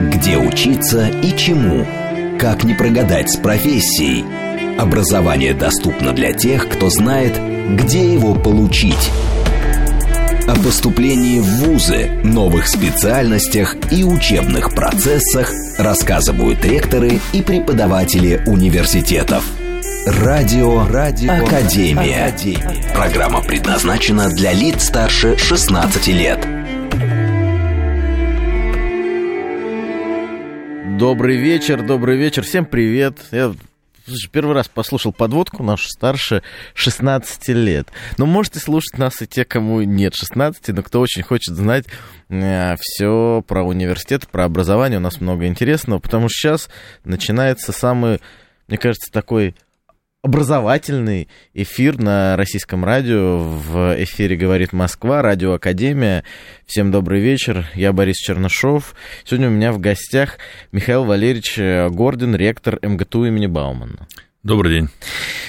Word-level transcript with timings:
Где 0.00 0.38
учиться 0.38 1.08
и 1.08 1.36
чему? 1.36 1.86
Как 2.38 2.64
не 2.64 2.74
прогадать 2.74 3.30
с 3.30 3.36
профессией? 3.36 4.24
Образование 4.78 5.54
доступно 5.54 6.12
для 6.12 6.32
тех, 6.32 6.68
кто 6.68 6.90
знает, 6.90 7.32
где 7.76 8.12
его 8.12 8.34
получить. 8.34 9.10
О 10.46 10.54
поступлении 10.56 11.40
в 11.40 11.64
ВУЗы, 11.64 12.10
новых 12.22 12.68
специальностях 12.68 13.76
и 13.90 14.04
учебных 14.04 14.74
процессах 14.74 15.50
рассказывают 15.78 16.64
ректоры 16.64 17.20
и 17.32 17.42
преподаватели 17.42 18.42
университетов. 18.46 19.44
Радио, 20.06 20.86
Радио 20.86 21.32
Академия. 21.32 22.26
Академия. 22.26 22.92
Программа 22.94 23.40
предназначена 23.40 24.28
для 24.28 24.52
лиц 24.52 24.84
старше 24.84 25.38
16 25.38 26.08
лет. 26.08 26.53
Добрый 31.04 31.36
вечер, 31.36 31.82
добрый 31.82 32.16
вечер, 32.16 32.44
всем 32.44 32.64
привет. 32.64 33.18
Я 33.30 33.54
первый 34.32 34.54
раз 34.54 34.68
послушал 34.68 35.12
подводку 35.12 35.62
нашу 35.62 35.86
старше 35.90 36.42
16 36.72 37.48
лет. 37.48 37.88
Но 38.16 38.24
можете 38.24 38.58
слушать 38.58 38.96
нас 38.96 39.20
и 39.20 39.26
те, 39.26 39.44
кому 39.44 39.82
нет 39.82 40.14
16, 40.14 40.68
но 40.68 40.82
кто 40.82 41.02
очень 41.02 41.22
хочет 41.22 41.56
знать 41.56 41.84
э, 42.30 42.76
все 42.80 43.44
про 43.46 43.64
университет, 43.64 44.26
про 44.28 44.46
образование. 44.46 44.98
У 44.98 45.02
нас 45.02 45.20
много 45.20 45.46
интересного, 45.46 45.98
потому 45.98 46.30
что 46.30 46.38
сейчас 46.38 46.70
начинается 47.04 47.72
самый, 47.72 48.22
мне 48.68 48.78
кажется, 48.78 49.12
такой 49.12 49.54
образовательный 50.24 51.28
эфир 51.52 51.98
на 51.98 52.34
российском 52.38 52.82
радио. 52.82 53.36
В 53.40 53.94
эфире 54.04 54.36
«Говорит 54.36 54.72
Москва», 54.72 55.20
радио 55.20 55.52
Академия. 55.52 56.24
Всем 56.64 56.90
добрый 56.90 57.20
вечер, 57.20 57.66
я 57.74 57.92
Борис 57.92 58.16
Чернышов. 58.16 58.94
Сегодня 59.24 59.48
у 59.48 59.50
меня 59.50 59.70
в 59.70 59.78
гостях 59.78 60.38
Михаил 60.72 61.04
Валерьевич 61.04 61.58
Гордин, 61.94 62.34
ректор 62.34 62.78
МГТУ 62.80 63.26
имени 63.26 63.46
Баумана. 63.46 64.08
Добрый 64.42 64.72
день. 64.80 64.88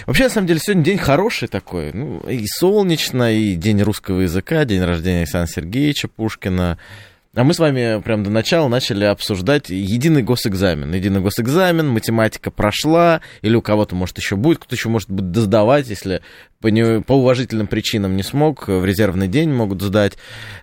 Вообще, 0.08 0.26
на 0.26 0.30
самом 0.30 0.48
деле, 0.48 0.60
сегодня 0.60 0.84
день 0.84 0.98
хороший 0.98 1.48
такой. 1.48 1.94
Ну, 1.94 2.20
и 2.30 2.46
солнечно, 2.46 3.34
и 3.34 3.56
день 3.56 3.82
русского 3.82 4.22
языка, 4.22 4.66
день 4.66 4.84
рождения 4.84 5.20
Александра 5.20 5.54
Сергеевича 5.54 6.10
Пушкина. 6.10 6.78
А 7.36 7.44
мы 7.44 7.54
с 7.54 7.60
вами 7.60 8.02
прямо 8.02 8.24
до 8.24 8.30
начала 8.30 8.70
начали 8.70 9.04
обсуждать 9.04 9.70
единый 9.70 10.24
госэкзамен. 10.24 10.94
Единый 10.94 11.20
госэкзамен, 11.20 11.86
математика 11.86 12.50
прошла, 12.50 13.20
или 13.42 13.56
у 13.56 13.62
кого-то, 13.62 13.94
может, 13.94 14.18
еще 14.18 14.38
будет, 14.38 14.60
кто-то 14.60 14.76
еще 14.76 14.88
может 14.88 15.12
будет 15.12 15.36
сдавать, 15.36 15.90
если 15.90 16.22
по, 16.62 16.68
не, 16.68 17.02
по 17.02 17.12
уважительным 17.12 17.68
причинам 17.68 18.16
не 18.16 18.24
смог, 18.24 18.70
в 18.70 18.86
резервный 18.86 19.28
день 19.28 19.52
могут 19.52 19.82
сдать. 19.82 20.14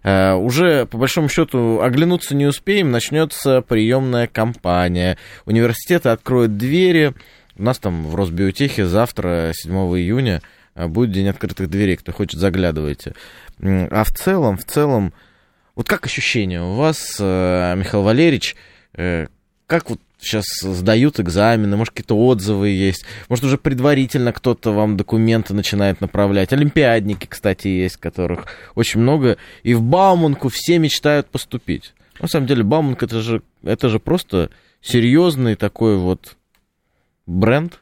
Uh, 0.03 0.39
уже, 0.39 0.87
по 0.87 0.97
большому 0.97 1.28
счету, 1.28 1.81
оглянуться 1.83 2.34
не 2.34 2.47
успеем, 2.47 2.91
начнется 2.91 3.61
приемная 3.61 4.27
кампания. 4.27 5.19
Университеты 5.45 6.09
откроют 6.09 6.56
двери. 6.56 7.12
У 7.59 7.62
нас 7.65 7.78
там 7.78 8.06
в 8.06 8.15
Росбиотехе 8.15 8.87
завтра, 8.87 9.53
7 9.55 9.73
июня, 9.75 10.41
будет 10.75 11.12
день 11.12 11.28
открытых 11.28 11.69
дверей, 11.69 11.97
кто 11.97 12.12
хочет, 12.12 12.41
заглядывайте. 12.41 13.12
А 13.61 14.05
в 14.05 14.11
целом, 14.11 14.56
в 14.56 14.65
целом, 14.65 15.12
вот 15.75 15.89
как 15.89 16.06
ощущения 16.06 16.62
у 16.62 16.75
вас, 16.75 17.17
э, 17.19 17.75
Михаил 17.77 18.03
Валерьевич, 18.03 18.56
э, 18.95 19.27
как 19.67 19.91
вот 19.91 20.01
сейчас 20.23 20.45
сдают 20.61 21.19
экзамены, 21.19 21.77
может, 21.77 21.92
какие-то 21.92 22.17
отзывы 22.17 22.69
есть, 22.69 23.05
может, 23.28 23.45
уже 23.45 23.59
предварительно 23.59 24.33
кто-то 24.33 24.73
вам 24.73 24.97
документы 24.97 25.55
начинает 25.55 26.00
направлять. 26.00 26.53
Олимпиадники, 26.53 27.27
кстати, 27.27 27.69
есть, 27.69 27.97
которых 27.97 28.47
очень 28.75 29.00
много. 29.00 29.37
И 29.62 29.75
в 29.75 29.83
Бауманку 29.83 30.48
все 30.48 30.78
мечтают 30.78 31.28
поступить. 31.28 31.95
На 32.20 32.28
самом 32.28 32.47
деле, 32.47 32.62
Бауманка 32.62 33.06
это 33.06 33.20
же, 33.20 33.43
это 33.65 33.89
же 33.89 33.98
просто 33.98 34.50
серьезный 34.81 35.56
такой 35.56 35.97
вот 35.97 36.37
бренд. 37.27 37.81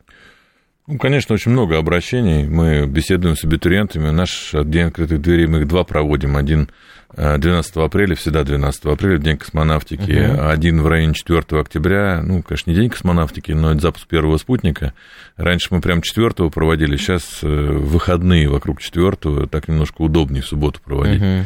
Ну, 0.86 0.98
конечно, 0.98 1.34
очень 1.34 1.52
много 1.52 1.78
обращений. 1.78 2.48
Мы 2.48 2.86
беседуем 2.86 3.36
с 3.36 3.44
абитуриентами. 3.44 4.10
Наш 4.10 4.52
день 4.64 4.86
открытых 4.86 5.20
дверей, 5.20 5.46
мы 5.46 5.60
их 5.60 5.68
два 5.68 5.84
проводим. 5.84 6.36
Один 6.36 6.68
12 7.16 7.76
э, 7.76 7.80
апреля, 7.82 8.14
всегда 8.14 8.44
12 8.44 8.84
апреля, 8.86 9.18
День 9.18 9.36
космонавтики. 9.36 10.10
Uh-huh. 10.10 10.50
Один 10.50 10.82
в 10.82 10.88
районе 10.88 11.14
4 11.14 11.42
октября. 11.60 12.22
Ну, 12.22 12.42
конечно, 12.42 12.70
не 12.70 12.76
День 12.76 12.90
космонавтики, 12.90 13.52
но 13.52 13.72
это 13.72 13.80
запуск 13.80 14.06
первого 14.06 14.36
спутника. 14.36 14.94
Раньше 15.36 15.68
мы 15.70 15.80
прям 15.80 16.02
4 16.02 16.50
проводили, 16.50 16.96
сейчас 16.96 17.40
э, 17.42 17.46
выходные 17.46 18.48
вокруг 18.48 18.80
4 18.80 19.46
так 19.48 19.68
немножко 19.68 20.02
удобнее 20.02 20.42
в 20.42 20.46
субботу 20.46 20.80
проводить. 20.84 21.20
Uh-huh. 21.20 21.44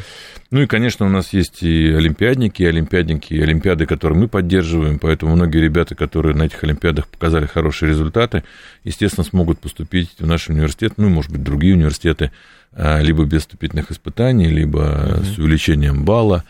Ну 0.50 0.62
и, 0.62 0.66
конечно, 0.66 1.06
у 1.06 1.08
нас 1.08 1.32
есть 1.32 1.64
и 1.64 1.92
олимпиадники, 1.92 2.62
и 2.62 2.66
олимпиадники, 2.66 3.34
и 3.34 3.40
олимпиады, 3.40 3.86
которые 3.86 4.16
мы 4.20 4.28
поддерживаем, 4.28 5.00
поэтому 5.00 5.34
многие 5.34 5.60
ребята, 5.60 5.96
которые 5.96 6.36
на 6.36 6.44
этих 6.44 6.62
олимпиадах 6.62 7.08
показали 7.08 7.46
хорошие 7.46 7.88
результаты, 7.88 8.44
естественно, 8.84 9.24
смогут 9.24 9.58
поступить 9.58 10.10
в 10.18 10.26
наш 10.26 10.48
университет, 10.48 10.92
ну, 10.96 11.08
может 11.08 11.32
быть, 11.32 11.42
другие 11.42 11.74
университеты, 11.74 12.30
а, 12.63 12.63
либо 12.76 13.24
без 13.24 13.42
вступительных 13.42 13.92
испытаний, 13.92 14.48
либо 14.48 14.80
mm-hmm. 14.80 15.24
с 15.24 15.38
увеличением 15.38 16.04
балла. 16.04 16.44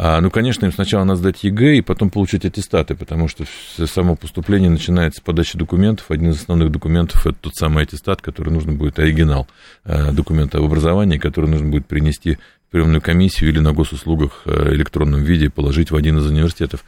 А, 0.00 0.20
ну, 0.20 0.30
конечно, 0.30 0.64
им 0.64 0.72
сначала 0.72 1.02
надо 1.02 1.18
сдать 1.18 1.42
ЕГЭ 1.42 1.78
и 1.78 1.80
потом 1.80 2.10
получить 2.10 2.44
аттестаты, 2.44 2.94
потому 2.94 3.26
что 3.26 3.44
само 3.84 4.14
поступление 4.14 4.70
начинается 4.70 5.20
с 5.20 5.24
подачи 5.24 5.58
документов. 5.58 6.10
Один 6.10 6.30
из 6.30 6.40
основных 6.40 6.70
документов– 6.70 7.26
это 7.26 7.36
тот 7.40 7.56
самый 7.56 7.82
аттестат, 7.82 8.22
который 8.22 8.52
нужно 8.52 8.72
будет, 8.72 9.00
оригинал 9.00 9.48
а, 9.84 10.12
документа 10.12 10.58
об 10.58 10.64
образовании, 10.64 11.18
который 11.18 11.50
нужно 11.50 11.68
будет 11.68 11.86
принести 11.86 12.38
в 12.68 12.70
приемную 12.70 13.00
комиссию 13.00 13.50
или 13.50 13.60
на 13.60 13.72
госуслугах 13.72 14.42
э, 14.44 14.74
электронном 14.74 15.22
виде 15.22 15.48
положить 15.48 15.90
в 15.90 15.96
один 15.96 16.18
из 16.18 16.26
университетов. 16.26 16.84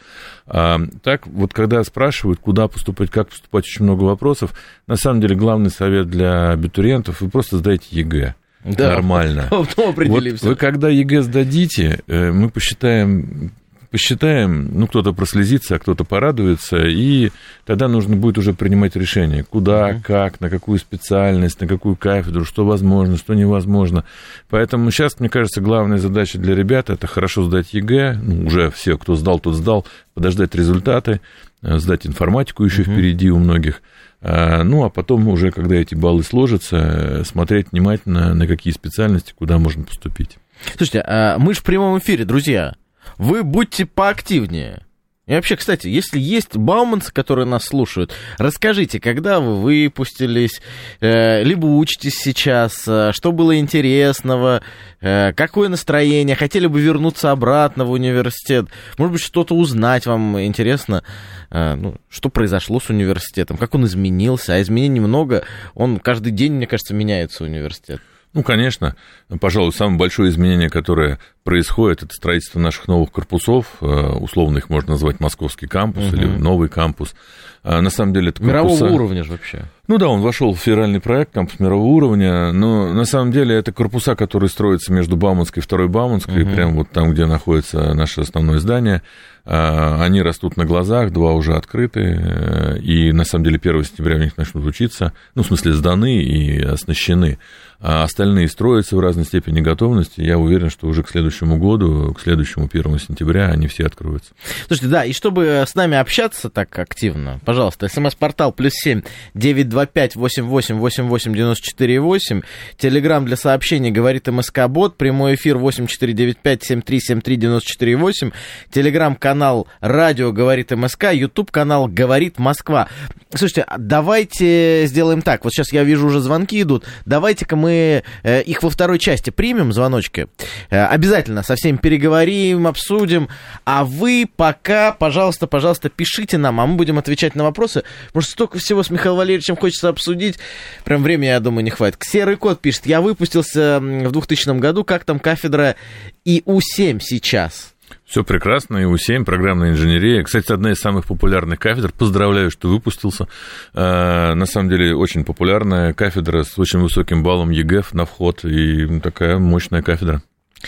А, 0.46 0.78
так, 1.02 1.26
вот 1.26 1.54
когда 1.54 1.82
спрашивают, 1.82 2.38
куда 2.38 2.68
поступать, 2.68 3.10
как 3.10 3.30
поступать, 3.30 3.64
очень 3.64 3.86
много 3.86 4.04
вопросов. 4.04 4.52
На 4.86 4.96
самом 4.96 5.22
деле, 5.22 5.34
главный 5.34 5.70
совет 5.70 6.08
для 6.08 6.50
абитуриентов– 6.50 7.20
вы 7.22 7.30
просто 7.30 7.56
сдайте 7.56 7.86
ЕГЭ. 7.90 8.34
Да. 8.64 8.90
Нормально. 8.90 9.46
Потом 9.50 9.90
определимся. 9.90 10.44
Вот 10.44 10.50
вы 10.50 10.56
когда 10.56 10.88
ЕГЭ 10.88 11.22
сдадите, 11.22 12.00
э, 12.06 12.30
мы 12.30 12.50
посчитаем, 12.50 13.52
посчитаем, 13.90 14.70
ну, 14.72 14.86
кто-то 14.86 15.12
прослезится, 15.12 15.76
а 15.76 15.78
кто-то 15.78 16.04
порадуется, 16.04 16.76
и 16.76 17.30
тогда 17.64 17.88
нужно 17.88 18.16
будет 18.16 18.38
уже 18.38 18.52
принимать 18.52 18.96
решение, 18.96 19.44
куда, 19.44 19.90
uh 19.90 20.00
как, 20.02 20.40
на 20.40 20.48
какую 20.48 20.78
специальность, 20.78 21.60
на 21.60 21.66
какую 21.66 21.96
кафедру, 21.96 22.44
что 22.44 22.64
возможно, 22.64 23.16
что 23.16 23.34
невозможно. 23.34 24.04
Поэтому 24.48 24.90
сейчас, 24.90 25.18
мне 25.18 25.28
кажется, 25.28 25.60
главная 25.60 25.98
задача 25.98 26.38
для 26.38 26.54
ребят– 26.54 26.90
это 26.90 27.06
хорошо 27.06 27.44
сдать 27.44 27.74
ЕГЭ, 27.74 28.18
ну, 28.22 28.46
уже 28.46 28.70
все, 28.70 28.96
кто 28.96 29.16
сдал, 29.16 29.40
тот 29.40 29.54
сдал, 29.54 29.86
подождать 30.14 30.54
результаты, 30.54 31.20
сдать 31.62 32.06
информатику 32.06 32.64
еще 32.64 32.82
uh 32.82 32.92
впереди 32.92 33.30
у 33.30 33.38
многих– 33.38 33.82
а, 34.22 34.62
ну, 34.64 34.84
а 34.84 34.90
потом 34.90 35.28
уже, 35.28 35.50
когда 35.50 35.76
эти 35.76 35.94
баллы 35.94 36.22
сложатся, 36.22 37.22
смотреть 37.24 37.68
внимательно, 37.72 38.34
на 38.34 38.46
какие 38.46 38.72
специальности, 38.72 39.32
куда 39.36 39.58
можно 39.58 39.84
поступить. 39.84 40.38
Слушайте, 40.76 41.02
а 41.06 41.38
мы 41.38 41.54
же 41.54 41.60
в 41.60 41.64
прямом 41.64 41.98
эфире, 41.98 42.24
друзья. 42.24 42.76
Вы 43.16 43.42
будьте 43.42 43.86
поактивнее. 43.86 44.84
И 45.30 45.32
вообще, 45.32 45.54
кстати, 45.54 45.86
если 45.86 46.18
есть 46.18 46.56
бауманцы, 46.56 47.12
которые 47.12 47.46
нас 47.46 47.66
слушают, 47.66 48.12
расскажите, 48.36 48.98
когда 48.98 49.38
вы 49.38 49.60
выпустились, 49.60 50.60
э, 51.00 51.44
либо 51.44 51.66
учитесь 51.66 52.14
сейчас, 52.14 52.82
э, 52.88 53.12
что 53.12 53.30
было 53.30 53.56
интересного, 53.56 54.60
э, 55.00 55.32
какое 55.34 55.68
настроение, 55.68 56.34
хотели 56.34 56.66
бы 56.66 56.80
вернуться 56.80 57.30
обратно 57.30 57.84
в 57.84 57.92
университет, 57.92 58.66
может 58.98 59.12
быть, 59.12 59.22
что-то 59.22 59.54
узнать 59.54 60.04
вам 60.04 60.40
интересно, 60.40 61.04
ну, 61.52 61.96
что 62.08 62.28
произошло 62.28 62.80
с 62.80 62.90
университетом, 62.90 63.56
как 63.56 63.74
он 63.76 63.84
изменился, 63.84 64.54
а 64.54 64.62
изменений 64.62 65.00
много, 65.00 65.44
он 65.74 66.00
каждый 66.00 66.32
день, 66.32 66.54
мне 66.54 66.66
кажется, 66.66 66.92
меняется 66.92 67.44
университет. 67.44 68.00
Ну, 68.32 68.44
конечно, 68.44 68.94
пожалуй, 69.40 69.72
самое 69.72 69.98
большое 69.98 70.30
изменение, 70.30 70.70
которое 70.70 71.18
происходит, 71.42 72.04
это 72.04 72.14
строительство 72.14 72.60
наших 72.60 72.86
новых 72.86 73.10
корпусов, 73.10 73.66
э, 73.80 73.84
условно 73.84 74.58
их 74.58 74.70
можно 74.70 74.92
назвать 74.92 75.18
московский 75.18 75.66
кампус 75.66 76.04
угу. 76.04 76.16
или 76.16 76.26
новый 76.26 76.68
кампус. 76.68 77.14
А 77.62 77.80
на 77.80 77.90
самом 77.90 78.14
деле 78.14 78.28
это 78.28 78.40
корпуса... 78.40 78.84
Мирового 78.84 78.92
уровня 78.94 79.24
же 79.24 79.32
вообще. 79.32 79.64
Ну 79.90 79.98
да, 79.98 80.06
он 80.06 80.20
вошел 80.20 80.54
в 80.54 80.58
федеральный 80.60 81.00
проект, 81.00 81.32
кампус 81.32 81.58
мирового 81.58 81.88
уровня, 81.88 82.52
но 82.52 82.92
на 82.92 83.04
самом 83.04 83.32
деле 83.32 83.56
это 83.56 83.72
корпуса, 83.72 84.14
которые 84.14 84.48
строятся 84.48 84.92
между 84.92 85.16
Бауманской 85.16 85.60
и 85.60 85.64
второй 85.64 85.88
Бауманской, 85.88 86.44
угу. 86.44 86.52
прямо 86.52 86.74
вот 86.74 86.90
там, 86.90 87.10
где 87.10 87.26
находится 87.26 87.92
наше 87.92 88.20
основное 88.20 88.60
здание. 88.60 89.02
А, 89.44 90.02
они 90.04 90.22
растут 90.22 90.56
на 90.56 90.64
глазах, 90.64 91.10
два 91.10 91.32
уже 91.32 91.56
открыты, 91.56 92.00
э, 92.00 92.78
и 92.78 93.10
на 93.10 93.24
самом 93.24 93.44
деле 93.44 93.58
1 93.60 93.84
сентября 93.84 94.16
в 94.16 94.20
них 94.20 94.36
начнут 94.36 94.64
учиться, 94.66 95.12
ну, 95.34 95.42
в 95.42 95.46
смысле, 95.46 95.72
сданы 95.72 96.22
и 96.22 96.62
оснащены, 96.62 97.38
а 97.80 98.04
остальные 98.04 98.48
строятся 98.48 98.94
в 98.94 99.00
разной 99.00 99.24
степени 99.24 99.60
готовности. 99.60 100.20
Я 100.20 100.38
уверен, 100.38 100.68
что 100.68 100.86
уже 100.86 101.02
к 101.02 101.08
следующему 101.08 101.56
году, 101.56 102.12
к 102.12 102.20
следующему 102.20 102.68
1 102.70 102.98
сентября, 102.98 103.46
они 103.46 103.66
все 103.66 103.86
откроются. 103.86 104.32
Слушайте, 104.66 104.88
да, 104.88 105.04
и 105.04 105.12
чтобы 105.12 105.64
с 105.66 105.74
нами 105.74 105.96
общаться 105.96 106.50
так 106.50 106.78
активно, 106.78 107.40
пожалуйста, 107.44 107.88
смс-портал 107.88 108.52
плюс 108.52 108.72
семь 108.74 109.02
девять 109.32 109.70
два 109.80 109.86
пять 109.86 110.14
восемь 110.14 110.44
восемь 110.44 110.76
восемь 110.76 111.04
восемь 111.04 111.34
девяносто 111.34 111.64
четыре 111.64 112.00
восемь, 112.00 112.42
телеграмм 112.76 113.24
для 113.24 113.36
сообщений 113.36 113.90
говорит 113.90 114.26
МСК 114.26 114.68
Бот, 114.68 114.98
прямой 114.98 115.36
эфир 115.36 115.56
восемь 115.56 115.86
четыре 115.86 116.12
девять 116.12 116.36
пять 116.36 116.62
семь 116.62 116.82
три 116.82 117.00
семь 117.00 117.22
три 117.22 117.36
девяносто 117.36 117.70
четыре 117.70 117.96
восемь, 117.96 118.30
телеграм-канал 118.70 119.68
радио 119.80 120.32
говорит 120.32 120.70
МСК, 120.70 121.12
ютуб 121.14 121.50
канал 121.50 121.88
говорит 121.88 122.38
Москва. 122.38 122.88
Слушайте, 123.32 123.62
а 123.62 123.78
давайте 123.78 124.86
сделаем 124.86 125.22
так. 125.22 125.44
Вот 125.44 125.52
сейчас 125.52 125.72
я 125.72 125.84
вижу 125.84 126.08
уже 126.08 126.20
звонки 126.20 126.60
идут. 126.60 126.84
Давайте-ка 127.06 127.54
мы 127.54 128.02
э, 128.24 128.42
их 128.42 128.62
во 128.62 128.70
второй 128.70 128.98
части 128.98 129.30
примем, 129.30 129.72
звоночки. 129.72 130.26
Э, 130.68 130.86
обязательно 130.86 131.44
со 131.44 131.54
всеми 131.54 131.76
переговорим, 131.76 132.66
обсудим. 132.66 133.28
А 133.64 133.84
вы 133.84 134.28
пока, 134.36 134.92
пожалуйста, 134.92 135.46
пожалуйста, 135.46 135.88
пишите 135.88 136.38
нам, 136.38 136.60
а 136.60 136.66
мы 136.66 136.74
будем 136.74 136.98
отвечать 136.98 137.36
на 137.36 137.44
вопросы. 137.44 137.84
Может, 138.14 138.30
столько 138.30 138.58
всего 138.58 138.82
с 138.82 138.90
Михаилом 138.90 139.18
Валерьевичем 139.18 139.54
хочется 139.70 139.88
обсудить. 139.88 140.38
Прям 140.84 141.02
времени, 141.02 141.28
я 141.28 141.40
думаю, 141.40 141.64
не 141.64 141.70
хватит. 141.70 141.98
Серый 142.02 142.36
кот 142.36 142.60
пишет. 142.60 142.86
Я 142.86 143.00
выпустился 143.00 143.78
в 143.80 144.10
2000 144.10 144.58
году. 144.58 144.84
Как 144.84 145.04
там 145.04 145.20
кафедра 145.20 145.76
ИУ-7 146.24 146.98
сейчас? 147.00 147.74
Все 148.04 148.24
прекрасно, 148.24 148.78
и 148.78 148.84
У7, 148.84 149.24
программная 149.24 149.70
инженерия. 149.70 150.24
Кстати, 150.24 150.50
одна 150.50 150.72
из 150.72 150.78
самых 150.78 151.06
популярных 151.06 151.60
кафедр. 151.60 151.92
Поздравляю, 151.92 152.50
что 152.50 152.68
выпустился. 152.68 153.28
А, 153.72 154.34
на 154.34 154.46
самом 154.46 154.68
деле, 154.68 154.96
очень 154.96 155.24
популярная 155.24 155.92
кафедра 155.92 156.42
с 156.42 156.58
очень 156.58 156.80
высоким 156.80 157.22
баллом 157.22 157.50
ЕГЭФ 157.50 157.94
на 157.94 158.06
вход, 158.06 158.44
и 158.44 159.00
такая 159.00 159.38
мощная 159.38 159.82
кафедра. 159.82 160.22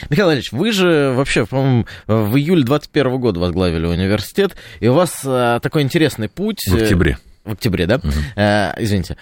Михаил 0.08 0.28
Валерьевич, 0.28 0.52
вы 0.52 0.72
же 0.72 1.12
вообще, 1.14 1.44
по-моему, 1.44 1.86
в 2.06 2.36
июле 2.36 2.64
21 2.64 3.18
года 3.18 3.40
возглавили 3.40 3.86
университет, 3.86 4.56
и 4.78 4.88
у 4.88 4.94
вас 4.94 5.22
а, 5.24 5.58
такой 5.58 5.82
интересный 5.82 6.28
путь. 6.28 6.60
В 6.68 6.74
октябре. 6.74 7.18
В 7.44 7.52
октябре, 7.52 7.86
да? 7.86 7.96
Угу. 7.96 8.12
А, 8.36 8.74
извините 8.78 9.16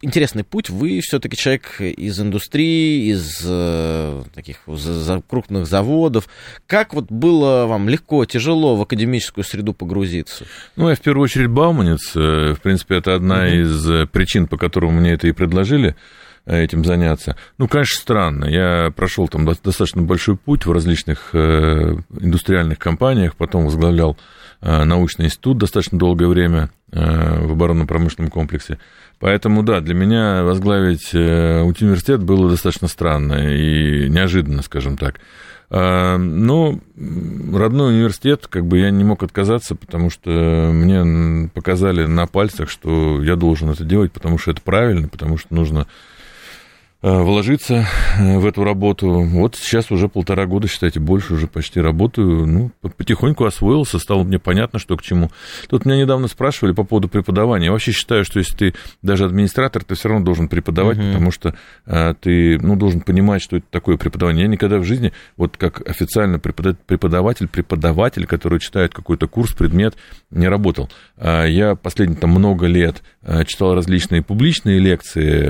интересный 0.00 0.44
путь. 0.44 0.70
Вы 0.70 1.00
все-таки 1.02 1.36
человек 1.36 1.80
из 1.80 2.20
индустрии, 2.20 3.10
из 3.10 3.40
э, 3.44 4.22
таких 4.34 4.58
за, 4.66 5.22
крупных 5.26 5.66
заводов. 5.66 6.28
Как 6.66 6.94
вот 6.94 7.10
было 7.10 7.66
вам 7.66 7.88
легко, 7.88 8.24
тяжело 8.24 8.76
в 8.76 8.82
академическую 8.82 9.44
среду 9.44 9.74
погрузиться? 9.74 10.46
Ну, 10.76 10.88
я 10.88 10.94
в 10.94 11.00
первую 11.00 11.24
очередь 11.24 11.48
бауманец. 11.48 12.12
Э, 12.14 12.54
в 12.54 12.60
принципе, 12.60 12.96
это 12.96 13.14
одна 13.14 13.48
mm-hmm. 13.48 13.62
из 13.62 13.90
э, 13.90 14.06
причин, 14.06 14.46
по 14.46 14.56
которым 14.56 14.94
мне 14.94 15.12
это 15.12 15.26
и 15.26 15.32
предложили 15.32 15.90
э, 15.90 15.94
этим 16.48 16.84
заняться. 16.84 17.36
Ну, 17.58 17.68
конечно, 17.68 18.00
странно. 18.00 18.44
Я 18.46 18.90
прошел 18.94 19.28
там 19.28 19.44
достаточно 19.44 20.02
большой 20.02 20.36
путь 20.36 20.66
в 20.66 20.72
различных 20.72 21.34
индустриальных 21.34 22.78
компаниях, 22.78 23.36
потом 23.36 23.66
возглавлял 23.66 24.16
научный 24.60 25.26
институт 25.26 25.58
достаточно 25.58 25.98
долгое 25.98 26.26
время 26.26 26.70
в 26.90 27.52
оборонно-промышленном 27.52 28.30
комплексе. 28.30 28.78
Поэтому, 29.20 29.62
да, 29.62 29.80
для 29.80 29.94
меня 29.94 30.44
возглавить 30.44 31.10
э, 31.12 31.62
университет 31.62 32.22
было 32.22 32.48
достаточно 32.48 32.86
странно 32.86 33.52
и 33.52 34.08
неожиданно, 34.08 34.62
скажем 34.62 34.96
так. 34.96 35.16
А, 35.70 36.16
но 36.18 36.78
родной 36.96 37.94
университет, 37.94 38.46
как 38.46 38.64
бы 38.66 38.78
я 38.78 38.90
не 38.90 39.02
мог 39.02 39.24
отказаться, 39.24 39.74
потому 39.74 40.08
что 40.08 40.30
мне 40.72 41.50
показали 41.52 42.06
на 42.06 42.26
пальцах, 42.26 42.70
что 42.70 43.20
я 43.22 43.34
должен 43.34 43.70
это 43.70 43.84
делать, 43.84 44.12
потому 44.12 44.38
что 44.38 44.52
это 44.52 44.62
правильно, 44.62 45.08
потому 45.08 45.36
что 45.36 45.52
нужно 45.52 45.80
Э, 45.80 45.88
вложиться 47.00 47.86
э, 48.18 48.38
в 48.38 48.46
эту 48.46 48.64
работу. 48.64 49.22
Вот 49.22 49.54
сейчас 49.54 49.90
уже 49.90 50.08
полтора 50.08 50.46
года, 50.46 50.66
считайте, 50.66 50.98
больше 50.98 51.34
уже 51.34 51.46
почти 51.46 51.80
работаю. 51.80 52.46
Ну, 52.46 52.72
потихоньку 52.80 53.44
освоился, 53.44 53.98
стало 53.98 54.24
мне 54.24 54.38
понятно, 54.38 54.78
что 54.78 54.96
к 54.96 55.02
чему. 55.02 55.30
Тут 55.68 55.84
меня 55.84 55.98
недавно 55.98 56.26
спрашивали 56.26 56.72
по 56.72 56.82
поводу 56.82 57.08
преподавания. 57.08 57.66
Я 57.66 57.72
вообще 57.72 57.92
считаю, 57.92 58.24
что 58.24 58.40
если 58.40 58.56
ты 58.56 58.74
даже 59.02 59.26
администратор, 59.26 59.84
ты 59.84 59.94
все 59.94 60.08
равно 60.08 60.24
должен 60.24 60.48
преподавать, 60.48 60.98
uh-huh. 60.98 61.12
потому 61.12 61.30
что 61.30 61.54
а, 61.86 62.14
ты 62.14 62.58
ну, 62.58 62.74
должен 62.74 63.00
понимать, 63.00 63.42
что 63.42 63.58
это 63.58 63.66
такое 63.70 63.96
преподавание. 63.96 64.42
Я 64.42 64.48
никогда 64.48 64.78
в 64.78 64.84
жизни, 64.84 65.12
вот 65.36 65.56
как 65.56 65.88
официально 65.88 66.40
преподаватель, 66.40 67.46
преподаватель, 67.46 68.26
который 68.26 68.58
читает 68.58 68.92
какой-то 68.92 69.28
курс, 69.28 69.52
предмет, 69.52 69.96
не 70.30 70.48
работал. 70.48 70.90
А, 71.16 71.44
я 71.44 71.76
последние 71.76 72.18
там 72.18 72.30
много 72.30 72.66
лет 72.66 73.02
читал 73.46 73.74
различные 73.74 74.22
публичные 74.22 74.78
лекции 74.78 75.44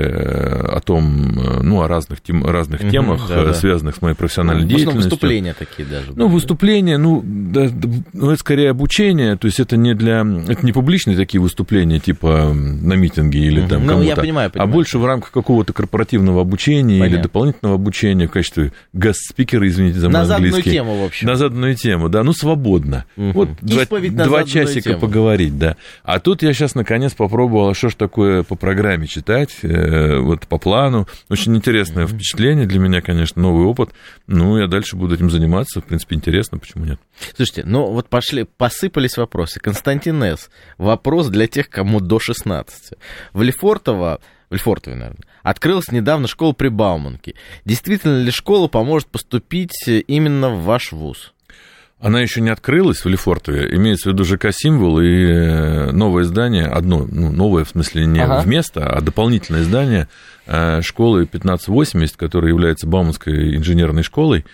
о 0.75 0.79
том, 0.81 1.19
Э, 1.49 1.59
ну, 1.61 1.81
о 1.81 1.87
разных, 1.87 2.21
тем, 2.21 2.45
разных 2.45 2.81
угу, 2.81 2.89
темах, 2.89 3.27
да, 3.27 3.45
да. 3.45 3.53
связанных 3.53 3.95
с 3.95 4.01
моей 4.01 4.15
профессиональной 4.15 4.63
ну, 4.63 4.69
деятельностью. 4.69 5.03
выступления 5.03 5.53
такие 5.57 5.87
даже. 5.87 6.11
Ну, 6.15 6.27
выступления, 6.27 6.97
ну, 6.97 7.21
да, 7.23 7.69
ну, 8.13 8.31
это 8.31 8.39
скорее 8.39 8.71
обучение, 8.71 9.35
то 9.37 9.45
есть 9.45 9.59
это 9.59 9.77
не 9.77 9.93
для, 9.93 10.25
это 10.47 10.65
не 10.65 10.71
публичные 10.71 11.17
такие 11.17 11.41
выступления, 11.41 11.99
типа 11.99 12.53
на 12.53 12.93
митинге 12.93 13.39
или 13.39 13.61
угу. 13.61 13.69
там 13.69 13.85
ну, 13.85 14.01
я 14.01 14.15
понимаю, 14.15 14.49
понимаю. 14.49 14.69
а 14.69 14.71
больше 14.71 14.97
в 14.99 15.05
рамках 15.05 15.31
какого-то 15.31 15.73
корпоративного 15.73 16.41
обучения 16.41 16.99
Понятно. 16.99 17.15
или 17.15 17.23
дополнительного 17.23 17.75
обучения 17.75 18.27
в 18.27 18.31
качестве 18.31 18.73
газ-спикера, 18.93 19.67
извините 19.67 19.99
за 19.99 20.09
мой 20.09 20.25
на 20.25 20.35
английский. 20.35 20.47
На 20.57 20.63
заданную 20.63 20.73
тему, 20.73 21.01
в 21.01 21.05
общем. 21.05 21.27
На 21.27 21.35
заданную 21.35 21.75
тему, 21.75 22.09
да, 22.09 22.23
ну, 22.23 22.33
свободно. 22.33 23.05
Угу. 23.17 23.31
Вот 23.31 23.49
Исповедь 23.63 24.15
два, 24.15 24.25
два 24.25 24.43
часика 24.43 24.89
тему. 24.89 25.01
поговорить, 25.01 25.57
да. 25.57 25.75
А 26.03 26.19
тут 26.19 26.41
я 26.41 26.53
сейчас, 26.53 26.75
наконец, 26.75 27.13
попробовал, 27.13 27.68
а 27.69 27.73
что 27.73 27.89
ж 27.89 27.95
такое 27.95 28.43
по 28.43 28.55
программе 28.55 29.07
читать, 29.07 29.57
э, 29.63 30.19
вот 30.19 30.47
по 30.47 30.57
плану, 30.57 31.07
очень 31.29 31.55
интересное 31.55 32.07
впечатление 32.07 32.65
для 32.65 32.79
меня, 32.79 33.01
конечно, 33.01 33.41
новый 33.41 33.65
опыт. 33.65 33.91
Ну, 34.27 34.57
я 34.57 34.67
дальше 34.67 34.95
буду 34.95 35.15
этим 35.15 35.29
заниматься. 35.29 35.81
В 35.81 35.85
принципе, 35.85 36.15
интересно, 36.15 36.57
почему 36.57 36.85
нет. 36.85 36.99
Слушайте, 37.35 37.63
ну 37.65 37.91
вот 37.91 38.09
пошли, 38.09 38.43
посыпались 38.43 39.17
вопросы. 39.17 39.59
Константин 39.59 40.21
С. 40.23 40.49
Вопрос 40.77 41.27
для 41.27 41.47
тех, 41.47 41.69
кому 41.69 41.99
до 41.99 42.19
16. 42.19 42.93
В 43.33 43.41
Лефортово 43.41 44.19
в 44.49 44.53
Лефортове, 44.53 44.95
наверное, 44.95 45.23
открылась 45.43 45.91
недавно 45.91 46.27
школа 46.27 46.53
при 46.53 46.69
Бауманке. 46.69 47.35
Действительно 47.65 48.21
ли 48.21 48.31
школа 48.31 48.67
поможет 48.67 49.07
поступить 49.09 49.87
именно 49.87 50.49
в 50.49 50.63
ваш 50.63 50.91
вуз? 50.91 51.33
Она 51.99 52.21
еще 52.21 52.39
не 52.39 52.49
открылась 52.49 53.03
в 53.03 53.09
Лефортове, 53.09 53.75
имеется 53.75 54.09
в 54.09 54.13
виду 54.13 54.23
ЖК-символ 54.23 55.01
и 55.01 55.25
э, 55.25 55.91
новое 55.91 56.23
здание, 56.23 56.65
одно, 56.65 57.05
ну, 57.05 57.29
новое 57.29 57.65
в 57.65 57.69
смысле 57.69 58.05
не 58.05 58.21
ага. 58.21 58.39
вместо, 58.39 58.87
а 58.87 59.01
дополнительное 59.01 59.63
здание 59.63 60.07
э, 60.47 60.81
школы 60.81 61.23
1580, 61.23 62.15
которая 62.15 62.51
является 62.51 62.87
Бауманской 62.87 63.57
инженерной 63.57 64.03
школой. 64.03 64.45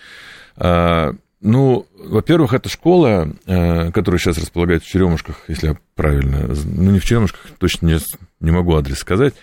А, 0.58 1.14
ну, 1.40 1.86
во-первых, 1.96 2.56
это 2.56 2.68
школа, 2.68 3.30
э, 3.46 3.92
которая 3.92 4.18
сейчас 4.18 4.40
располагается 4.40 4.88
в 4.90 4.92
Черемушках, 4.92 5.44
если 5.48 5.68
я 5.68 5.78
правильно, 5.94 6.48
ну, 6.48 6.90
не 6.90 7.00
в 7.00 7.06
Черемушках, 7.06 7.42
точно 7.60 7.86
не, 7.86 8.00
не 8.40 8.52
могу 8.52 8.76
адрес 8.76 8.98
сказать, 8.98 9.34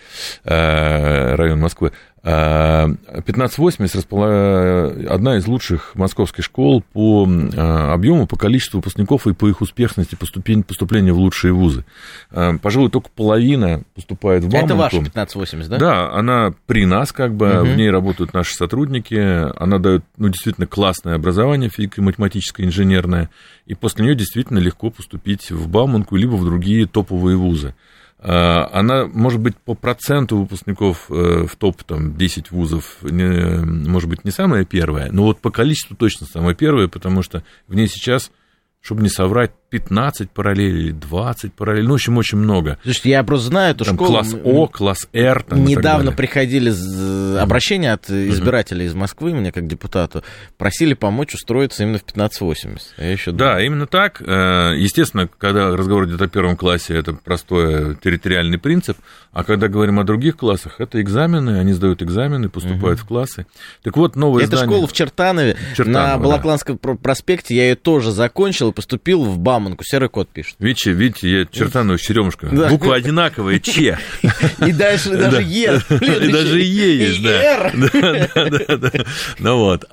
район 0.44 1.60
Москвы, 1.60 1.92
1580 2.24 3.96
располаг... 3.96 5.10
одна 5.10 5.38
из 5.38 5.46
лучших 5.48 5.96
московских 5.96 6.44
школ 6.44 6.84
по 6.92 7.28
а, 7.56 7.92
объему, 7.92 8.28
по 8.28 8.36
количеству 8.36 8.78
выпускников 8.78 9.26
и 9.26 9.34
по 9.34 9.48
их 9.48 9.60
успешности 9.60 10.14
поступления, 10.14 10.62
поступления 10.62 11.12
в 11.12 11.18
лучшие 11.18 11.52
вузы. 11.52 11.84
Пожалуй, 12.30 12.90
только 12.90 13.08
половина 13.10 13.82
поступает 13.96 14.44
в 14.44 14.50
Бауманку. 14.50 14.66
Это 14.66 14.76
ваша 14.76 14.96
1580, 14.98 15.70
да? 15.70 15.78
Да, 15.78 16.12
она 16.12 16.54
при 16.66 16.86
нас, 16.86 17.10
как 17.10 17.34
бы, 17.34 17.60
угу. 17.60 17.70
в 17.70 17.76
ней 17.76 17.90
работают 17.90 18.34
наши 18.34 18.54
сотрудники, 18.54 19.16
она 19.60 19.78
дает, 19.78 20.04
ну, 20.16 20.28
действительно 20.28 20.68
классное 20.68 21.16
образование 21.16 21.70
физико-математическое, 21.70 22.64
инженерное, 22.64 23.30
и 23.66 23.74
после 23.74 24.04
нее 24.04 24.14
действительно 24.14 24.58
легко 24.58 24.90
поступить 24.90 25.50
в 25.50 25.68
Бауманку, 25.68 26.14
либо 26.14 26.36
в 26.36 26.44
другие 26.44 26.86
топовые 26.86 27.36
вузы. 27.36 27.74
А, 28.24 28.70
она, 28.72 29.06
может 29.06 29.40
быть, 29.40 29.56
по 29.56 29.74
проценту 29.74 30.36
выпускников 30.36 31.06
э, 31.10 31.44
в 31.44 31.56
топ 31.56 31.82
там, 31.82 32.16
10 32.16 32.52
вузов, 32.52 32.98
может 33.02 34.08
быть, 34.08 34.24
не 34.24 34.30
самая 34.30 34.64
первая, 34.64 35.10
но 35.10 35.24
вот 35.24 35.40
по 35.40 35.50
количеству 35.50 35.96
точно 35.96 36.26
самая 36.26 36.54
первая, 36.54 36.86
потому 36.86 37.22
что 37.22 37.42
в 37.66 37.74
ней 37.74 37.88
сейчас, 37.88 38.30
чтобы 38.82 39.02
не 39.02 39.08
соврать, 39.08 39.52
15 39.70 40.30
параллелей, 40.30 40.92
20 40.92 41.54
параллелей, 41.54 41.86
ну, 41.86 41.92
в 41.92 41.94
общем, 41.94 42.18
очень 42.18 42.36
много. 42.36 42.78
Слушайте, 42.82 43.10
я 43.10 43.24
просто 43.24 43.46
знаю 43.46 43.74
эту 43.74 43.86
там 43.86 43.94
школу. 43.94 44.10
Класс 44.10 44.36
О, 44.44 44.66
класс 44.66 45.08
Р. 45.14 45.42
Там, 45.44 45.64
недавно 45.64 46.12
приходили 46.12 46.70
обращения 47.38 47.92
от 47.92 48.10
избирателей 48.10 48.84
из 48.84 48.94
Москвы, 48.94 49.32
мне 49.32 49.50
как 49.50 49.66
депутату, 49.66 50.22
просили 50.58 50.92
помочь 50.92 51.34
устроиться 51.34 51.84
именно 51.84 51.98
в 51.98 52.02
1580. 52.02 52.98
Я 52.98 53.12
еще 53.12 53.32
да, 53.32 53.64
именно 53.64 53.86
так. 53.86 54.20
Э, 54.20 54.74
естественно, 54.76 55.26
когда 55.38 55.74
разговор 55.74 56.06
идет 56.06 56.20
о 56.20 56.28
первом 56.28 56.56
классе, 56.56 56.94
это 56.94 57.14
простой 57.14 57.96
территориальный 57.96 58.58
принцип, 58.58 58.98
а 59.32 59.42
когда 59.42 59.68
говорим 59.68 60.00
о 60.00 60.04
других 60.04 60.36
классах, 60.36 60.80
это 60.80 61.00
экзамены, 61.00 61.58
они 61.58 61.72
сдают 61.72 62.02
экзамены, 62.02 62.50
поступают 62.50 62.98
uh-huh. 62.98 63.04
в 63.04 63.06
классы. 63.06 63.46
Так 63.82 63.96
вот, 63.96 64.16
новое 64.16 64.42
Это 64.42 64.56
здание... 64.56 64.74
школа 64.74 64.86
в 64.86 64.92
Чертанове, 64.92 65.56
Чертаново, 65.74 66.16
на 66.16 66.18
Балакланском 66.18 66.78
да. 66.82 66.94
проспекте, 66.94 67.54
я 67.54 67.70
ее 67.70 67.76
тоже 67.76 68.12
закончил 68.12 68.71
поступил 68.72 69.24
в 69.24 69.38
БАМ 69.38 69.62
Бауманку, 69.62 69.84
серый 69.84 70.08
кот 70.08 70.28
пишет. 70.28 70.56
Видите, 70.58 70.92
видите, 70.92 71.30
я 71.30 71.46
чертану 71.46 71.96
с 71.96 72.00
черемушками. 72.00 72.56
Да. 72.56 72.68
Буква 72.68 72.94
одинаковая, 72.94 73.58
Че. 73.60 73.98
И 74.66 74.72
дальше 74.72 75.10
даже 75.10 75.42
Е. 75.42 75.80
И 75.90 76.32
даже 76.32 76.60
Е 76.60 76.96
есть, 76.96 77.22
да. 77.22 77.72
Ну 79.38 79.58
вот. 79.58 79.84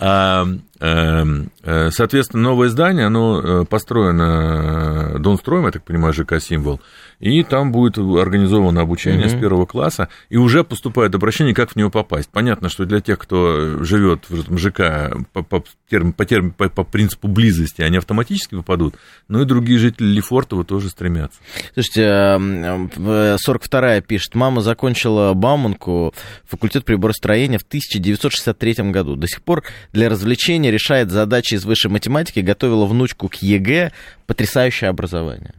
Эм, 0.82 1.52
э, 1.64 1.90
соответственно, 1.92 2.44
новое 2.44 2.70
здание, 2.70 3.08
оно 3.08 3.42
э, 3.42 3.66
построено 3.66 5.12
э, 5.16 5.20
Донстроем, 5.20 5.66
я 5.66 5.72
так 5.72 5.84
понимаю, 5.84 6.14
ЖК 6.14 6.40
«Символ», 6.40 6.80
и 7.20 7.44
там 7.44 7.74
будет 7.74 7.98
организовано 7.98 8.80
обучение 8.80 9.26
mm-hmm. 9.26 9.38
с 9.38 9.42
первого 9.42 9.66
класса, 9.66 10.08
и 10.30 10.38
уже 10.38 10.64
поступает 10.64 11.14
обращение, 11.16 11.54
как 11.54 11.72
в 11.72 11.76
него 11.76 11.90
попасть. 11.90 12.30
Понятно, 12.30 12.70
что 12.70 12.86
для 12.86 13.02
тех, 13.02 13.20
кто 13.20 13.84
живет 13.84 14.30
в 14.30 14.58
ЖК 14.58 15.18
по, 15.34 15.44
по, 15.44 15.60
по, 15.60 16.50
по, 16.58 16.70
по 16.70 16.84
принципу 16.86 17.28
близости, 17.28 17.82
они 17.82 17.98
автоматически 17.98 18.56
попадут, 18.56 18.96
но 19.28 19.42
и 19.42 19.46
другие 19.46 19.80
жители 19.80 20.08
Лефортово 20.08 20.64
тоже 20.64 20.88
стремятся. 20.88 21.40
Слушайте, 21.74 22.02
42-я 22.02 24.02
пишет, 24.02 24.34
мама 24.34 24.62
закончила 24.62 25.34
Бауманку, 25.34 26.14
факультет 26.46 26.86
приборостроения 26.86 27.60
в 27.60 27.64
1963 27.64 28.92
году. 28.92 29.18
До 29.18 29.28
сих 29.28 29.42
пор 29.42 29.66
для 29.92 30.08
развлечения 30.08 30.69
решает 30.72 31.12
задачи 31.12 31.56
из 31.56 31.66
высшей 31.66 31.92
математики, 31.92 32.40
готовила 32.40 32.86
внучку 32.86 33.30
к 33.30 33.36
ЕГЭ, 33.36 33.92
потрясающее 34.28 34.90
образование. 34.90 35.54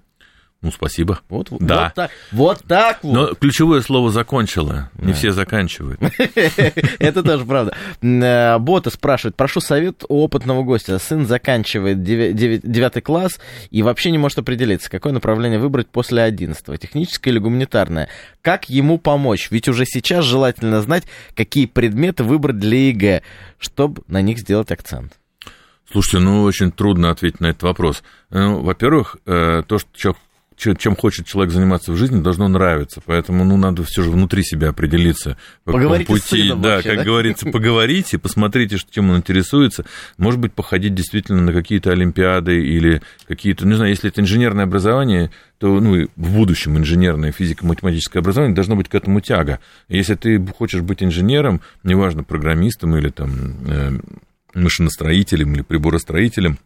Ну, 0.63 0.71
спасибо. 0.71 1.21
Вот, 1.31 1.49
да. 1.59 1.85
вот 1.85 1.95
так. 1.95 2.11
Вот 2.33 2.65
так 2.69 3.03
вот. 3.03 3.13
Но 3.15 3.35
ключевое 3.35 3.81
слово 3.81 4.11
закончила. 4.13 4.91
Не 4.99 5.13
да. 5.13 5.15
все 5.15 5.33
заканчивают. 5.33 5.99
Это 6.99 7.23
тоже 7.23 7.47
правда. 7.47 7.75
Э, 8.03 8.59
Бота 8.59 8.91
спрашивает, 8.91 9.37
прошу 9.37 9.63
совет 9.63 10.05
у 10.11 10.23
опытного 10.23 10.63
гостя. 10.63 10.99
Сын 10.99 11.27
заканчивает 11.27 12.03
девятый 12.03 13.01
класс 13.01 13.41
и 13.71 13.83
вообще 13.83 14.11
не 14.11 14.19
может 14.19 14.39
определиться, 14.39 14.91
какое 14.91 15.15
направление 15.15 15.59
выбрать 15.59 15.89
после 15.89 16.23
одиннадцатого, 16.23 16.77
техническое 16.77 17.31
или 17.31 17.39
гуманитарное. 17.39 18.11
Как 18.43 18.69
ему 18.69 18.99
помочь? 18.99 19.51
Ведь 19.51 19.67
уже 19.67 19.87
сейчас 19.87 20.27
желательно 20.27 20.83
знать, 20.83 21.05
какие 21.35 21.65
предметы 21.65 22.23
выбрать 22.23 22.59
для 22.59 22.89
ЕГЭ, 22.89 23.23
чтобы 23.59 24.03
на 24.09 24.21
них 24.21 24.39
сделать 24.39 24.71
акцент. 24.71 25.15
Слушайте, 25.91 26.19
ну 26.19 26.43
очень 26.43 26.71
трудно 26.71 27.11
ответить 27.11 27.41
на 27.41 27.47
этот 27.47 27.63
вопрос. 27.63 28.03
Ну, 28.29 28.61
во-первых, 28.61 29.17
э, 29.25 29.63
то, 29.67 29.79
что 29.79 30.15
чем 30.61 30.97
хочет 30.97 31.27
человек 31.27 31.53
заниматься 31.53 31.93
в 31.93 31.97
жизни, 31.97 32.21
должно 32.21 32.49
нравиться. 32.49 33.03
Поэтому, 33.05 33.45
ну, 33.45 33.57
надо 33.57 33.83
все 33.85 34.03
же 34.03 34.11
внутри 34.11 34.43
себя 34.43 34.69
определиться. 34.69 35.37
По 35.65 35.73
Поговорите 35.73 36.07
пути. 36.07 36.43
Сыном 36.43 36.63
да, 36.63 36.77
вообще, 36.77 36.89
как 36.89 36.99
да? 36.99 37.05
говорится, 37.05 37.47
поговорите, 37.51 38.19
посмотрите, 38.19 38.79
чем 38.91 39.11
он 39.11 39.19
интересуется. 39.19 39.85
Может 40.19 40.41
быть, 40.41 40.53
походить 40.53 40.95
действительно 40.95 41.41
на 41.43 41.53
какие-то 41.53 41.91
олимпиады 41.91 42.63
или 42.63 43.03
какие-то, 43.27 43.67
не 43.67 43.75
знаю, 43.75 43.91
если 43.91 44.11
это 44.11 44.21
инженерное 44.21 44.65
образование, 44.65 45.31
то, 45.59 45.81
ну, 45.81 46.09
в 46.17 46.33
будущем 46.33 46.77
инженерное 46.79 47.33
физико-математическое 47.33 48.21
образование 48.21 48.55
должно 48.55 48.77
быть 48.77 48.89
к 48.89 48.95
этому 48.95 49.21
тяга. 49.21 49.61
Если 49.89 50.15
ты 50.15 50.45
хочешь 50.47 50.83
быть 50.83 51.03
инженером, 51.03 51.61
неважно, 51.83 52.25
программистом 52.25 52.97
или 52.97 53.09
там 53.09 53.31
э, 53.67 53.99
машиностроителем 54.55 55.55
или 55.55 55.63
приборостроителем, 55.63 56.59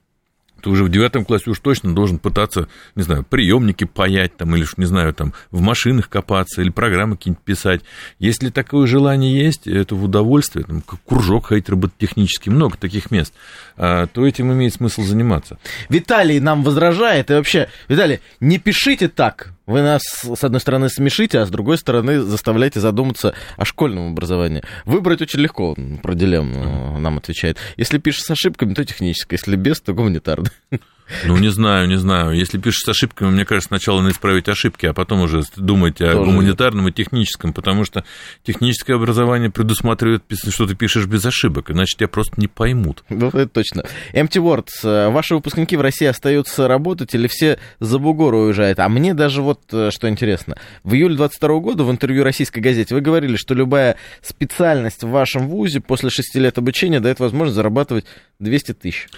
ты 0.65 0.71
уже 0.71 0.83
в 0.83 0.89
девятом 0.89 1.27
классе 1.27 1.51
уж 1.51 1.59
точно 1.59 1.95
должен 1.95 2.19
пытаться, 2.19 2.69
не 2.95 3.03
знаю, 3.03 3.23
приемники 3.23 3.85
паять 3.85 4.35
там, 4.39 4.57
или, 4.57 4.65
не 4.79 4.87
знаю, 4.87 5.13
там, 5.13 5.35
в 5.51 5.61
машинах 5.61 6.09
копаться, 6.09 6.63
или 6.63 6.71
программы 6.71 7.17
какие-нибудь 7.17 7.45
писать. 7.45 7.83
Если 8.19 8.49
такое 8.49 8.87
желание 8.87 9.39
есть, 9.39 9.67
это 9.67 9.95
в 9.95 10.03
удовольствие, 10.03 10.65
там, 10.65 10.81
как 10.81 11.01
кружок 11.05 11.49
ходить 11.49 11.69
робототехнический, 11.69 12.51
много 12.51 12.79
таких 12.79 13.11
мест, 13.11 13.35
а, 13.77 14.07
то 14.07 14.27
этим 14.27 14.55
имеет 14.55 14.73
смысл 14.73 15.03
заниматься. 15.03 15.59
Виталий 15.91 16.41
нам 16.41 16.63
возражает, 16.63 17.31
и 17.31 17.35
вообще, 17.35 17.69
Виталий, 17.89 18.21
не 18.41 18.59
пишите 18.59 19.09
так, 19.09 19.53
вы 19.67 19.83
нас, 19.83 20.03
с 20.03 20.45
одной 20.45 20.61
стороны, 20.61 20.89
смешите, 20.89 21.39
а 21.39 21.47
с 21.47 21.51
другой 21.51 21.79
стороны, 21.79 22.21
заставляете 22.21 22.81
задуматься 22.81 23.35
о 23.57 23.65
школьном 23.65 24.13
образовании. 24.13 24.63
Выбрать 24.85 25.23
очень 25.23 25.41
легко, 25.41 25.75
про 26.03 26.15
дилемму 26.15 26.99
нам 26.99 27.19
отвечает. 27.19 27.59
Если 27.77 27.99
пишешь 27.99 28.25
с 28.25 28.31
ошибками, 28.31 28.75
то 28.75 28.85
техническое, 28.85 29.37
если 29.37 29.57
без, 29.57 29.81
то 29.81 29.95
гуманитарное. 29.95 30.53
Ну, 31.25 31.37
не 31.37 31.49
знаю, 31.49 31.87
не 31.89 31.97
знаю. 31.97 32.33
Если 32.33 32.59
пишешь 32.59 32.83
с 32.85 32.89
ошибками, 32.89 33.31
мне 33.31 33.45
кажется, 33.45 33.69
сначала 33.69 34.01
надо 34.01 34.13
исправить 34.13 34.49
ошибки, 34.49 34.87
а 34.87 34.95
потом 34.95 35.21
уже 35.21 35.43
думать 35.57 36.01
о 36.01 36.13
Тоже 36.13 36.31
гуманитарном 36.31 36.89
и 36.89 36.93
техническом, 36.93 37.53
потому 37.53 37.85
что 37.85 38.05
техническое 38.43 38.95
образование 38.95 39.51
предусматривает, 39.51 40.25
что 40.49 40.67
ты 40.67 40.75
пишешь 40.75 41.07
без 41.07 41.25
ошибок, 41.25 41.71
иначе 41.71 41.97
тебя 41.97 42.09
просто 42.09 42.41
не 42.41 42.49
поймут. 42.49 43.05
Ну, 43.09 43.29
это 43.29 43.49
точно. 43.49 43.85
Empty 44.13 44.41
Words, 44.41 45.11
ваши 45.11 45.35
выпускники 45.35 45.77
в 45.77 45.81
России 45.81 46.07
остаются 46.07 46.69
работать 46.69 47.15
или 47.15 47.27
все 47.29 47.59
за 47.81 47.99
бугор 47.99 48.35
уезжают? 48.35 48.79
А 48.79 48.89
мне 48.89 49.15
даже 49.15 49.43
вот 49.43 49.61
э, 49.73 49.91
что 49.91 50.09
интересно. 50.09 50.57
В 50.83 50.95
июле 50.95 51.17
22 51.17 51.59
года 51.61 51.85
в 51.85 51.91
интервью 51.91 52.25
российской 52.25 52.61
газете 52.61 52.95
вы 52.95 53.01
говорили, 53.01 53.37
что 53.37 53.55
любая 53.55 53.97
специальность 54.23 55.03
в 55.03 55.11
вашем 55.11 55.49
вузе 55.49 55.81
после 55.81 56.11
шести 56.11 56.39
лет 56.39 56.59
обучения 56.59 57.01
дает 57.01 57.21
возможность 57.21 57.57
зарабатывать 57.57 58.07
200 58.39 58.73
тысяч. 58.75 59.09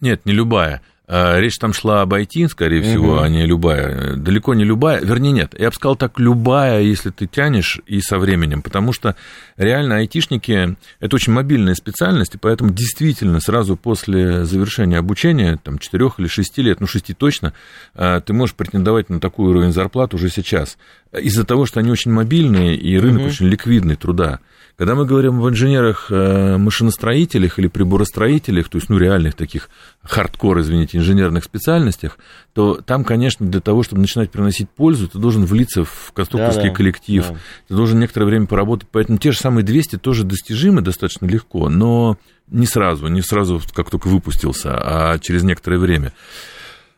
Нет, 0.00 0.26
не 0.26 0.32
любая. 0.32 0.82
А, 1.08 1.38
речь 1.38 1.58
там 1.58 1.72
шла 1.72 2.02
об 2.02 2.12
IT, 2.14 2.48
скорее 2.48 2.82
всего, 2.82 3.14
угу. 3.14 3.20
а 3.20 3.28
не 3.28 3.46
любая. 3.46 4.16
Далеко 4.16 4.54
не 4.54 4.64
любая. 4.64 5.00
Вернее, 5.00 5.30
нет. 5.30 5.54
Я 5.56 5.70
бы 5.70 5.74
сказал 5.74 5.94
так, 5.94 6.18
любая, 6.18 6.80
если 6.80 7.10
ты 7.10 7.26
тянешь 7.26 7.80
и 7.86 8.00
со 8.00 8.18
временем. 8.18 8.60
Потому 8.60 8.92
что 8.92 9.14
реально 9.56 9.96
айтишники– 9.96 10.76
это 11.00 11.16
очень 11.16 11.32
мобильная 11.32 11.74
специальность, 11.74 12.34
и 12.34 12.38
поэтому 12.38 12.70
действительно 12.70 13.40
сразу 13.40 13.76
после 13.76 14.44
завершения 14.44 14.98
обучения, 14.98 15.58
там, 15.62 15.78
4 15.78 16.10
или 16.18 16.26
6 16.26 16.58
лет, 16.58 16.80
ну, 16.80 16.88
6 16.88 17.16
точно, 17.16 17.52
а, 17.94 18.20
ты 18.20 18.32
можешь 18.32 18.56
претендовать 18.56 19.08
на 19.08 19.20
такой 19.20 19.48
уровень 19.48 19.72
зарплат 19.72 20.12
уже 20.12 20.28
сейчас. 20.28 20.76
Из-за 21.12 21.44
того, 21.44 21.66
что 21.66 21.80
они 21.80 21.90
очень 21.90 22.12
мобильные, 22.12 22.76
и 22.76 22.98
рынок 22.98 23.22
угу. 23.22 23.28
очень 23.28 23.46
ликвидный 23.46 23.96
труда. 23.96 24.40
Когда 24.76 24.94
мы 24.94 25.06
говорим 25.06 25.40
об 25.40 25.48
инженерах, 25.48 26.08
э, 26.10 26.58
машиностроителях 26.58 27.58
или 27.58 27.66
приборостроителях, 27.66 28.68
то 28.68 28.76
есть, 28.76 28.90
ну, 28.90 28.98
реальных 28.98 29.34
таких 29.34 29.70
хардкор, 30.02 30.60
извините, 30.60 30.98
инженерных 30.98 31.44
специальностях, 31.44 32.18
то 32.52 32.82
там, 32.84 33.02
конечно, 33.02 33.46
для 33.46 33.62
того, 33.62 33.82
чтобы 33.82 34.02
начинать 34.02 34.30
приносить 34.30 34.68
пользу, 34.68 35.08
ты 35.08 35.18
должен 35.18 35.46
влиться 35.46 35.84
в 35.84 36.12
конструкторский 36.12 36.64
да, 36.64 36.68
да, 36.68 36.74
коллектив, 36.74 37.24
да. 37.26 37.36
ты 37.68 37.74
должен 37.74 37.98
некоторое 38.00 38.26
время 38.26 38.46
поработать, 38.46 38.86
поэтому 38.92 39.16
те 39.16 39.32
же 39.32 39.38
самые 39.38 39.64
200 39.64 39.96
тоже 39.96 40.24
достижимы 40.24 40.82
достаточно 40.82 41.24
легко, 41.24 41.70
но 41.70 42.18
не 42.48 42.66
сразу, 42.66 43.06
не 43.06 43.22
сразу, 43.22 43.62
как 43.72 43.88
только 43.88 44.08
выпустился, 44.08 44.76
а 44.76 45.18
через 45.18 45.42
некоторое 45.42 45.78
время. 45.78 46.12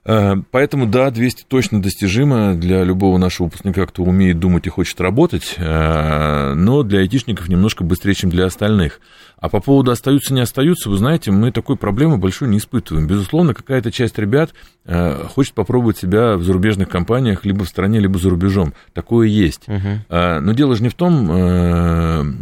Э, 0.08 0.36
поэтому, 0.50 0.86
да, 0.86 1.10
200 1.10 1.44
точно 1.46 1.82
достижимо 1.82 2.54
для 2.54 2.82
любого 2.82 3.18
нашего 3.18 3.46
выпускника, 3.46 3.84
кто 3.84 4.02
умеет 4.02 4.40
думать 4.40 4.66
и 4.66 4.70
хочет 4.70 4.98
работать, 5.02 5.54
э, 5.58 6.54
но 6.54 6.82
для 6.82 7.00
айтишников 7.00 7.48
немножко 7.48 7.84
быстрее, 7.84 8.14
чем 8.14 8.30
для 8.30 8.46
остальных. 8.46 9.00
А 9.40 9.48
по 9.48 9.60
поводу 9.60 9.90
остаются, 9.90 10.34
не 10.34 10.40
остаются, 10.40 10.90
вы 10.90 10.96
знаете, 10.96 11.30
мы 11.30 11.52
такой 11.52 11.76
проблемы 11.76 12.18
большой 12.18 12.48
не 12.48 12.58
испытываем. 12.58 13.06
Безусловно, 13.06 13.54
какая-то 13.54 13.92
часть 13.92 14.18
ребят 14.18 14.52
э, 14.84 15.26
хочет 15.28 15.54
попробовать 15.54 15.98
себя 15.98 16.36
в 16.36 16.42
зарубежных 16.42 16.88
компаниях 16.88 17.44
либо 17.44 17.64
в 17.64 17.68
стране, 17.68 18.00
либо 18.00 18.18
за 18.18 18.30
рубежом. 18.30 18.74
Такое 18.92 19.28
есть. 19.28 19.68
Uh-huh. 19.68 20.40
Но 20.40 20.52
дело 20.52 20.74
же 20.74 20.82
не 20.82 20.88
в 20.88 20.94
том, 20.94 21.26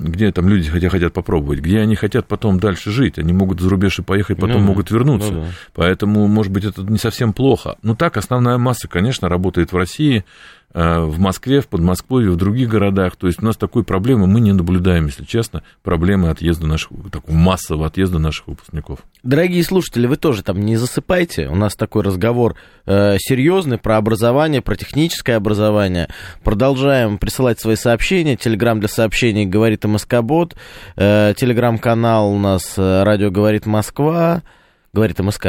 где 0.05 0.33
там 0.33 0.49
люди 0.49 0.71
хотят, 0.71 0.93
хотят 0.93 1.13
попробовать, 1.13 1.61
где 1.61 1.81
они 1.81 1.97
хотят 1.97 2.27
потом 2.27 2.59
дальше 2.59 2.91
жить. 2.91 3.19
Они 3.19 3.33
могут 3.33 3.61
за 3.61 3.69
рубеж 3.69 3.99
и 3.99 4.03
поехать, 4.03 4.39
потом 4.39 4.63
ну, 4.63 4.69
могут 4.69 4.91
вернуться. 4.91 5.33
Ну, 5.33 5.41
да. 5.43 5.49
Поэтому, 5.75 6.27
может 6.27 6.53
быть, 6.53 6.65
это 6.65 6.83
не 6.83 6.99
совсем 6.99 7.33
плохо. 7.33 7.77
Ну 7.83 7.95
так, 7.95 8.17
основная 8.17 8.59
масса, 8.59 8.89
конечно, 8.89 9.29
работает 9.29 9.73
в 9.73 9.77
России, 9.77 10.25
э, 10.66 10.66
в 10.77 11.19
Москве, 11.19 11.63
в 11.63 11.69
Подмосковье, 11.69 12.31
в 12.31 12.37
других 12.37 12.69
городах. 12.69 13.17
То 13.17 13.27
есть 13.27 13.43
у 13.43 13.47
нас 13.47 13.57
такой 13.57 13.83
проблемы 13.83 14.27
мы 14.27 14.41
не 14.41 14.53
наблюдаем, 14.53 15.07
если 15.07 15.25
честно, 15.25 15.63
проблемы 15.83 16.29
отъезда 16.29 16.67
наших, 16.67 16.91
такого 17.11 17.35
массового 17.35 17.87
отъезда 17.87 18.19
наших 18.19 18.49
выпускников. 18.49 18.99
Дорогие 19.23 19.65
слушатели, 19.65 20.07
вы 20.07 20.17
тоже 20.17 20.43
там 20.43 20.61
не 20.61 20.77
засыпайте. 20.77 21.49
У 21.49 21.55
нас 21.55 21.75
такой 21.75 22.03
разговор 22.03 22.57
э, 22.85 23.17
серьезный 23.19 23.79
про 23.79 23.97
образование, 23.97 24.61
про 24.61 24.77
техническое 24.77 25.37
образование. 25.37 26.09
Продолжаем 26.45 27.17
присылать 27.17 27.59
свои 27.59 27.77
сообщения. 27.77 28.37
Телеграм 28.37 28.79
для 28.79 28.89
сообщений 28.89 29.47
говорит 29.47 29.85
МСК-бот. 29.85 30.57
Э, 30.97 31.33
Телеграм-канал 31.37 32.31
у 32.31 32.39
нас 32.39 32.75
э, 32.77 33.03
радио 33.03 33.31
говорит 33.31 33.65
Москва. 33.65 34.43
Говорит 34.93 35.19
МСК 35.21 35.47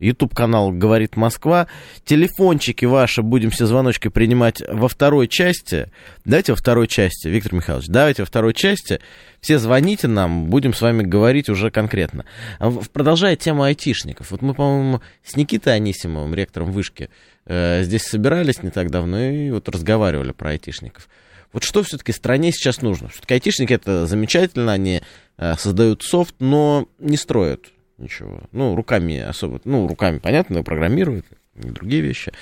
YouTube-канал 0.00 0.72
«Говорит 0.72 1.16
Москва». 1.16 1.68
Телефончики 2.04 2.84
ваши 2.84 3.22
будем 3.22 3.50
все 3.50 3.66
звоночки 3.66 4.08
принимать 4.08 4.62
во 4.68 4.88
второй 4.88 5.28
части. 5.28 5.90
Давайте 6.24 6.52
во 6.52 6.56
второй 6.56 6.88
части, 6.88 7.28
Виктор 7.28 7.54
Михайлович, 7.54 7.86
давайте 7.88 8.22
во 8.22 8.26
второй 8.26 8.54
части. 8.54 9.00
Все 9.40 9.58
звоните 9.58 10.08
нам, 10.08 10.46
будем 10.46 10.74
с 10.74 10.80
вами 10.80 11.02
говорить 11.02 11.48
уже 11.48 11.70
конкретно. 11.70 12.24
А 12.58 12.70
продолжая 12.92 13.36
тему 13.36 13.62
айтишников. 13.62 14.30
Вот 14.30 14.42
мы, 14.42 14.54
по-моему, 14.54 15.00
с 15.22 15.36
Никитой 15.36 15.76
Анисимовым, 15.76 16.34
ректором 16.34 16.72
вышки, 16.72 17.08
э, 17.46 17.84
здесь 17.84 18.02
собирались 18.02 18.62
не 18.62 18.70
так 18.70 18.90
давно 18.90 19.20
и 19.20 19.50
вот 19.50 19.68
разговаривали 19.68 20.32
про 20.32 20.50
айтишников. 20.50 21.08
Вот 21.52 21.62
что 21.62 21.84
все-таки 21.84 22.10
стране 22.10 22.50
сейчас 22.50 22.82
нужно? 22.82 23.10
Все-таки 23.10 23.34
айтишники 23.34 23.72
это 23.72 24.08
замечательно, 24.08 24.72
они 24.72 25.02
э, 25.36 25.54
создают 25.56 26.02
софт, 26.02 26.34
но 26.40 26.88
не 26.98 27.16
строят 27.16 27.73
ничего. 27.98 28.40
Ну, 28.52 28.74
руками 28.74 29.18
особо, 29.18 29.60
ну, 29.64 29.86
руками, 29.86 30.18
понятно, 30.18 30.62
программируют, 30.62 31.26
и 31.56 31.68
другие 31.68 32.02
вещи. 32.02 32.32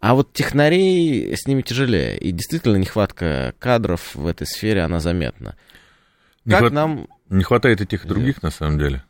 А 0.00 0.14
вот 0.14 0.32
технарей 0.32 1.36
с 1.36 1.46
ними 1.46 1.62
тяжелее. 1.62 2.16
И 2.18 2.30
действительно 2.30 2.76
нехватка 2.76 3.54
кадров 3.58 4.14
в 4.14 4.26
этой 4.26 4.46
сфере, 4.46 4.82
она 4.82 5.00
заметна. 5.00 5.56
Не 6.44 6.52
как 6.52 6.60
хват... 6.60 6.72
нам... 6.72 7.08
Не 7.28 7.44
хватает 7.44 7.80
этих 7.80 8.06
других, 8.06 8.42
на 8.42 8.50
самом 8.50 8.78
деле. 8.78 9.02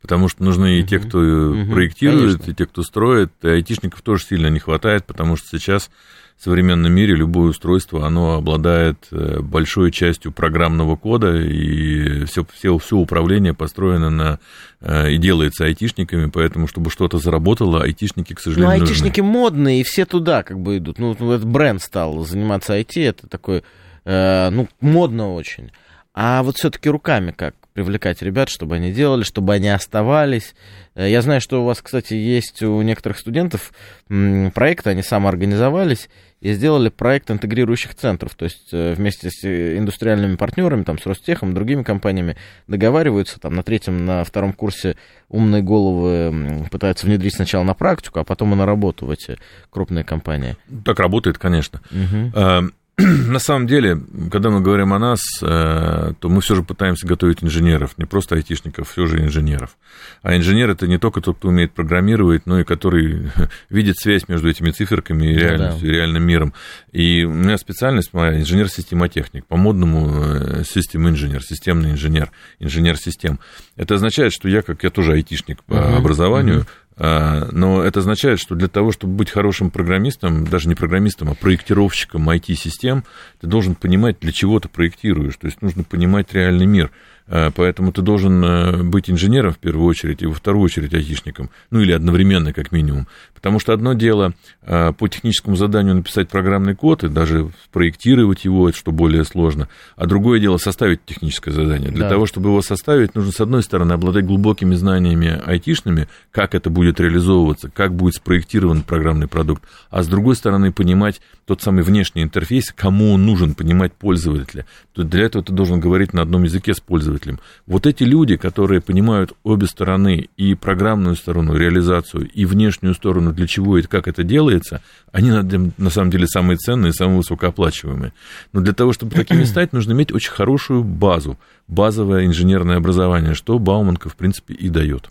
потому 0.00 0.28
что 0.28 0.44
нужны 0.44 0.80
и 0.80 0.84
те, 0.84 0.98
кто 0.98 1.18
угу. 1.18 1.72
проектирует, 1.72 2.38
Конечно. 2.38 2.50
и 2.50 2.54
те, 2.54 2.66
кто 2.66 2.82
строит. 2.82 3.32
И 3.42 3.48
айтишников 3.48 4.00
тоже 4.02 4.24
сильно 4.24 4.46
не 4.46 4.60
хватает, 4.60 5.04
потому 5.04 5.36
что 5.36 5.58
сейчас 5.58 5.90
в 6.36 6.42
современном 6.44 6.92
мире 6.92 7.14
любое 7.14 7.50
устройство, 7.50 8.06
оно 8.06 8.34
обладает 8.34 9.06
э, 9.10 9.40
большой 9.40 9.90
частью 9.92 10.32
программного 10.32 10.96
кода, 10.96 11.36
и 11.36 12.24
все, 12.24 12.44
все, 12.52 12.76
все 12.78 12.96
управление 12.96 13.54
построено 13.54 14.10
на 14.10 14.40
э, 14.80 15.12
и 15.12 15.18
делается 15.18 15.64
айтишниками, 15.64 16.28
поэтому, 16.28 16.66
чтобы 16.66 16.90
что-то 16.90 17.18
заработало, 17.18 17.82
айтишники, 17.82 18.34
к 18.34 18.40
сожалению, 18.40 18.78
Ну, 18.78 18.82
айтишники 18.82 19.20
нужны. 19.20 19.32
модные, 19.32 19.80
и 19.80 19.84
все 19.84 20.04
туда 20.06 20.42
как 20.42 20.58
бы 20.58 20.78
идут. 20.78 20.98
Ну, 20.98 21.16
ну 21.18 21.32
этот 21.32 21.46
бренд 21.46 21.80
стал 21.80 22.24
заниматься 22.26 22.78
IT, 22.78 23.00
это 23.00 23.28
такой, 23.28 23.62
э, 24.04 24.50
ну, 24.50 24.68
модно 24.80 25.32
очень. 25.34 25.70
А 26.14 26.42
вот 26.42 26.56
все-таки 26.56 26.90
руками 26.90 27.30
как? 27.30 27.54
Привлекать 27.74 28.22
ребят, 28.22 28.48
чтобы 28.48 28.76
они 28.76 28.92
делали, 28.92 29.24
чтобы 29.24 29.52
они 29.52 29.68
оставались. 29.68 30.54
Э, 30.94 31.10
я 31.10 31.20
знаю, 31.20 31.40
что 31.40 31.60
у 31.60 31.66
вас, 31.66 31.82
кстати, 31.82 32.14
есть 32.14 32.62
у 32.62 32.80
некоторых 32.80 33.18
студентов 33.18 33.72
проекты, 34.08 34.90
они 34.90 35.02
самоорганизовались 35.02 36.08
и 36.40 36.52
сделали 36.52 36.88
проект 36.88 37.30
интегрирующих 37.30 37.94
центров. 37.96 38.36
То 38.36 38.44
есть 38.44 38.68
э, 38.72 38.94
вместе 38.94 39.28
с 39.28 39.42
э, 39.44 39.76
индустриальными 39.76 40.36
партнерами, 40.36 40.84
там, 40.84 40.98
с 40.98 41.06
Ростехом, 41.06 41.52
другими 41.52 41.82
компаниями 41.82 42.36
договариваются, 42.68 43.40
там, 43.40 43.54
на 43.54 43.64
третьем, 43.64 44.06
на 44.06 44.22
втором 44.22 44.52
курсе 44.52 44.96
умные 45.28 45.62
головы 45.62 46.68
пытаются 46.70 47.06
внедрить 47.06 47.34
сначала 47.34 47.64
на 47.64 47.74
практику, 47.74 48.20
а 48.20 48.24
потом 48.24 48.52
и 48.52 48.56
на 48.56 48.66
работу 48.66 49.06
в 49.06 49.10
эти 49.10 49.36
крупные 49.70 50.04
компании. 50.04 50.56
Так 50.84 51.00
работает, 51.00 51.38
конечно. 51.38 51.80
Угу. 51.90 52.70
на 52.98 53.40
самом 53.40 53.66
деле, 53.66 54.00
когда 54.30 54.50
мы 54.50 54.60
говорим 54.60 54.92
о 54.92 55.00
нас, 55.00 55.20
э, 55.42 56.12
то 56.18 56.28
мы 56.28 56.40
все 56.40 56.54
же 56.54 56.62
пытаемся 56.62 57.08
готовить 57.08 57.42
инженеров, 57.42 57.98
не 57.98 58.04
просто 58.04 58.36
айтишников, 58.36 58.88
все 58.88 59.06
же 59.06 59.18
инженеров. 59.18 59.76
А 60.22 60.36
инженер 60.36 60.70
это 60.70 60.86
не 60.86 60.98
только 60.98 61.20
тот, 61.20 61.38
кто 61.38 61.48
умеет 61.48 61.72
программировать, 61.72 62.46
но 62.46 62.60
и 62.60 62.64
который 62.64 63.32
видит 63.68 63.98
связь 63.98 64.28
между 64.28 64.48
этими 64.48 64.70
циферками 64.70 65.26
и 65.26 65.34
реальностью, 65.34 65.88
да. 65.88 65.92
и 65.92 65.96
реальным 65.96 66.24
миром. 66.24 66.54
И 66.92 67.24
у 67.24 67.32
меня 67.32 67.58
специальность 67.58 68.12
моя 68.12 68.38
инженер-системотехник, 68.38 69.44
по-модному 69.46 70.10
э, 70.14 70.64
систем 70.64 71.08
инженер, 71.08 71.42
системный 71.42 71.90
инженер, 71.90 72.30
инженер 72.60 72.96
систем. 72.96 73.40
Это 73.74 73.96
означает, 73.96 74.32
что 74.32 74.48
я, 74.48 74.62
как 74.62 74.84
я 74.84 74.90
тоже 74.90 75.14
айтишник 75.14 75.64
по 75.64 75.74
uh-huh. 75.74 75.96
образованию, 75.96 76.60
а, 76.60 76.66
но 76.96 77.82
это 77.82 78.00
означает, 78.00 78.38
что 78.38 78.54
для 78.54 78.68
того, 78.68 78.92
чтобы 78.92 79.14
быть 79.14 79.30
хорошим 79.30 79.70
программистом, 79.70 80.46
даже 80.46 80.68
не 80.68 80.74
программистом, 80.74 81.30
а 81.30 81.34
проектировщиком 81.34 82.30
IT-систем, 82.30 83.04
ты 83.40 83.46
должен 83.46 83.74
понимать, 83.74 84.20
для 84.20 84.30
чего 84.32 84.60
ты 84.60 84.68
проектируешь. 84.68 85.36
То 85.36 85.46
есть 85.46 85.60
нужно 85.60 85.82
понимать 85.82 86.32
реальный 86.32 86.66
мир. 86.66 86.90
Э, 87.26 87.50
поэтому 87.54 87.92
ты 87.92 88.02
должен 88.02 88.44
э, 88.44 88.82
быть 88.82 89.08
инженером 89.08 89.52
в 89.52 89.58
первую 89.58 89.86
очередь 89.86 90.22
и 90.22 90.26
во 90.26 90.34
вторую 90.34 90.64
очередь 90.64 90.92
айтишником, 90.92 91.50
ну 91.70 91.80
или 91.80 91.92
одновременно 91.92 92.52
как 92.52 92.70
минимум. 92.70 93.08
Потому 93.34 93.58
что 93.60 93.72
одно 93.72 93.94
дело 93.94 94.34
э, 94.62 94.92
по 94.92 95.08
техническому 95.08 95.56
заданию 95.56 95.94
написать 95.94 96.28
программный 96.28 96.74
код 96.74 97.02
и 97.02 97.08
даже 97.08 97.50
проектировать 97.72 98.44
его, 98.44 98.68
это 98.68 98.76
что 98.76 98.92
более 98.92 99.24
сложно, 99.24 99.68
а 99.96 100.06
другое 100.06 100.38
дело 100.38 100.58
составить 100.58 101.04
техническое 101.04 101.52
задание. 101.52 101.90
Для 101.90 102.04
да. 102.04 102.10
того, 102.10 102.26
чтобы 102.26 102.50
его 102.50 102.60
составить, 102.60 103.14
нужно 103.14 103.32
с 103.32 103.40
одной 103.40 103.62
стороны 103.62 103.92
обладать 103.92 104.26
глубокими 104.26 104.74
знаниями 104.74 105.40
айтишными, 105.46 106.08
как 106.30 106.54
это 106.54 106.68
будет 106.68 107.00
реализовываться, 107.00 107.70
как 107.70 107.94
будет 107.94 108.16
спроектирован 108.16 108.82
программный 108.82 109.28
продукт, 109.28 109.62
а 109.90 110.02
с 110.02 110.08
другой 110.08 110.36
стороны 110.36 110.72
понимать 110.72 111.22
тот 111.46 111.62
самый 111.62 111.84
внешний 111.84 112.22
интерфейс, 112.22 112.72
кому 112.74 113.12
он 113.12 113.24
нужен, 113.24 113.54
понимать 113.54 113.92
пользователя. 113.94 114.66
То 114.92 115.04
для 115.04 115.24
этого 115.24 115.44
ты 115.44 115.52
должен 115.52 115.80
говорить 115.80 116.12
на 116.12 116.22
одном 116.22 116.44
языке 116.44 116.74
с 116.74 116.80
пользователем 116.80 117.13
пользователям. 117.14 117.40
Вот 117.66 117.86
эти 117.86 118.04
люди, 118.04 118.36
которые 118.36 118.80
понимают 118.80 119.32
обе 119.42 119.66
стороны, 119.66 120.28
и 120.36 120.54
программную 120.54 121.16
сторону, 121.16 121.56
реализацию, 121.56 122.28
и 122.28 122.44
внешнюю 122.44 122.94
сторону, 122.94 123.32
для 123.32 123.46
чего 123.46 123.78
и 123.78 123.82
как 123.82 124.08
это 124.08 124.22
делается, 124.24 124.80
они 125.12 125.30
на 125.30 125.90
самом 125.90 126.10
деле 126.10 126.26
самые 126.26 126.56
ценные, 126.56 126.92
самые 126.92 127.18
высокооплачиваемые. 127.18 128.12
Но 128.52 128.60
для 128.60 128.72
того, 128.72 128.92
чтобы 128.92 129.14
такими 129.14 129.44
стать, 129.44 129.72
нужно 129.72 129.92
иметь 129.92 130.12
очень 130.12 130.32
хорошую 130.32 130.84
базу, 130.84 131.38
базовое 131.68 132.26
инженерное 132.26 132.76
образование, 132.76 133.34
что 133.34 133.58
Бауманка, 133.58 134.08
в 134.08 134.16
принципе, 134.16 134.54
и 134.54 134.68
дает. 134.68 135.10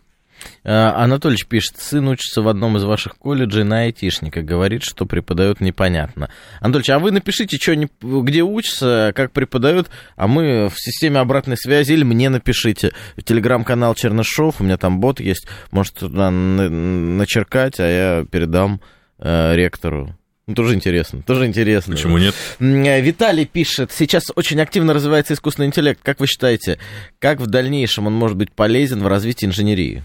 А, 0.64 1.04
Анатольевич 1.04 1.46
пишет, 1.46 1.76
сын 1.78 2.08
учится 2.08 2.42
в 2.42 2.48
одном 2.48 2.78
из 2.78 2.84
ваших 2.84 3.18
колледжей 3.18 3.64
на 3.64 3.82
айтишника, 3.82 4.42
говорит, 4.42 4.84
что 4.84 5.06
преподают 5.06 5.62
непонятно. 5.62 6.30
Анатольевич, 6.60 6.90
а 6.90 7.00
вы 7.00 7.12
напишите, 7.12 7.58
что, 7.58 7.76
где 8.22 8.44
учится, 8.44 9.12
как 9.16 9.32
преподают, 9.32 9.90
а 10.16 10.28
мы 10.28 10.70
в 10.70 10.76
системе 10.78 11.20
обратной 11.20 11.58
связи, 11.58 11.94
или 11.94 12.04
мне 12.04 12.30
напишите. 12.30 12.94
Телеграм-канал 13.24 13.96
Чернышов, 13.96 14.62
у 14.62 14.64
меня 14.64 14.78
там 14.78 15.00
бот 15.00 15.20
есть, 15.20 15.48
может 15.72 15.96
туда 15.96 16.32
начеркать, 16.32 17.80
а 17.80 17.88
я 17.88 18.26
передам 18.26 18.82
э, 19.20 19.56
ректору. 19.56 20.16
Ну, 20.46 20.56
тоже 20.56 20.76
интересно, 20.76 21.22
тоже 21.22 21.46
интересно. 21.46 21.96
Почему 21.96 22.18
нет? 22.18 22.36
Э, 22.60 23.02
Виталий 23.02 23.46
пишет, 23.46 23.92
сейчас 23.94 24.26
очень 24.36 24.60
активно 24.60 24.94
развивается 24.94 25.34
искусственный 25.34 25.68
интеллект. 25.68 26.02
Как 26.04 26.20
вы 26.20 26.28
считаете, 26.28 26.80
как 27.20 27.40
в 27.40 27.48
дальнейшем 27.48 28.08
он 28.08 28.14
может 28.14 28.36
быть 28.36 28.52
полезен 28.52 29.02
в 29.02 29.08
развитии 29.08 29.46
инженерии? 29.46 30.04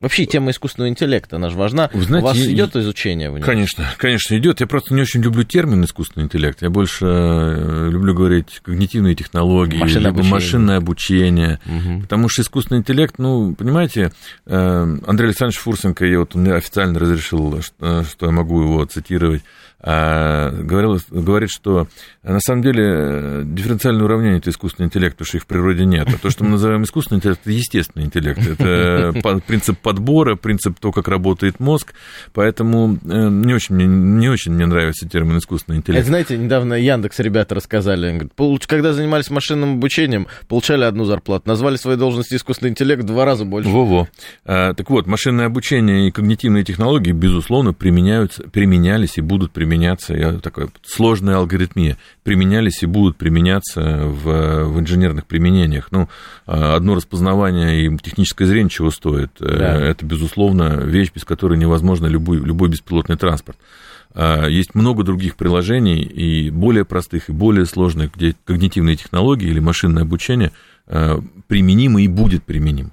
Вообще 0.00 0.26
тема 0.26 0.52
искусственного 0.52 0.90
интеллекта, 0.90 1.36
она 1.36 1.48
же 1.48 1.56
важна. 1.56 1.90
Вы 1.92 2.02
знаете, 2.02 2.24
У 2.24 2.28
вас 2.28 2.38
идет 2.38 2.76
изучение 2.76 3.30
в 3.30 3.34
нем? 3.34 3.42
Конечно, 3.42 3.84
конечно, 3.96 4.38
идет. 4.38 4.60
Я 4.60 4.66
просто 4.66 4.94
не 4.94 5.02
очень 5.02 5.22
люблю 5.22 5.42
термин 5.42 5.84
искусственный 5.84 6.26
интеллект. 6.26 6.62
Я 6.62 6.70
больше 6.70 7.04
э, 7.06 7.88
люблю 7.90 8.14
говорить 8.14 8.60
когнитивные 8.62 9.14
технологии, 9.16 9.76
машинное 9.78 10.10
обучение, 10.10 10.32
машинное 10.32 10.76
обучение 10.76 11.60
угу. 11.66 12.02
потому 12.02 12.28
что 12.28 12.42
искусственный 12.42 12.80
интеллект, 12.80 13.16
ну, 13.18 13.54
понимаете, 13.54 14.12
э, 14.46 14.96
Андрей 15.06 15.28
Александрович 15.28 15.58
Фурсенко, 15.58 16.04
я 16.06 16.20
вот 16.20 16.34
он 16.34 16.42
мне 16.42 16.54
официально 16.54 16.98
разрешил, 16.98 17.60
что 17.62 18.26
я 18.26 18.30
могу 18.30 18.62
его 18.62 18.84
цитировать, 18.84 19.42
а, 19.80 20.50
говорил, 20.50 20.98
говорит, 21.08 21.50
что 21.50 21.86
а, 22.24 22.32
на 22.32 22.40
самом 22.40 22.62
деле 22.62 22.84
э, 22.84 23.42
дифференциальное 23.46 24.04
уравнение 24.04 24.38
это 24.38 24.50
искусственный 24.50 24.86
интеллект, 24.86 25.14
потому 25.14 25.26
что 25.28 25.36
их 25.36 25.44
в 25.44 25.46
природе 25.46 25.84
нет. 25.84 26.08
А 26.12 26.18
то, 26.18 26.30
что 26.30 26.42
мы 26.42 26.50
называем 26.50 26.82
искусственный 26.82 27.18
интеллект, 27.18 27.40
это 27.44 27.52
естественный 27.52 28.06
интеллект. 28.06 28.44
Это 28.44 29.12
принцип 29.46 29.78
подбора, 29.78 30.34
принцип 30.34 30.80
того, 30.80 30.90
как 30.90 31.06
работает 31.06 31.60
мозг. 31.60 31.94
Поэтому 32.32 32.98
э, 33.04 33.28
не 33.28 33.54
очень, 33.54 33.76
мне, 33.76 33.86
не 33.86 34.28
очень 34.28 34.50
мне 34.50 34.66
нравится 34.66 35.08
термин 35.08 35.38
искусственный 35.38 35.78
интеллект. 35.78 36.00
Это, 36.00 36.08
знаете, 36.08 36.36
недавно 36.36 36.74
Яндекс 36.74 37.20
ребята 37.20 37.54
рассказали. 37.54 38.28
Говорят, 38.36 38.66
когда 38.66 38.92
занимались 38.92 39.30
машинным 39.30 39.74
обучением, 39.74 40.26
получали 40.48 40.82
одну 40.82 41.04
зарплату. 41.04 41.44
Назвали 41.46 41.76
свои 41.76 41.96
должности 41.96 42.34
искусственный 42.34 42.70
интеллект 42.70 43.04
в 43.04 43.06
два 43.06 43.24
раза 43.24 43.44
больше. 43.44 43.70
Во-во. 43.70 44.08
А, 44.44 44.74
так 44.74 44.90
вот, 44.90 45.06
машинное 45.06 45.46
обучение 45.46 46.08
и 46.08 46.10
когнитивные 46.10 46.64
технологии, 46.64 47.12
безусловно, 47.12 47.72
применяются, 47.72 48.42
применялись 48.42 49.18
и 49.18 49.20
будут 49.20 49.52
применяться 49.52 49.67
применяться, 49.68 50.14
я 50.14 50.32
такая 50.38 50.68
сложная 50.82 51.36
алгоритмия, 51.36 51.98
применялись 52.22 52.82
и 52.82 52.86
будут 52.86 53.18
применяться 53.18 53.80
в, 53.80 54.64
в 54.64 54.80
инженерных 54.80 55.26
применениях. 55.26 55.88
Ну, 55.90 56.08
а, 56.46 56.74
одно 56.76 56.94
распознавание 56.94 57.84
и 57.84 57.98
техническое 57.98 58.46
зрение 58.46 58.70
чего 58.70 58.90
стоит? 58.90 59.30
Э, 59.40 59.58
да. 59.58 59.78
Это, 59.78 60.06
безусловно, 60.06 60.80
вещь, 60.84 61.12
без 61.14 61.24
которой 61.24 61.58
невозможно 61.58 62.06
любой, 62.06 62.38
любой 62.38 62.70
беспилотный 62.70 63.16
транспорт. 63.16 63.58
А, 64.14 64.46
есть 64.46 64.74
много 64.74 65.04
других 65.04 65.36
приложений, 65.36 66.02
и 66.02 66.48
более 66.48 66.86
простых, 66.86 67.28
и 67.28 67.32
более 67.32 67.66
сложных, 67.66 68.14
где 68.14 68.34
когнитивные 68.46 68.96
технологии 68.96 69.48
или 69.48 69.60
машинное 69.60 70.04
обучение 70.04 70.52
а, 70.86 71.20
применимы 71.46 72.04
и 72.04 72.08
будет 72.08 72.42
применим. 72.44 72.92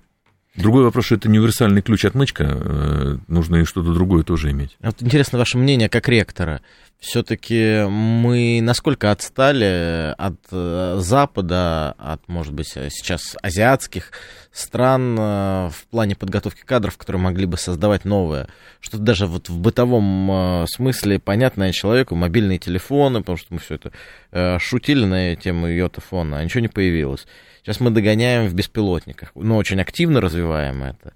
Другой 0.55 0.85
вопрос, 0.85 1.05
что 1.05 1.15
это 1.15 1.27
не 1.27 1.37
универсальный 1.37 1.81
ключ-отмычка, 1.81 2.43
э, 2.47 3.17
нужно 3.27 3.57
и 3.57 3.65
что-то 3.65 3.93
другое 3.93 4.23
тоже 4.23 4.51
иметь. 4.51 4.77
Вот 4.79 5.01
интересно 5.01 5.37
ваше 5.37 5.57
мнение 5.57 5.89
как 5.89 6.07
ректора. 6.07 6.61
Все-таки 6.97 7.83
мы 7.89 8.61
насколько 8.61 9.11
отстали 9.11 10.15
от 10.17 10.39
э, 10.51 10.97
Запада, 11.01 11.91
от, 11.97 12.25
может 12.29 12.53
быть, 12.53 12.69
сейчас 12.69 13.35
азиатских 13.41 14.11
стран 14.53 15.17
э, 15.19 15.69
в 15.73 15.87
плане 15.91 16.15
подготовки 16.15 16.61
кадров, 16.61 16.97
которые 16.97 17.21
могли 17.21 17.45
бы 17.45 17.57
создавать 17.57 18.05
новое? 18.05 18.47
Что-то 18.79 19.03
даже 19.03 19.27
вот 19.27 19.49
в 19.49 19.59
бытовом 19.59 20.65
смысле 20.69 21.19
понятное 21.19 21.73
человеку, 21.73 22.15
мобильные 22.15 22.59
телефоны, 22.59 23.19
потому 23.19 23.37
что 23.37 23.53
мы 23.53 23.59
все 23.59 23.75
это 23.75 24.59
шутили 24.59 25.03
на 25.03 25.35
тему 25.35 25.67
йотафона, 25.67 26.37
а 26.37 26.43
ничего 26.43 26.61
не 26.61 26.69
появилось. 26.69 27.27
Сейчас 27.65 27.79
мы 27.79 27.89
догоняем 27.89 28.47
в 28.47 28.53
беспилотниках, 28.53 29.31
но 29.33 29.41
ну, 29.43 29.55
очень 29.57 29.81
активно 29.81 30.21
развиваем 30.21 30.83
это. 30.83 31.13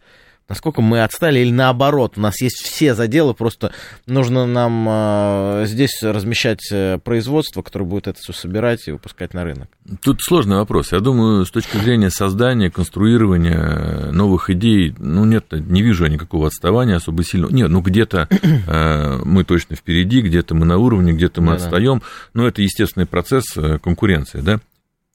Насколько 0.48 0.82
мы 0.82 1.04
отстали 1.04 1.42
или 1.42 1.52
наоборот, 1.52 2.14
у 2.16 2.22
нас 2.22 2.42
есть 2.42 2.64
все 2.64 2.96
заделы, 2.96 3.36
просто 3.36 3.72
нужно 4.08 4.48
нам 4.48 4.88
э, 4.90 5.66
здесь 5.68 6.02
размещать 6.02 6.62
э, 6.72 6.98
производство, 6.98 7.62
которое 7.62 7.86
будет 7.86 8.08
это 8.08 8.20
все 8.20 8.34
собирать 8.34 8.88
и 8.88 8.92
выпускать 8.92 9.36
на 9.36 9.44
рынок? 9.44 9.68
Тут 10.02 10.24
сложный 10.24 10.56
вопрос. 10.56 10.92
Я 10.92 11.02
думаю, 11.02 11.46
с 11.46 11.52
точки 11.52 11.78
зрения 11.78 12.10
создания, 12.10 12.72
конструирования 12.72 13.60
э, 13.60 14.12
новых 14.12 14.50
идей, 14.50 14.96
ну 14.98 15.26
нет, 15.26 15.52
не 15.52 15.84
вижу 15.84 16.06
я 16.06 16.10
никакого 16.10 16.48
отставания 16.48 16.96
особо 16.96 17.24
сильного. 17.24 17.54
Нет, 17.54 17.70
ну 17.70 17.82
где-то 17.82 18.28
э, 18.32 19.22
мы 19.24 19.44
точно 19.44 19.76
впереди, 19.76 20.22
где-то 20.22 20.56
мы 20.56 20.66
на 20.66 20.80
уровне, 20.80 21.14
где-то 21.14 21.42
мы 21.42 21.50
да, 21.50 21.54
отстаем, 21.58 22.02
но 22.34 22.48
это 22.48 22.64
естественный 22.64 23.06
процесс 23.06 23.46
конкуренции, 23.84 24.42
да. 24.42 24.60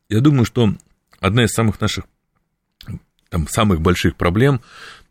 Я 0.09 0.21
думаю, 0.21 0.45
что 0.45 0.75
одна 1.25 1.45
из 1.45 1.51
самых 1.51 1.81
наших 1.81 2.05
там, 3.31 3.49
самых 3.49 3.81
больших 3.81 4.17
проблем 4.17 4.61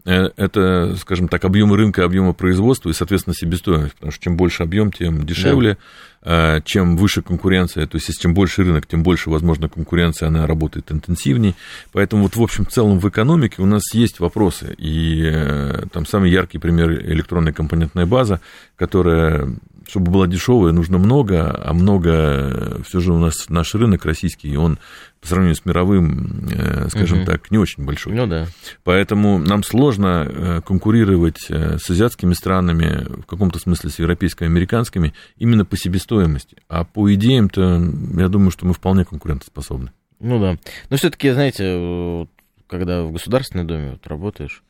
Э, 0.05 0.29
это, 0.35 0.95
скажем 0.97 1.27
так, 1.29 1.45
объемы 1.45 1.77
рынка, 1.77 2.03
объемы 2.03 2.33
производства 2.33 2.89
и, 2.89 2.93
соответственно, 2.93 3.33
себестоимость. 3.33 3.93
Потому 3.93 4.11
что 4.11 4.23
чем 4.23 4.35
больше 4.35 4.63
объем, 4.63 4.91
тем 4.91 5.25
дешевле, 5.25 5.77
да. 6.23 6.61
чем 6.65 6.97
выше 6.97 7.21
конкуренция. 7.21 7.87
То 7.87 7.95
есть, 7.95 8.09
если 8.09 8.21
чем 8.21 8.33
больше 8.33 8.63
рынок, 8.63 8.85
тем 8.85 9.03
больше, 9.03 9.29
возможно, 9.29 9.69
конкуренция, 9.69 10.27
она 10.27 10.45
работает 10.45 10.91
интенсивнее. 10.91 11.55
Поэтому 11.93 12.23
вот 12.23 12.35
в 12.35 12.41
общем 12.41 12.67
целом 12.67 12.99
в 12.99 13.07
экономике 13.07 13.61
у 13.61 13.65
нас 13.65 13.93
есть 13.93 14.19
вопросы. 14.19 14.75
И 14.77 15.21
э, 15.23 15.85
там 15.91 16.05
самый 16.05 16.31
яркий 16.31 16.57
пример 16.57 16.91
электронная 16.91 17.53
компонентная 17.53 18.05
база, 18.05 18.41
которая 18.75 19.55
чтобы 19.93 20.09
была 20.09 20.25
дешевая, 20.25 20.71
нужно 20.71 20.97
много, 20.97 21.55
а 21.55 21.71
много 21.71 22.81
все 22.83 22.99
же 22.99 23.13
у 23.13 23.19
нас 23.19 23.47
наш 23.49 23.75
рынок 23.75 24.05
российский, 24.05 24.57
он 24.57 24.79
по 25.21 25.27
сравнению 25.27 25.55
с 25.55 25.65
мировым, 25.65 26.49
э, 26.51 26.89
скажем 26.89 27.19
угу. 27.19 27.27
так, 27.27 27.51
не 27.51 27.59
очень 27.59 27.85
большой. 27.85 28.13
Ну 28.13 28.25
да. 28.25 28.47
Поэтому 28.83 29.37
нам 29.37 29.61
сложно 29.61 30.27
э, 30.27 30.61
конкурировать 30.65 31.45
э, 31.47 31.77
с 31.77 31.87
азиатскими 31.91 32.33
странами, 32.33 33.05
в 33.21 33.27
каком-то 33.27 33.59
смысле 33.59 33.91
с 33.91 33.99
европейско-американскими, 33.99 35.13
именно 35.37 35.63
по 35.63 35.77
себестоимости. 35.77 36.57
А 36.69 36.85
по 36.85 37.13
идеям-то, 37.13 37.79
я 38.19 38.29
думаю, 38.29 38.49
что 38.49 38.65
мы 38.65 38.73
вполне 38.73 39.05
конкурентоспособны. 39.05 39.91
Ну 40.19 40.39
да. 40.41 40.57
Но 40.89 40.97
все-таки, 40.97 41.29
знаете, 41.29 42.27
когда 42.65 43.03
в 43.03 43.11
Государственной 43.11 43.63
Думе 43.63 43.91
вот 43.91 44.07
работаешь, 44.07 44.63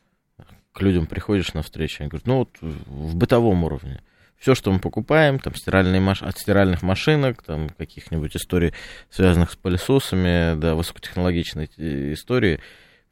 к 0.73 0.81
людям 0.81 1.05
приходишь 1.05 1.53
на 1.53 1.61
встречу, 1.61 2.01
они 2.01 2.09
говорят, 2.09 2.27
ну 2.27 2.39
вот 2.39 2.49
в 2.59 3.15
бытовом 3.15 3.63
уровне– 3.63 4.01
все, 4.43 4.55
что 4.55 4.73
мы 4.73 4.79
покупаем, 4.79 5.39
там 5.39 5.55
стиральные 5.55 6.01
маш... 6.01 6.21
от 6.21 6.37
стиральных 6.37 6.81
машинок, 6.81 7.41
там 7.43 7.69
каких-нибудь 7.69 8.35
историй, 8.35 8.73
связанных 9.09 9.51
с 9.51 9.55
пылесосами, 9.55 10.59
да, 10.59 10.75
высокотехнологичные 10.75 11.69
истории, 12.13 12.59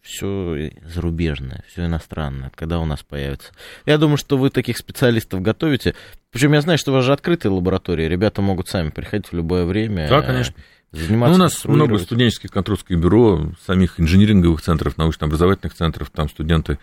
все 0.02 0.72
зарубежное, 0.84 1.64
все 1.70 1.86
иностранное, 1.86 2.52
когда 2.54 2.80
у 2.80 2.86
нас 2.86 3.04
появится. 3.04 3.54
Я 3.86 3.98
думаю, 3.98 4.18
что 4.18 4.38
вы 4.38 4.50
таких 4.50 4.78
специалистов 4.78 5.42
готовите. 5.42 5.96
Причем 6.32 6.52
я 6.52 6.60
знаю, 6.60 6.78
что 6.78 6.92
у 6.92 6.96
вас 6.96 7.06
же 7.06 7.14
открытые 7.14 7.54
лаборатории, 7.54 8.10
ребята 8.10 8.42
могут 8.42 8.68
сами 8.68 8.90
приходить 8.90 9.32
в 9.32 9.34
любое 9.34 9.64
время. 9.64 10.10
Да, 10.10 10.22
конечно. 10.22 10.54
Заниматься, 10.92 11.38
ну, 11.38 11.44
у 11.44 11.48
нас 11.48 11.66
много 11.66 11.98
студенческих 12.00 12.52
конструкторских 12.52 12.98
бюро, 12.98 13.52
самих 13.66 14.00
инжиниринговых 14.00 14.62
центров, 14.62 14.98
научно-образовательных 14.98 15.74
центров, 15.74 16.10
там 16.10 16.28
студенты 16.28 16.80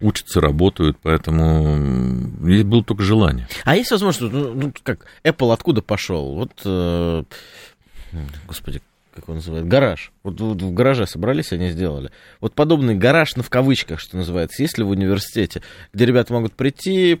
учатся, 0.00 0.40
работают, 0.40 0.98
поэтому 1.00 1.76
было 2.64 2.82
только 2.82 3.04
желание. 3.04 3.46
А 3.64 3.76
есть 3.76 3.92
возможность, 3.92 4.34
ну, 4.34 4.52
ну 4.52 4.72
как, 4.82 5.06
Apple 5.22 5.52
откуда 5.52 5.80
пошел? 5.80 6.34
Вот, 6.34 6.50
э, 6.64 7.22
господи, 8.48 8.82
как 9.14 9.28
он 9.28 9.36
называет, 9.36 9.68
гараж. 9.68 10.10
Вот, 10.24 10.40
вот 10.40 10.60
в 10.60 10.74
гараже 10.74 11.06
собрались, 11.06 11.52
они 11.52 11.70
сделали. 11.70 12.10
Вот 12.40 12.54
подобный 12.54 12.96
гараж, 12.96 13.36
ну, 13.36 13.44
в 13.44 13.50
кавычках, 13.50 14.00
что 14.00 14.16
называется, 14.16 14.60
есть 14.62 14.76
ли 14.76 14.82
в 14.82 14.90
университете, 14.90 15.62
где 15.92 16.06
ребята 16.06 16.32
могут 16.32 16.54
прийти, 16.54 17.20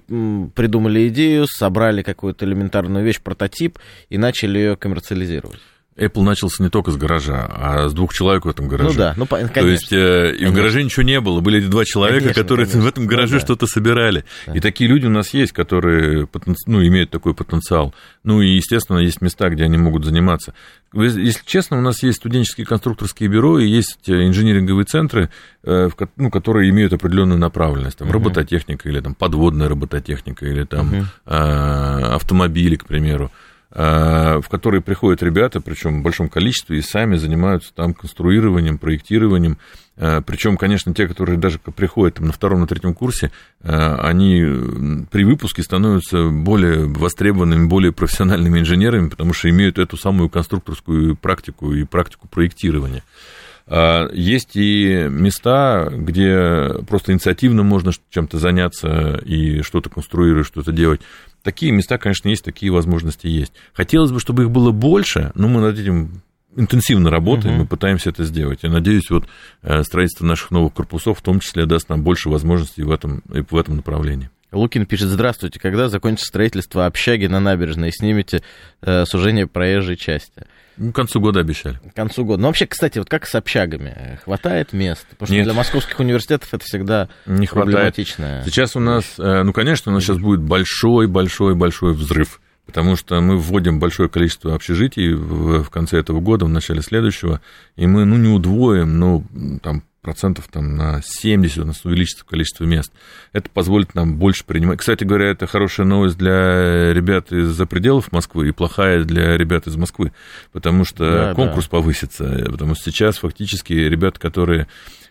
придумали 0.54 1.06
идею, 1.06 1.46
собрали 1.46 2.02
какую-то 2.02 2.46
элементарную 2.46 3.04
вещь, 3.04 3.20
прототип 3.20 3.78
и 4.08 4.18
начали 4.18 4.58
ее 4.58 4.76
коммерциализировать. 4.76 5.60
Apple 5.96 6.22
начался 6.22 6.62
не 6.62 6.70
только 6.70 6.90
с 6.90 6.96
гаража, 6.96 7.46
а 7.50 7.88
с 7.88 7.92
двух 7.92 8.14
человек 8.14 8.46
в 8.46 8.48
этом 8.48 8.66
гараже. 8.66 8.92
Ну 8.92 8.98
да, 8.98 9.14
ну 9.16 9.26
конечно. 9.26 9.54
То 9.54 9.68
есть 9.68 9.92
э, 9.92 10.34
и 10.34 10.46
в 10.46 10.54
гараже 10.54 10.82
ничего 10.82 11.02
не 11.02 11.20
было, 11.20 11.40
были 11.40 11.58
эти 11.58 11.66
два 11.66 11.84
человека, 11.84 12.20
конечно, 12.20 12.42
которые 12.42 12.66
конечно. 12.66 12.82
в 12.82 12.88
этом 12.88 13.06
гараже 13.06 13.34
ну, 13.34 13.40
да. 13.40 13.44
что-то 13.44 13.66
собирали. 13.66 14.24
Да. 14.46 14.54
И 14.54 14.60
такие 14.60 14.88
люди 14.88 15.04
у 15.06 15.10
нас 15.10 15.34
есть, 15.34 15.52
которые 15.52 16.26
ну, 16.66 16.86
имеют 16.86 17.10
такой 17.10 17.34
потенциал. 17.34 17.94
Ну 18.24 18.40
и, 18.40 18.52
естественно, 18.52 18.98
есть 18.98 19.20
места, 19.20 19.50
где 19.50 19.64
они 19.64 19.76
могут 19.76 20.06
заниматься. 20.06 20.54
Если 20.94 21.42
честно, 21.44 21.78
у 21.78 21.82
нас 21.82 22.02
есть 22.02 22.18
студенческие 22.18 22.66
конструкторские 22.66 23.28
бюро 23.28 23.58
и 23.58 23.68
есть 23.68 24.08
э, 24.08 24.26
инжиниринговые 24.26 24.86
центры, 24.86 25.28
э, 25.62 25.90
ну, 26.16 26.30
которые 26.30 26.70
имеют 26.70 26.94
определенную 26.94 27.38
направленность. 27.38 27.98
Там, 27.98 28.08
uh-huh. 28.08 28.12
робототехника 28.12 28.88
или 28.88 29.00
там, 29.00 29.14
подводная 29.14 29.68
робототехника 29.68 30.46
или 30.46 30.64
там, 30.64 31.06
uh-huh. 31.26 32.14
автомобили, 32.14 32.76
к 32.76 32.86
примеру. 32.86 33.30
Э, 33.74 34.40
в 34.42 34.50
которые 34.50 34.82
приходят 34.82 35.22
ребята, 35.22 35.62
причем 35.62 36.00
в 36.00 36.02
большом 36.02 36.28
количестве, 36.28 36.78
и 36.78 36.82
сами 36.82 37.16
занимаются 37.16 37.72
там 37.72 37.94
конструированием, 37.94 38.76
проектированием. 38.76 39.56
Э, 39.96 40.20
причем, 40.20 40.58
конечно, 40.58 40.92
те, 40.92 41.08
которые 41.08 41.38
даже 41.38 41.58
приходят 41.58 42.16
там, 42.16 42.26
на 42.26 42.32
втором, 42.32 42.60
на 42.60 42.66
третьем 42.66 42.92
курсе, 42.92 43.30
э, 43.62 43.94
они 43.96 45.06
при 45.10 45.24
выпуске 45.24 45.62
становятся 45.62 46.28
более 46.28 46.86
востребованными, 46.86 47.66
более 47.66 47.92
профессиональными 47.92 48.60
инженерами, 48.60 49.08
потому 49.08 49.32
что 49.32 49.48
имеют 49.48 49.78
эту 49.78 49.96
самую 49.96 50.28
конструкторскую 50.28 51.16
практику 51.16 51.72
и 51.72 51.84
практику 51.84 52.28
проектирования. 52.28 53.02
Есть 54.12 54.56
и 54.56 55.06
места, 55.08 55.88
где 55.88 56.74
просто 56.88 57.12
инициативно 57.12 57.62
можно 57.62 57.92
чем-то 58.10 58.38
заняться 58.38 59.20
и 59.24 59.62
что-то 59.62 59.88
конструировать, 59.88 60.48
что-то 60.48 60.72
делать. 60.72 61.00
Такие 61.42 61.72
места, 61.72 61.98
конечно, 61.98 62.28
есть, 62.28 62.44
такие 62.44 62.70
возможности 62.70 63.26
есть. 63.26 63.52
Хотелось 63.72 64.12
бы, 64.12 64.20
чтобы 64.20 64.44
их 64.44 64.50
было 64.50 64.70
больше, 64.70 65.32
но 65.34 65.48
мы 65.48 65.60
над 65.60 65.78
этим 65.78 66.22
интенсивно 66.56 67.10
работаем 67.10 67.56
угу. 67.56 67.64
и 67.64 67.66
пытаемся 67.66 68.10
это 68.10 68.24
сделать. 68.24 68.60
Я 68.62 68.70
надеюсь, 68.70 69.10
вот 69.10 69.26
э, 69.62 69.82
строительство 69.82 70.24
наших 70.26 70.50
новых 70.50 70.74
корпусов 70.74 71.18
в 71.18 71.22
том 71.22 71.40
числе 71.40 71.66
даст 71.66 71.88
нам 71.88 72.02
больше 72.02 72.28
возможностей 72.28 72.82
в 72.82 72.90
этом, 72.90 73.22
в 73.26 73.56
этом 73.56 73.76
направлении. 73.76 74.30
Лукин 74.52 74.84
пишет, 74.84 75.08
здравствуйте, 75.08 75.58
когда 75.58 75.88
закончится 75.88 76.26
строительство 76.26 76.84
общаги 76.84 77.26
на 77.26 77.40
набережной 77.40 77.88
и 77.88 77.92
снимете 77.92 78.42
э, 78.82 79.06
сужение 79.06 79.46
проезжей 79.46 79.96
части? 79.96 80.46
Ну, 80.76 80.92
к 80.92 80.94
концу 80.94 81.20
года 81.20 81.40
обещали. 81.40 81.78
К 81.90 81.94
концу 81.94 82.24
года. 82.24 82.42
Ну, 82.42 82.48
вообще, 82.48 82.66
кстати, 82.66 82.98
вот 82.98 83.08
как 83.08 83.26
с 83.26 83.34
общагами? 83.34 84.18
Хватает 84.24 84.72
мест? 84.72 85.06
Потому 85.10 85.26
что 85.26 85.34
Нет. 85.34 85.44
для 85.44 85.54
московских 85.54 85.98
университетов 86.00 86.52
это 86.52 86.64
всегда 86.64 87.08
Не 87.26 87.46
проблематично. 87.46 88.42
Сейчас 88.44 88.76
у 88.76 88.80
нас, 88.80 89.04
э, 89.18 89.42
ну, 89.42 89.52
конечно, 89.52 89.92
у 89.92 89.94
нас 89.94 90.04
сейчас 90.04 90.18
будет 90.18 90.40
большой-большой-большой 90.40 91.94
взрыв 91.94 92.40
потому 92.64 92.94
что 92.96 93.20
мы 93.20 93.36
вводим 93.38 93.80
большое 93.80 94.08
количество 94.08 94.54
общежитий 94.54 95.12
в, 95.12 95.64
в 95.64 95.70
конце 95.70 95.98
этого 95.98 96.20
года, 96.20 96.44
в 96.44 96.48
начале 96.48 96.80
следующего, 96.80 97.40
и 97.76 97.86
мы, 97.86 98.04
ну, 98.04 98.16
не 98.16 98.28
удвоим, 98.28 98.98
но 98.98 99.24
там 99.62 99.82
процентов 100.02 100.48
там, 100.50 100.76
на 100.76 101.00
70 101.02 101.58
у 101.58 101.64
нас 101.64 101.84
увеличится 101.84 102.24
количество 102.26 102.64
мест. 102.64 102.92
Это 103.32 103.48
позволит 103.48 103.94
нам 103.94 104.16
больше 104.16 104.44
принимать. 104.44 104.80
Кстати 104.80 105.04
говоря, 105.04 105.30
это 105.30 105.46
хорошая 105.46 105.86
новость 105.86 106.18
для 106.18 106.92
ребят 106.92 107.32
из-за 107.32 107.66
пределов 107.66 108.10
Москвы 108.12 108.48
и 108.48 108.52
плохая 108.52 109.04
для 109.04 109.36
ребят 109.38 109.66
из 109.68 109.76
Москвы, 109.76 110.12
потому 110.52 110.84
что 110.84 111.10
да, 111.10 111.34
конкурс 111.34 111.66
да. 111.66 111.70
повысится, 111.70 112.46
потому 112.50 112.74
что 112.74 112.90
сейчас 112.90 113.18
фактически 113.18 113.72
ребята, 113.72 114.18
которые 114.18 114.66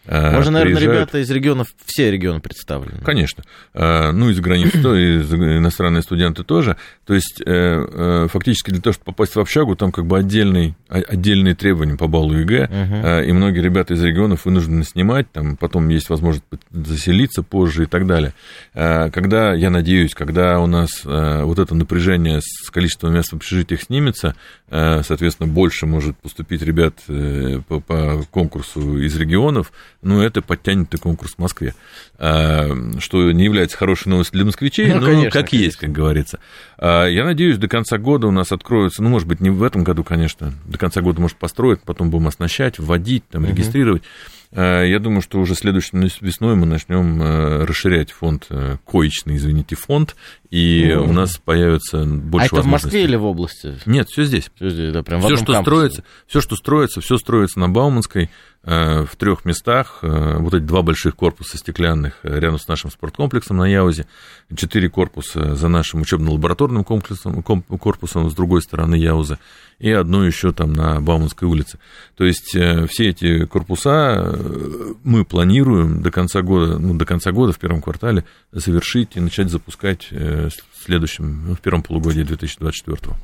Можно, 0.07 0.51
наверное, 0.51 0.81
ребята 0.81 1.19
из 1.19 1.29
регионов, 1.29 1.67
все 1.85 2.09
регионы 2.09 2.39
представлены. 2.39 3.01
Конечно. 3.03 3.43
Э, 3.73 4.11
ну, 4.11 4.29
из 4.29 4.39
границы, 4.39 4.81
то 4.81 4.95
и 4.95 5.19
иностранные 5.21 6.01
студенты 6.01 6.43
тоже. 6.43 6.75
То 7.05 7.13
есть, 7.13 7.41
э, 7.45 8.27
фактически 8.27 8.71
для 8.71 8.81
того, 8.81 8.93
чтобы 8.93 9.05
попасть 9.05 9.35
в 9.35 9.39
общагу, 9.39 9.75
там 9.75 9.91
как 9.91 10.07
бы 10.07 10.17
отдельный, 10.17 10.75
отдельные 10.89 11.53
требования 11.53 11.97
по 11.97 12.07
баллу 12.07 12.33
ЕГЭ, 12.33 12.65
угу. 12.65 13.29
и 13.29 13.31
многие 13.31 13.61
ребята 13.61 13.93
из 13.93 14.03
регионов 14.03 14.45
вынуждены 14.45 14.83
снимать, 14.83 15.31
там 15.31 15.55
потом 15.55 15.87
есть 15.89 16.09
возможность 16.09 16.45
заселиться 16.71 17.43
позже 17.43 17.83
и 17.83 17.85
так 17.85 18.07
далее. 18.07 18.33
Когда, 18.73 19.53
я 19.53 19.69
надеюсь, 19.69 20.15
когда 20.15 20.59
у 20.59 20.67
нас 20.67 21.03
вот 21.03 21.59
это 21.59 21.75
напряжение 21.75 22.41
с 22.41 22.69
количеством 22.69 23.13
мест 23.13 23.31
в 23.31 23.35
общежитиях 23.35 23.83
снимется, 23.83 24.35
соответственно, 24.69 25.47
больше 25.47 25.85
может 25.85 26.17
поступить 26.17 26.61
ребят 26.61 26.95
по, 27.67 27.79
по 27.79 28.23
конкурсу 28.31 28.97
из 28.97 29.15
регионов, 29.15 29.71
ну, 30.01 30.21
это 30.21 30.41
подтянет 30.41 30.93
и 30.93 30.97
конкурс 30.97 31.35
в 31.35 31.39
Москве. 31.39 31.75
А, 32.17 32.69
что 32.99 33.31
не 33.31 33.43
является 33.43 33.77
хорошей 33.77 34.09
новостью 34.09 34.37
для 34.37 34.45
москвичей, 34.45 34.87
ну, 34.87 34.99
но 34.99 35.05
конечно, 35.05 35.31
как 35.31 35.49
конечно. 35.49 35.65
есть, 35.65 35.77
как 35.77 35.91
говорится. 35.91 36.39
А, 36.77 37.05
я 37.05 37.23
надеюсь, 37.23 37.57
до 37.57 37.67
конца 37.67 37.97
года 37.97 38.27
у 38.27 38.31
нас 38.31 38.51
откроется, 38.51 39.03
ну, 39.03 39.09
может 39.09 39.27
быть, 39.27 39.41
не 39.41 39.49
в 39.49 39.63
этом 39.63 39.83
году, 39.83 40.03
конечно, 40.03 40.53
до 40.65 40.77
конца 40.77 41.01
года, 41.01 41.21
может, 41.21 41.37
построить, 41.37 41.81
потом 41.81 42.09
будем 42.09 42.27
оснащать, 42.27 42.79
вводить, 42.79 43.27
там, 43.29 43.43
угу. 43.43 43.51
регистрировать. 43.51 44.03
А, 44.53 44.83
я 44.83 44.99
думаю, 44.99 45.21
что 45.21 45.39
уже 45.39 45.55
следующей 45.55 45.97
весной 46.19 46.55
мы 46.55 46.65
начнем 46.65 47.21
э, 47.21 47.63
расширять 47.63 48.11
фонд, 48.11 48.47
э, 48.49 48.77
коечный, 48.85 49.37
извините, 49.37 49.75
фонд, 49.75 50.15
и 50.49 50.91
у 50.93 51.13
нас 51.13 51.37
появится 51.37 52.03
больше 52.03 52.49
А 52.55 52.57
это 52.57 52.61
в 52.63 52.65
Москве 52.65 53.03
или 53.05 53.15
в 53.15 53.23
области? 53.23 53.75
Нет, 53.85 54.09
все 54.09 54.25
здесь. 54.25 54.51
Все 54.55 54.69
здесь, 54.69 54.91
да, 54.91 55.03
прям 55.03 55.21
все, 55.21 55.37
что 55.37 55.53
кампусе. 55.53 55.61
строится, 55.63 56.03
все, 56.27 56.41
что 56.41 56.55
строится, 56.55 57.01
все 57.01 57.17
строится 57.17 57.59
на 57.59 57.69
Бауманской 57.69 58.29
в 58.63 59.09
трех 59.17 59.43
местах. 59.43 59.99
Вот 60.03 60.53
эти 60.53 60.61
два 60.61 60.83
больших 60.83 61.15
корпуса 61.15 61.57
стеклянных 61.57 62.19
рядом 62.21 62.59
с 62.59 62.67
нашим 62.67 62.91
спорткомплексом 62.91 63.57
на 63.57 63.65
Яузе, 63.65 64.05
четыре 64.55 64.87
корпуса 64.87 65.55
за 65.55 65.67
нашим 65.67 66.01
учебно-лабораторным 66.01 66.83
комплексом, 66.83 67.41
корпусом 67.41 68.29
с 68.29 68.35
другой 68.35 68.61
стороны 68.61 68.95
Яуза, 68.95 69.39
и 69.79 69.89
одно 69.91 70.23
еще 70.23 70.51
там 70.51 70.73
на 70.73 71.01
Бауманской 71.01 71.47
улице. 71.47 71.79
То 72.15 72.23
есть 72.23 72.49
все 72.49 73.09
эти 73.09 73.45
корпуса 73.45 74.37
мы 75.03 75.25
планируем 75.25 76.03
до 76.03 76.11
конца 76.11 76.43
года, 76.43 76.77
ну, 76.77 76.93
до 76.93 77.05
конца 77.05 77.31
года 77.31 77.53
в 77.53 77.57
первом 77.57 77.81
квартале 77.81 78.25
завершить 78.51 79.15
и 79.15 79.19
начать 79.19 79.49
запускать 79.49 80.11
в 80.11 80.51
следующем, 80.85 81.47
ну, 81.47 81.55
в 81.55 81.61
первом 81.61 81.81
полугодии 81.81 82.21
2024. 82.21 83.15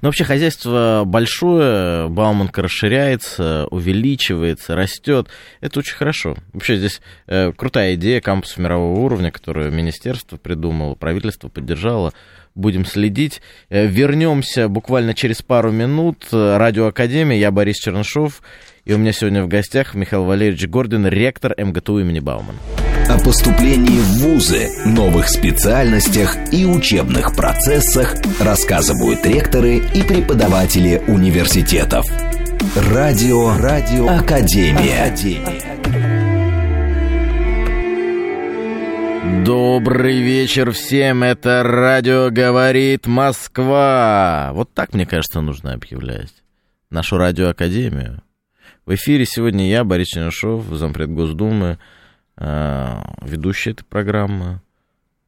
Ну, 0.00 0.08
вообще 0.08 0.24
хозяйство 0.24 1.02
большое, 1.06 2.08
Бауманка 2.08 2.62
расширяется, 2.62 3.66
увеличивается, 3.70 4.74
растет. 4.74 5.28
Это 5.60 5.78
очень 5.78 5.94
хорошо. 5.94 6.36
Вообще 6.52 6.76
здесь 6.76 7.00
э, 7.26 7.52
крутая 7.52 7.94
идея 7.94 8.20
кампуса 8.20 8.60
мирового 8.60 9.00
уровня, 9.00 9.30
которую 9.30 9.72
министерство 9.72 10.36
придумало, 10.36 10.94
правительство 10.94 11.48
поддержало. 11.48 12.12
Будем 12.54 12.84
следить. 12.84 13.42
Э, 13.68 13.86
вернемся 13.86 14.68
буквально 14.68 15.14
через 15.14 15.42
пару 15.42 15.70
минут. 15.72 16.26
Радио 16.32 16.86
Академия, 16.86 17.38
я 17.38 17.50
Борис 17.50 17.76
Чернышов. 17.76 18.42
И 18.84 18.92
у 18.92 18.98
меня 18.98 19.12
сегодня 19.12 19.42
в 19.42 19.48
гостях 19.48 19.94
Михаил 19.94 20.24
Валерьевич 20.24 20.68
Гордин, 20.68 21.06
ректор 21.06 21.54
МГТУ 21.58 21.98
имени 21.98 22.20
Баумана 22.20 22.58
о 23.08 23.18
поступлении 23.18 24.00
в 24.00 24.18
ВУЗы, 24.18 24.68
новых 24.84 25.28
специальностях 25.28 26.36
и 26.52 26.66
учебных 26.66 27.36
процессах 27.36 28.16
рассказывают 28.40 29.24
ректоры 29.24 29.76
и 29.76 30.02
преподаватели 30.02 31.02
университетов. 31.06 32.04
Радио, 32.74 33.56
Радио 33.58 34.08
Академия. 34.08 35.04
Академия. 35.04 35.84
Добрый 39.44 40.20
вечер 40.22 40.72
всем, 40.72 41.22
это 41.22 41.62
радио 41.62 42.30
говорит 42.30 43.06
Москва. 43.06 44.50
Вот 44.52 44.74
так, 44.74 44.92
мне 44.94 45.06
кажется, 45.06 45.40
нужно 45.40 45.72
объявлять 45.74 46.32
нашу 46.90 47.18
радиоакадемию. 47.18 48.22
В 48.84 48.94
эфире 48.94 49.26
сегодня 49.26 49.68
я, 49.68 49.84
Борис 49.84 50.08
Чернышов, 50.08 50.64
зампред 50.66 51.10
Госдумы, 51.10 51.78
ведущий 52.38 53.70
этой 53.70 53.84
программы. 53.84 54.60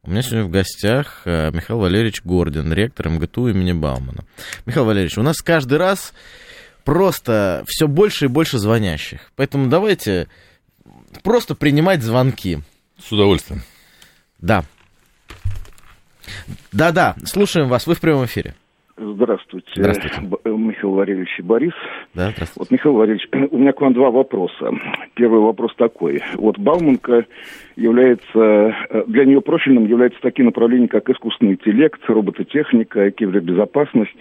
У 0.03 0.11
меня 0.11 0.23
сегодня 0.23 0.45
в 0.45 0.51
гостях 0.51 1.23
э, 1.27 1.51
Михаил 1.53 1.81
Валерьевич 1.81 2.23
Гордин, 2.23 2.73
ректор 2.73 3.11
МГТУ 3.11 3.49
имени 3.49 3.73
Баумана. 3.73 4.25
Михаил 4.65 4.87
Валерьевич, 4.87 5.19
у 5.19 5.23
нас 5.23 5.43
каждый 5.43 5.77
раз 5.77 6.15
просто 6.85 7.65
все 7.67 7.89
больше 7.89 8.25
и 8.25 8.29
больше 8.29 8.59
звонящих. 8.59 9.33
Поэтому 9.37 9.69
давайте 9.69 10.29
просто 11.23 11.55
принимать 11.55 12.03
звонки. 12.03 12.61
С 12.99 13.13
удовольствием. 13.13 13.63
Да. 14.39 14.65
Да-да, 16.73 17.17
слушаем 17.27 17.69
вас, 17.69 17.87
вы 17.87 17.95
в 17.95 18.01
прямом 18.01 18.25
эфире. 18.25 18.55
Здравствуйте. 19.01 19.71
Здравствуйте. 19.77 20.17
Э, 20.45 20.51
Михаил 20.51 20.93
Валерьевич 20.95 21.39
и 21.39 21.43
Борис. 21.43 21.73
Да, 22.15 22.31
здравствуйте. 22.31 22.53
Вот, 22.57 22.71
Михаил 22.71 22.95
Валерьевич, 22.97 23.29
у 23.53 23.59
меня 23.59 23.73
к 23.73 23.81
вам 23.81 23.93
два 23.93 24.11
вопроса. 24.11 24.73
Первый 25.15 25.41
вопрос 25.41 25.73
такой. 25.77 26.21
Вот 26.35 26.59
Бауманка 26.59 27.25
является, 27.77 28.75
э, 28.91 29.05
для 29.07 29.25
нее 29.25 29.41
профильным 29.41 29.87
являются 29.87 30.21
такие 30.21 30.45
направления, 30.45 30.89
как 30.89 31.09
искусственный 31.09 31.53
интеллект, 31.53 32.01
робототехника, 32.09 33.11
кибербезопасность. 33.13 34.19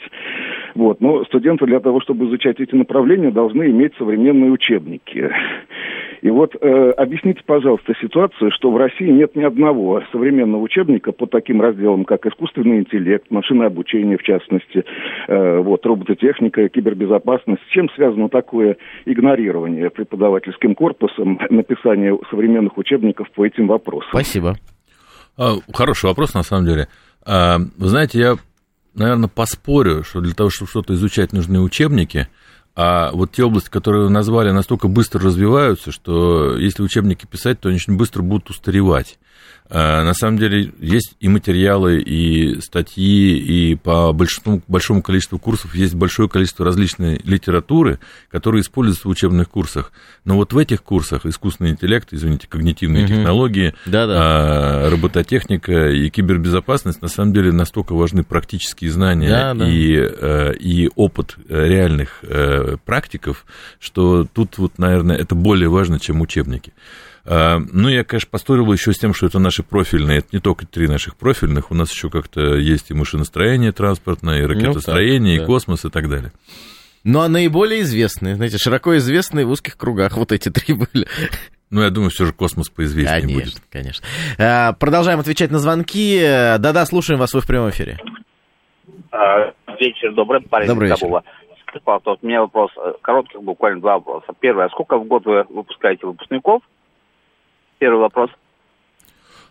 Вот. 0.78 1.02
Но 1.02 1.26
студенты 1.26 1.66
для 1.66 1.80
того, 1.80 2.00
чтобы 2.02 2.28
изучать 2.28 2.60
эти 2.60 2.76
направления, 2.76 3.32
должны 3.32 3.72
иметь 3.72 3.94
современные 3.98 4.52
учебники. 4.52 5.32
И 6.22 6.30
вот 6.30 6.56
э, 6.60 6.90
объясните, 6.92 7.42
пожалуйста, 7.46 7.94
ситуацию, 8.00 8.52
что 8.52 8.70
в 8.72 8.78
России 8.78 9.10
нет 9.10 9.36
ни 9.36 9.44
одного 9.44 10.04
современного 10.12 10.62
учебника 10.62 11.12
по 11.12 11.26
таким 11.26 11.62
разделам, 11.62 12.06
как 12.06 12.28
искусственный 12.28 12.80
интеллект, 12.80 13.26
машинное 13.32 13.68
обучение, 13.68 14.18
в 14.18 14.24
частности, 14.24 14.84
э, 15.28 15.60
вот, 15.60 15.84
робототехника, 15.84 16.70
кибербезопасность. 16.70 17.62
С 17.63 17.72
чем 17.72 17.90
связано 17.96 18.30
такое 18.30 18.78
игнорирование 19.06 19.90
преподавательским 19.90 20.76
корпусом 20.76 21.40
написания 21.50 22.16
современных 22.30 22.78
учебников 22.78 23.32
по 23.32 23.46
этим 23.46 23.68
вопросам? 23.68 24.10
Спасибо. 24.12 24.56
А, 25.40 25.54
хороший 25.74 26.06
вопрос, 26.06 26.36
на 26.36 26.44
самом 26.44 26.66
деле. 26.66 26.88
А, 27.26 27.58
вы 27.78 27.88
знаете, 27.88 28.20
я, 28.20 28.36
наверное, 28.98 29.30
поспорю, 29.30 30.04
что 30.04 30.22
для 30.22 30.34
того, 30.34 30.50
чтобы 30.50 30.70
что-то 30.70 30.94
изучать, 30.94 31.34
нужны 31.34 31.60
учебники– 31.60 32.28
а 32.80 33.10
вот 33.12 33.32
те 33.32 33.44
области, 33.44 33.72
которые 33.72 34.04
вы 34.04 34.12
назвали, 34.12 34.52
настолько 34.52 34.88
быстро 34.88 35.20
развиваются, 35.20 35.92
что 35.92 36.56
если 36.56 36.84
учебники 36.84 37.26
писать, 37.26 37.60
то 37.60 37.70
они 37.70 37.78
очень 37.78 37.98
быстро 37.98 38.22
будут 38.22 38.52
устаревать. 38.52 39.18
А, 39.69 40.03
на 40.03 40.13
самом 40.13 40.38
деле 40.38 40.71
есть 40.80 41.15
и 41.19 41.27
материалы, 41.27 41.99
и 41.99 42.62
статьи, 42.62 43.38
и 43.38 43.75
по 43.75 44.13
большому, 44.13 44.62
большому 44.67 45.01
количеству 45.01 45.39
курсов 45.39 45.75
есть 45.75 45.93
большое 45.93 46.30
количество 46.30 46.65
различной 46.65 47.19
литературы, 47.23 47.99
которая 48.32 48.62
используется 48.62 49.08
в 49.08 49.12
учебных 49.12 49.49
курсах. 49.49 49.91
Но 50.23 50.36
вот 50.36 50.53
в 50.53 50.58
этих 50.58 50.84
курсах 50.84 51.25
искусственный 51.25 51.71
интеллект, 51.71 52.10
извините, 52.12 52.47
когнитивные 52.47 53.03
угу. 53.03 53.13
технологии, 53.13 53.73
Да-да. 53.86 54.89
робототехника 54.89 55.89
и 55.89 56.10
кибербезопасность 56.10 57.01
на 57.01 57.10
самом 57.10 57.34
деле 57.34 57.51
настолько 57.51 57.93
важны 57.93 58.23
практические 58.23 58.91
знания 58.91 59.30
Да-да. 59.30 59.67
и, 59.67 59.95
э, 59.97 60.53
и 60.56 60.89
опыт 60.95 61.36
реальных 61.49 62.19
э, 62.21 62.77
практиков, 62.86 63.45
что 63.80 64.25
тут 64.32 64.58
вот, 64.58 64.77
наверное, 64.77 65.17
это 65.17 65.36
более 65.36 65.69
важно, 65.69 65.99
чем 65.99 66.21
учебники. 66.21 66.73
А, 67.30 67.60
ну, 67.60 67.90
я, 67.90 68.06
конечно, 68.06 68.30
построил 68.32 68.72
еще 68.72 68.94
с 68.94 69.00
тем, 69.00 69.13
что 69.13 69.26
это 69.26 69.38
наши 69.40 69.62
профильные. 69.62 70.20
Это 70.20 70.30
не 70.32 70.40
только 70.40 70.66
три 70.66 70.88
наших 70.88 71.18
профильных. 71.18 71.72
У 71.72 71.76
нас 71.76 71.92
еще 71.92 72.10
как-то 72.10 72.56
есть 72.56 72.90
и 72.90 72.94
машиностроение 72.94 73.74
транспортное, 73.74 74.40
и 74.40 74.42
ну 74.44 74.48
ракетостроение, 74.48 75.36
ну, 75.36 75.40
так, 75.40 75.44
и 75.44 75.52
космос, 75.52 75.86
и 75.86 75.90
так 75.90 76.10
далее. 76.10 76.32
Ну, 77.04 77.20
а 77.20 77.28
наиболее 77.28 77.82
известные, 77.82 78.36
знаете, 78.36 78.58
широко 78.58 78.96
известные 78.98 79.46
в 79.46 79.50
узких 79.50 79.78
кругах 79.78 80.16
вот 80.18 80.32
эти 80.32 80.50
три 80.50 80.74
были. 80.74 81.08
Ну, 81.70 81.82
я 81.82 81.90
думаю, 81.90 82.12
все 82.12 82.26
же 82.26 82.32
космос 82.32 82.70
поизвестнее 82.70 83.22
конечно, 83.22 83.42
будет. 83.42 83.62
Конечно, 83.70 84.06
конечно. 84.38 84.78
Продолжаем 84.80 85.20
отвечать 85.20 85.52
на 85.52 85.60
звонки. 85.60 86.22
Да-да, 86.22 86.86
слушаем 86.86 87.20
вас, 87.20 87.34
вы 87.34 87.42
в 87.42 87.48
прямом 87.48 87.72
эфире. 87.72 87.98
А, 89.12 89.52
вечер 89.80 90.13
добрый, 90.13 90.42
парень 90.42 90.68
Добрый 90.68 90.90
вечер. 90.90 91.02
Кабула. 91.02 91.24
Вот 91.86 92.20
у 92.22 92.26
меня 92.26 92.42
вопрос, 92.42 92.72
э, 92.78 92.94
коротких 93.02 93.42
буквально 93.42 93.82
два 93.82 93.96
вопроса. 93.96 94.28
Первое, 94.40 94.66
а 94.66 94.70
сколько 94.70 94.98
в 94.98 95.06
год 95.06 95.26
вы 95.26 95.44
выпускаете 95.50 96.08
выпускников? 96.08 96.62
Первый 97.80 98.02
вопрос. 98.02 98.30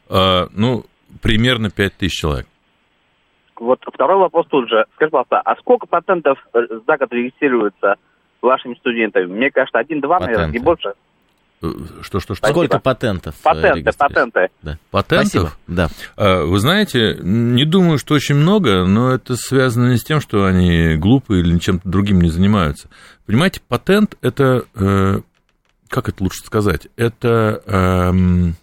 А, 0.09 0.49
ну, 0.53 0.85
примерно 1.23 1.71
5 1.71 1.95
тысяч 1.95 2.21
человек. 2.21 2.47
Вот 3.59 3.81
второй 3.93 4.19
вопрос 4.19 4.47
тут 4.49 4.69
же. 4.69 4.85
Скажи, 4.95 5.11
пожалуйста, 5.11 5.41
а 5.41 5.57
сколько 5.57 5.87
патентов 5.87 6.39
э, 6.53 6.59
за 6.87 6.97
год 6.99 7.13
регистрируется 7.13 7.95
вашими 8.43 8.75
студентами? 8.75 9.27
Мне 9.27 9.51
кажется, 9.51 9.79
один-два, 9.79 10.21
наверное, 10.21 10.51
не 10.51 10.59
больше. 10.59 10.93
Э, 11.63 11.67
что, 12.03 12.21
что, 12.21 12.21
что? 12.21 12.35
Спасибо. 12.35 12.59
Сколько 12.59 12.79
патентов? 12.81 13.35
Э, 13.41 13.43
патенты, 13.43 13.91
патенты. 13.97 14.49
Да. 14.63 14.79
Патентов? 14.91 15.29
Спасибо. 15.29 15.53
Да. 15.67 15.89
А, 16.19 16.45
вы 16.45 16.59
знаете, 16.59 17.17
не 17.23 17.65
думаю, 17.65 17.97
что 17.99 18.15
очень 18.15 18.35
много, 18.35 18.85
но 18.85 19.15
это 19.15 19.37
связано 19.37 19.91
не 19.91 19.97
с 19.97 20.05
тем, 20.05 20.21
что 20.21 20.45
они 20.45 20.97
глупые 20.97 21.41
или 21.41 21.59
чем-то 21.59 21.89
другим 21.89 22.21
не 22.21 22.29
занимаются. 22.29 22.91
Понимаете, 23.27 23.61
патент 23.67 24.17
это 24.21 24.65
как 25.89 26.09
это 26.09 26.23
лучше 26.23 26.43
сказать, 26.45 26.89
это 26.97 27.63
эм, 27.67 28.57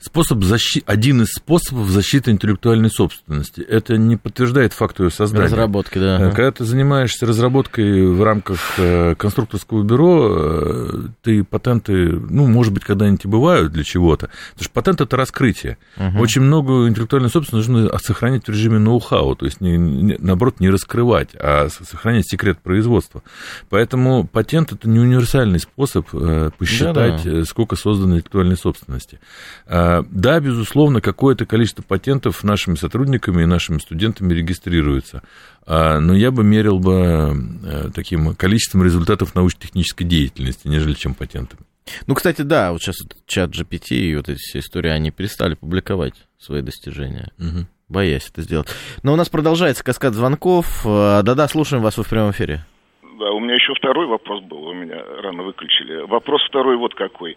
способ 0.00 0.44
защи... 0.44 0.82
один 0.86 1.22
из 1.22 1.28
способов 1.28 1.88
защиты 1.88 2.30
интеллектуальной 2.30 2.90
собственности. 2.90 3.60
Это 3.60 3.96
не 3.96 4.16
подтверждает 4.16 4.72
факт 4.72 5.00
ее 5.00 5.10
создания. 5.10 5.46
Разработки, 5.46 5.98
да. 5.98 6.20
Э, 6.20 6.30
когда 6.30 6.52
ты 6.52 6.64
занимаешься 6.64 7.26
разработкой 7.26 8.06
в 8.06 8.22
рамках 8.22 8.58
э, 8.78 9.14
конструкторского 9.16 9.82
бюро, 9.82 10.28
э, 10.30 10.92
ты 11.22 11.42
патенты, 11.42 12.12
ну, 12.12 12.46
может 12.46 12.72
быть, 12.72 12.84
когда-нибудь 12.84 13.24
и 13.24 13.28
бывают 13.28 13.72
для 13.72 13.82
чего-то. 13.82 14.28
Потому 14.52 14.64
что 14.64 14.72
патент– 14.72 15.00
это 15.00 15.16
раскрытие. 15.16 15.78
Угу. 15.96 16.20
Очень 16.20 16.42
много 16.42 16.88
интеллектуальной 16.88 17.30
собственности 17.30 17.70
нужно 17.70 17.98
сохранить 17.98 18.46
в 18.46 18.50
режиме 18.50 18.78
ноу-хау, 18.78 19.34
то 19.34 19.46
есть, 19.46 19.60
не, 19.60 19.76
не, 19.76 20.16
наоборот, 20.18 20.60
не 20.60 20.70
раскрывать, 20.70 21.30
а 21.34 21.68
сохранять 21.70 22.28
секрет 22.28 22.58
производства. 22.60 23.22
Поэтому 23.68 24.26
патент– 24.26 24.72
это 24.72 24.88
не 24.88 25.00
универсальный 25.00 25.58
способ 25.58 26.08
посчитать, 26.56 27.24
Да-да. 27.24 27.44
сколько 27.44 27.74
создано 27.74 28.14
интеллектуальной 28.14 28.56
собственности. 28.56 29.18
А, 29.66 29.87
а, 29.87 29.87
да, 30.10 30.40
безусловно, 30.40 31.00
какое-то 31.00 31.46
количество 31.46 31.82
патентов 31.82 32.42
нашими 32.42 32.74
сотрудниками 32.74 33.42
и 33.42 33.46
нашими 33.46 33.78
студентами 33.78 34.32
регистрируется. 34.32 35.22
А, 35.66 36.00
но 36.00 36.14
я 36.14 36.30
бы 36.30 36.42
мерил 36.42 36.78
бы 36.78 37.32
э, 37.64 37.90
таким 37.94 38.34
количеством 38.34 38.82
результатов 38.84 39.34
научно-технической 39.34 40.06
деятельности, 40.06 40.66
нежели 40.66 40.94
чем 40.94 41.14
патентами. 41.14 41.62
Ну, 42.06 42.14
кстати, 42.14 42.42
да, 42.42 42.72
вот 42.72 42.80
сейчас 42.80 42.96
чат 43.26 43.50
GPT 43.50 43.96
и 43.96 44.16
вот 44.16 44.28
эти 44.28 44.38
все 44.38 44.58
истории, 44.60 44.90
они 44.90 45.10
перестали 45.10 45.54
публиковать 45.54 46.14
свои 46.38 46.62
достижения, 46.62 47.30
угу. 47.38 47.66
боясь 47.88 48.28
это 48.30 48.42
сделать. 48.42 48.68
Но 49.02 49.12
у 49.12 49.16
нас 49.16 49.28
продолжается 49.28 49.84
каскад 49.84 50.14
звонков. 50.14 50.84
А, 50.86 51.22
да-да, 51.22 51.48
слушаем 51.48 51.82
вас, 51.82 51.96
вы 51.96 52.04
в 52.04 52.08
прямом 52.08 52.32
эфире. 52.32 52.64
Да, 53.18 53.32
у 53.32 53.40
меня 53.40 53.54
еще 53.54 53.74
второй 53.74 54.06
вопрос 54.06 54.42
был, 54.44 54.62
у 54.68 54.74
меня 54.74 55.02
рано 55.22 55.42
выключили. 55.42 56.06
Вопрос 56.08 56.40
второй 56.48 56.76
вот 56.76 56.94
какой. 56.94 57.36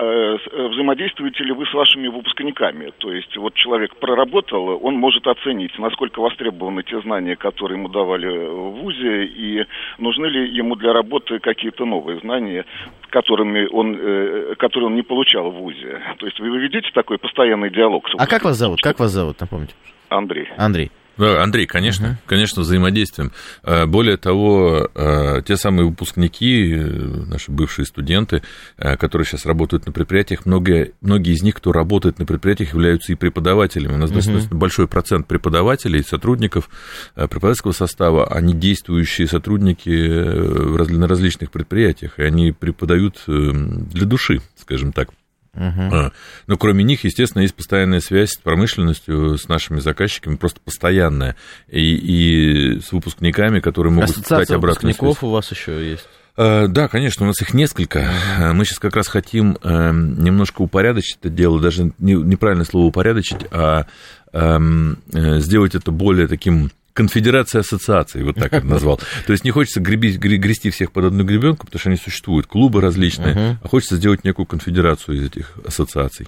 А, 0.00 0.36
э, 0.36 0.68
взаимодействуете 0.68 1.42
ли 1.42 1.52
вы 1.52 1.66
с 1.66 1.74
вашими 1.74 2.06
выпускниками? 2.06 2.92
То 2.98 3.12
есть 3.12 3.36
вот 3.36 3.54
человек 3.54 3.96
проработал, 3.96 4.78
он 4.80 4.94
может 4.94 5.26
оценить, 5.26 5.76
насколько 5.76 6.20
востребованы 6.20 6.84
те 6.84 7.00
знания, 7.00 7.34
которые 7.34 7.78
ему 7.78 7.88
давали 7.88 8.28
в 8.28 8.80
ВУЗе, 8.80 9.24
и 9.24 9.66
нужны 9.98 10.26
ли 10.26 10.56
ему 10.56 10.76
для 10.76 10.92
работы 10.92 11.40
какие-то 11.40 11.84
новые 11.84 12.20
знания, 12.20 12.64
которыми 13.10 13.66
он, 13.72 13.98
э, 13.98 14.54
которые 14.56 14.86
он 14.86 14.94
не 14.94 15.02
получал 15.02 15.50
в 15.50 15.54
ВУЗе. 15.54 16.00
То 16.18 16.26
есть 16.26 16.38
вы 16.38 16.56
ведете 16.58 16.90
такой 16.94 17.18
постоянный 17.18 17.70
диалог 17.70 18.08
А 18.18 18.26
как 18.28 18.44
вас 18.44 18.56
зовут? 18.56 18.80
Как 18.80 19.00
вас 19.00 19.10
зовут, 19.10 19.40
напомните? 19.40 19.74
Андрей. 20.10 20.48
Андрей. 20.56 20.92
Андрей, 21.18 21.66
конечно, 21.66 22.06
uh 22.06 22.14
конечно, 22.26 22.62
взаимодействуем. 22.62 23.32
Э, 23.62 23.86
более 23.86 24.16
того, 24.16 24.88
э, 24.94 25.42
те 25.46 25.56
самые 25.56 25.86
выпускники, 25.86 26.74
наши 26.74 27.50
бывшие 27.50 27.86
студенты, 27.86 28.42
которые 28.76 29.26
сейчас 29.26 29.46
работают 29.46 29.86
на 29.86 29.92
предприятиях, 29.92 30.46
многие, 30.46 30.92
многие 31.00 31.34
из 31.34 31.42
них, 31.42 31.56
кто 31.56 31.72
работает 31.72 32.18
на 32.18 32.26
предприятиях, 32.26 32.74
являются 32.74 33.12
и 33.12 33.16
преподавателями. 33.16 33.94
У 33.94 33.98
нас 33.98 34.10
uh 34.10 34.14
достаточно 34.14 34.56
большой 34.56 34.88
процент 34.88 35.26
преподавателей, 35.26 36.02
сотрудников 36.02 36.68
преподавательского 37.14 37.72
состава, 37.72 38.26
они 38.26 38.54
действующие 38.54 39.26
сотрудники 39.26 39.90
на 39.90 41.08
различных 41.08 41.50
предприятиях, 41.50 42.18
и 42.18 42.22
они 42.22 42.52
преподают 42.52 43.22
для 43.26 44.06
души, 44.06 44.40
скажем 44.56 44.92
так. 44.92 45.10
Uh-huh. 45.58 46.12
Но 46.46 46.56
кроме 46.56 46.84
них, 46.84 47.04
естественно, 47.04 47.42
есть 47.42 47.54
постоянная 47.54 48.00
связь 48.00 48.30
с 48.30 48.36
промышленностью, 48.36 49.36
с 49.36 49.48
нашими 49.48 49.80
заказчиками, 49.80 50.36
просто 50.36 50.60
постоянная. 50.60 51.36
И, 51.68 51.96
и 51.96 52.80
с 52.80 52.92
выпускниками, 52.92 53.60
которые 53.60 53.92
могут 53.92 54.10
Ассоциация 54.10 54.38
дать 54.38 54.50
обратную 54.50 54.92
выпускников 54.92 55.18
связь. 55.18 55.28
у 55.28 55.32
вас 55.32 55.50
еще 55.50 55.90
есть? 55.90 56.08
Э, 56.36 56.68
да, 56.68 56.86
конечно, 56.86 57.24
у 57.24 57.26
нас 57.26 57.42
их 57.42 57.52
несколько. 57.54 58.00
Uh-huh. 58.00 58.52
Мы 58.52 58.64
сейчас 58.64 58.78
как 58.78 58.94
раз 58.94 59.08
хотим 59.08 59.58
э, 59.60 59.90
немножко 59.92 60.62
упорядочить 60.62 61.18
это 61.20 61.28
дело, 61.28 61.60
даже 61.60 61.92
неправильное 61.98 62.64
слово 62.64 62.86
упорядочить, 62.86 63.46
а 63.50 63.86
эм, 64.32 64.98
сделать 65.12 65.74
это 65.74 65.90
более 65.90 66.28
таким 66.28 66.70
конфедерация 66.98 67.60
ассоциаций, 67.60 68.24
вот 68.24 68.34
так 68.34 68.52
это 68.52 68.66
назвал. 68.66 68.96
То 69.26 69.32
есть 69.32 69.44
не 69.44 69.52
хочется 69.52 69.80
гребить, 69.80 70.18
грести 70.18 70.70
всех 70.70 70.92
под 70.92 71.04
одну 71.04 71.22
гребенку, 71.22 71.64
потому 71.64 71.78
что 71.78 71.90
они 71.90 71.96
существуют, 71.96 72.48
клубы 72.48 72.80
различные, 72.80 73.56
а 73.62 73.68
хочется 73.68 73.94
сделать 73.96 74.24
некую 74.24 74.46
конфедерацию 74.46 75.18
из 75.18 75.26
этих 75.26 75.56
ассоциаций. 75.64 76.26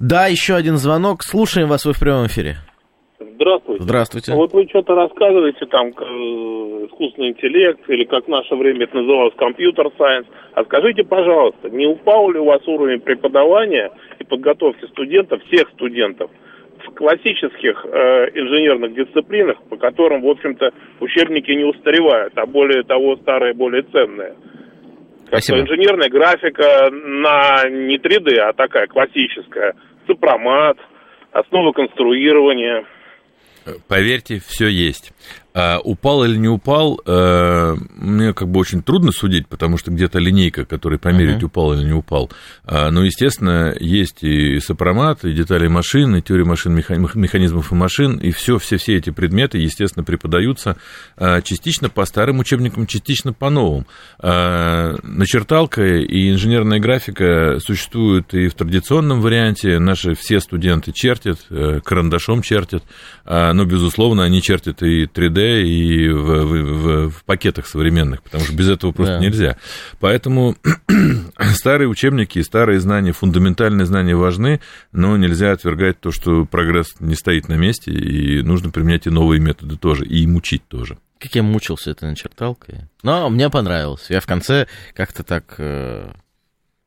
Да, 0.00 0.26
еще 0.26 0.56
один 0.56 0.78
звонок. 0.78 1.22
Слушаем 1.22 1.68
вас, 1.68 1.84
вы 1.84 1.92
в 1.92 2.00
прямом 2.00 2.26
эфире. 2.26 2.56
Здравствуйте. 3.20 3.82
Здравствуйте. 3.84 4.32
Вот 4.34 4.52
вы 4.52 4.66
что-то 4.68 4.96
рассказываете 4.96 5.64
там, 5.66 5.90
искусственный 5.90 7.28
интеллект, 7.28 7.78
или 7.88 8.02
как 8.04 8.24
в 8.24 8.28
наше 8.28 8.56
время 8.56 8.82
это 8.84 8.96
называлось, 8.96 9.34
компьютер-сайенс. 9.36 10.26
А 10.54 10.64
скажите, 10.64 11.04
пожалуйста, 11.04 11.70
не 11.70 11.86
упал 11.86 12.32
ли 12.32 12.40
у 12.40 12.46
вас 12.46 12.66
уровень 12.66 12.98
преподавания 12.98 13.92
и 14.18 14.24
подготовки 14.24 14.86
студентов, 14.86 15.40
всех 15.44 15.68
студентов, 15.70 16.32
классических 16.98 17.86
э, 17.86 18.30
инженерных 18.34 18.92
дисциплинах, 18.92 19.62
по 19.70 19.76
которым, 19.76 20.22
в 20.22 20.26
общем-то, 20.26 20.72
учебники 20.98 21.52
не 21.52 21.62
устаревают, 21.62 22.36
а 22.36 22.44
более 22.44 22.82
того, 22.82 23.14
старые 23.18 23.54
более 23.54 23.82
ценные. 23.82 24.34
Как 25.30 25.44
Спасибо. 25.44 25.60
инженерная 25.60 26.08
графика 26.08 26.90
на 26.90 27.68
не 27.70 27.98
3D, 27.98 28.34
а 28.38 28.52
такая 28.52 28.88
классическая. 28.88 29.76
Сопромат, 30.08 30.76
основа 31.30 31.70
конструирования. 31.70 32.84
Поверьте, 33.86 34.40
все 34.44 34.66
есть. 34.66 35.12
А, 35.58 35.80
упал 35.82 36.22
или 36.22 36.36
не 36.36 36.46
упал, 36.46 37.00
а, 37.04 37.74
мне 37.96 38.32
как 38.32 38.48
бы 38.48 38.60
очень 38.60 38.80
трудно 38.80 39.10
судить, 39.10 39.48
потому 39.48 39.76
что 39.76 39.90
где-то 39.90 40.20
линейка, 40.20 40.64
которая 40.64 41.00
померить, 41.00 41.42
uh-huh. 41.42 41.46
упал 41.46 41.72
или 41.72 41.84
не 41.84 41.92
упал. 41.92 42.30
А, 42.64 42.92
но, 42.92 43.02
естественно, 43.02 43.74
есть 43.80 44.22
и 44.22 44.60
сопромат, 44.60 45.24
и 45.24 45.32
детали 45.32 45.66
машин, 45.66 46.14
и 46.14 46.22
теория 46.22 46.44
машин, 46.44 46.76
механизмов 46.76 47.72
и 47.72 47.74
машин, 47.74 48.18
и 48.18 48.30
все, 48.30 48.58
все, 48.58 48.76
все 48.76 48.98
эти 48.98 49.10
предметы, 49.10 49.58
естественно, 49.58 50.04
преподаются 50.04 50.76
частично 51.42 51.88
по 51.88 52.04
старым 52.04 52.38
учебникам, 52.38 52.86
частично 52.86 53.32
по 53.32 53.50
новым. 53.50 53.86
Начерталка 54.22 55.82
и 55.82 56.30
инженерная 56.30 56.78
графика 56.78 57.58
существуют 57.58 58.32
и 58.32 58.46
в 58.46 58.54
традиционном 58.54 59.20
варианте. 59.20 59.80
Наши 59.80 60.14
все 60.14 60.38
студенты 60.38 60.92
чертят, 60.92 61.40
э, 61.50 61.80
карандашом 61.84 62.42
чертят, 62.42 62.84
но, 63.24 63.64
безусловно, 63.64 64.22
они 64.24 64.40
чертят 64.40 64.82
и 64.82 65.06
3D, 65.06 65.47
и 65.48 66.08
в, 66.08 66.44
в, 66.44 67.10
в 67.10 67.24
пакетах 67.24 67.66
современных, 67.66 68.22
потому 68.22 68.44
что 68.44 68.54
без 68.54 68.68
этого 68.68 68.92
просто 68.92 69.14
да. 69.14 69.20
нельзя. 69.20 69.56
Поэтому 70.00 70.56
старые 71.54 71.88
учебники 71.88 72.38
и 72.38 72.42
старые 72.42 72.80
знания, 72.80 73.12
фундаментальные 73.12 73.86
знания 73.86 74.16
важны, 74.16 74.60
но 74.92 75.16
нельзя 75.16 75.52
отвергать 75.52 76.00
то, 76.00 76.12
что 76.12 76.44
прогресс 76.44 76.94
не 77.00 77.14
стоит 77.14 77.48
на 77.48 77.54
месте, 77.54 77.90
и 77.92 78.42
нужно 78.42 78.70
применять 78.70 79.06
и 79.06 79.10
новые 79.10 79.40
методы 79.40 79.76
тоже, 79.76 80.04
и 80.04 80.22
им 80.22 80.36
учить 80.36 80.66
тоже. 80.68 80.98
Как 81.18 81.34
я 81.34 81.42
мучился 81.42 81.90
этой 81.90 82.08
начерталкой. 82.08 82.82
Но 83.02 83.28
мне 83.28 83.50
понравилось. 83.50 84.06
Я 84.08 84.20
в 84.20 84.26
конце 84.26 84.68
как-то 84.94 85.24
так 85.24 85.54
э, 85.58 86.12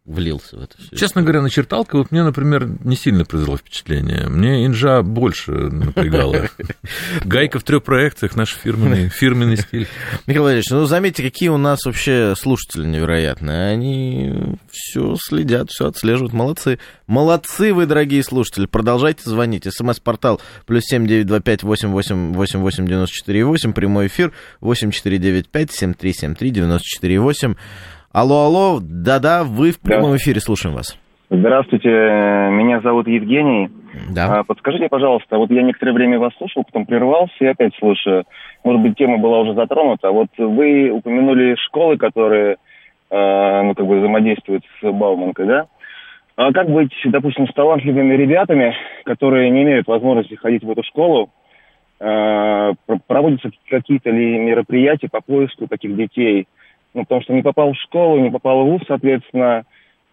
влился 0.05 0.57
в 0.57 0.61
это 0.63 0.77
все. 0.77 0.95
Честно 0.95 1.21
говоря, 1.21 1.41
начерталка 1.41 1.97
вот 1.97 2.11
мне, 2.11 2.23
например, 2.23 2.67
не 2.83 2.95
сильно 2.95 3.23
произвела 3.23 3.57
впечатление. 3.57 4.27
Мне 4.27 4.65
инжа 4.65 5.03
больше 5.03 5.51
напрягала. 5.51 6.49
Гайка 7.23 7.59
в 7.59 7.63
трех 7.63 7.83
проекциях, 7.83 8.35
наш 8.35 8.55
фирменный, 8.55 9.09
фирменный 9.13 9.57
стиль. 9.57 9.87
Михаил 10.25 10.43
Валерьевич, 10.43 10.69
ну 10.71 10.85
заметьте, 10.85 11.21
какие 11.21 11.49
у 11.49 11.57
нас 11.57 11.85
вообще 11.85 12.33
слушатели 12.35 12.85
невероятные. 12.85 13.71
Они 13.71 14.57
все 14.71 15.15
следят, 15.17 15.69
все 15.69 15.87
отслеживают. 15.87 16.33
Молодцы. 16.33 16.79
Молодцы 17.05 17.73
вы, 17.73 17.85
дорогие 17.85 18.23
слушатели. 18.23 18.65
Продолжайте 18.65 19.29
звонить. 19.29 19.67
СМС-портал 19.71 20.41
плюс 20.65 20.83
семь 20.85 21.05
девять 21.05 21.27
два 21.27 21.41
пять 21.41 21.61
восемь 21.61 21.89
восемь 21.89 22.33
восемь 22.33 22.59
восемь 22.59 22.87
девяносто 22.87 23.15
четыре 23.15 23.45
восемь. 23.45 23.73
Прямой 23.73 24.07
эфир 24.07 24.31
восемь 24.61 24.89
четыре 24.89 25.19
девять 25.19 25.47
пять 25.47 25.71
семь 25.71 25.93
три 25.93 26.11
семь 26.13 26.33
три 26.33 26.49
девяносто 26.49 26.87
четыре 26.87 27.19
восемь. 27.19 27.53
Алло, 28.13 28.43
алло, 28.43 28.79
да-да, 28.81 29.43
вы 29.45 29.71
в 29.71 29.79
прямом 29.79 30.17
эфире, 30.17 30.41
слушаем 30.41 30.75
вас. 30.75 30.99
Здравствуйте, 31.29 31.87
меня 31.87 32.81
зовут 32.81 33.07
Евгений. 33.07 33.69
Да. 34.13 34.39
А, 34.39 34.43
подскажите, 34.43 34.89
пожалуйста, 34.89 35.37
вот 35.37 35.49
я 35.49 35.61
некоторое 35.63 35.93
время 35.93 36.19
вас 36.19 36.33
слушал, 36.37 36.65
потом 36.65 36.85
прервался 36.85 37.33
и 37.39 37.45
опять 37.45 37.73
слушаю. 37.79 38.25
Может 38.65 38.81
быть, 38.81 38.97
тема 38.97 39.17
была 39.17 39.39
уже 39.39 39.53
затронута. 39.53 40.11
Вот 40.11 40.27
вы 40.37 40.89
упомянули 40.89 41.55
школы, 41.67 41.95
которые, 41.95 42.57
э, 43.11 43.61
ну, 43.63 43.73
как 43.75 43.87
бы 43.87 43.99
взаимодействуют 43.99 44.65
с 44.81 44.91
Бауманкой, 44.91 45.45
да? 45.45 45.67
А 46.35 46.51
как 46.51 46.69
быть, 46.69 46.91
допустим, 47.05 47.47
с 47.47 47.53
талантливыми 47.53 48.13
ребятами, 48.15 48.75
которые 49.05 49.49
не 49.51 49.63
имеют 49.63 49.87
возможности 49.87 50.35
ходить 50.35 50.65
в 50.65 50.69
эту 50.69 50.83
школу? 50.83 51.29
Э, 52.01 52.73
проводятся 53.07 53.51
какие-то 53.69 54.09
ли 54.09 54.37
мероприятия 54.37 55.07
по 55.09 55.21
поиску 55.21 55.67
таких 55.67 55.95
детей– 55.95 56.49
ну, 56.93 57.03
потому 57.03 57.21
что 57.21 57.33
не 57.33 57.41
попал 57.41 57.73
в 57.73 57.77
школу, 57.77 58.19
не 58.19 58.29
попал 58.29 58.63
в 58.63 58.69
ВУЗ, 58.71 58.81
соответственно, 58.87 59.63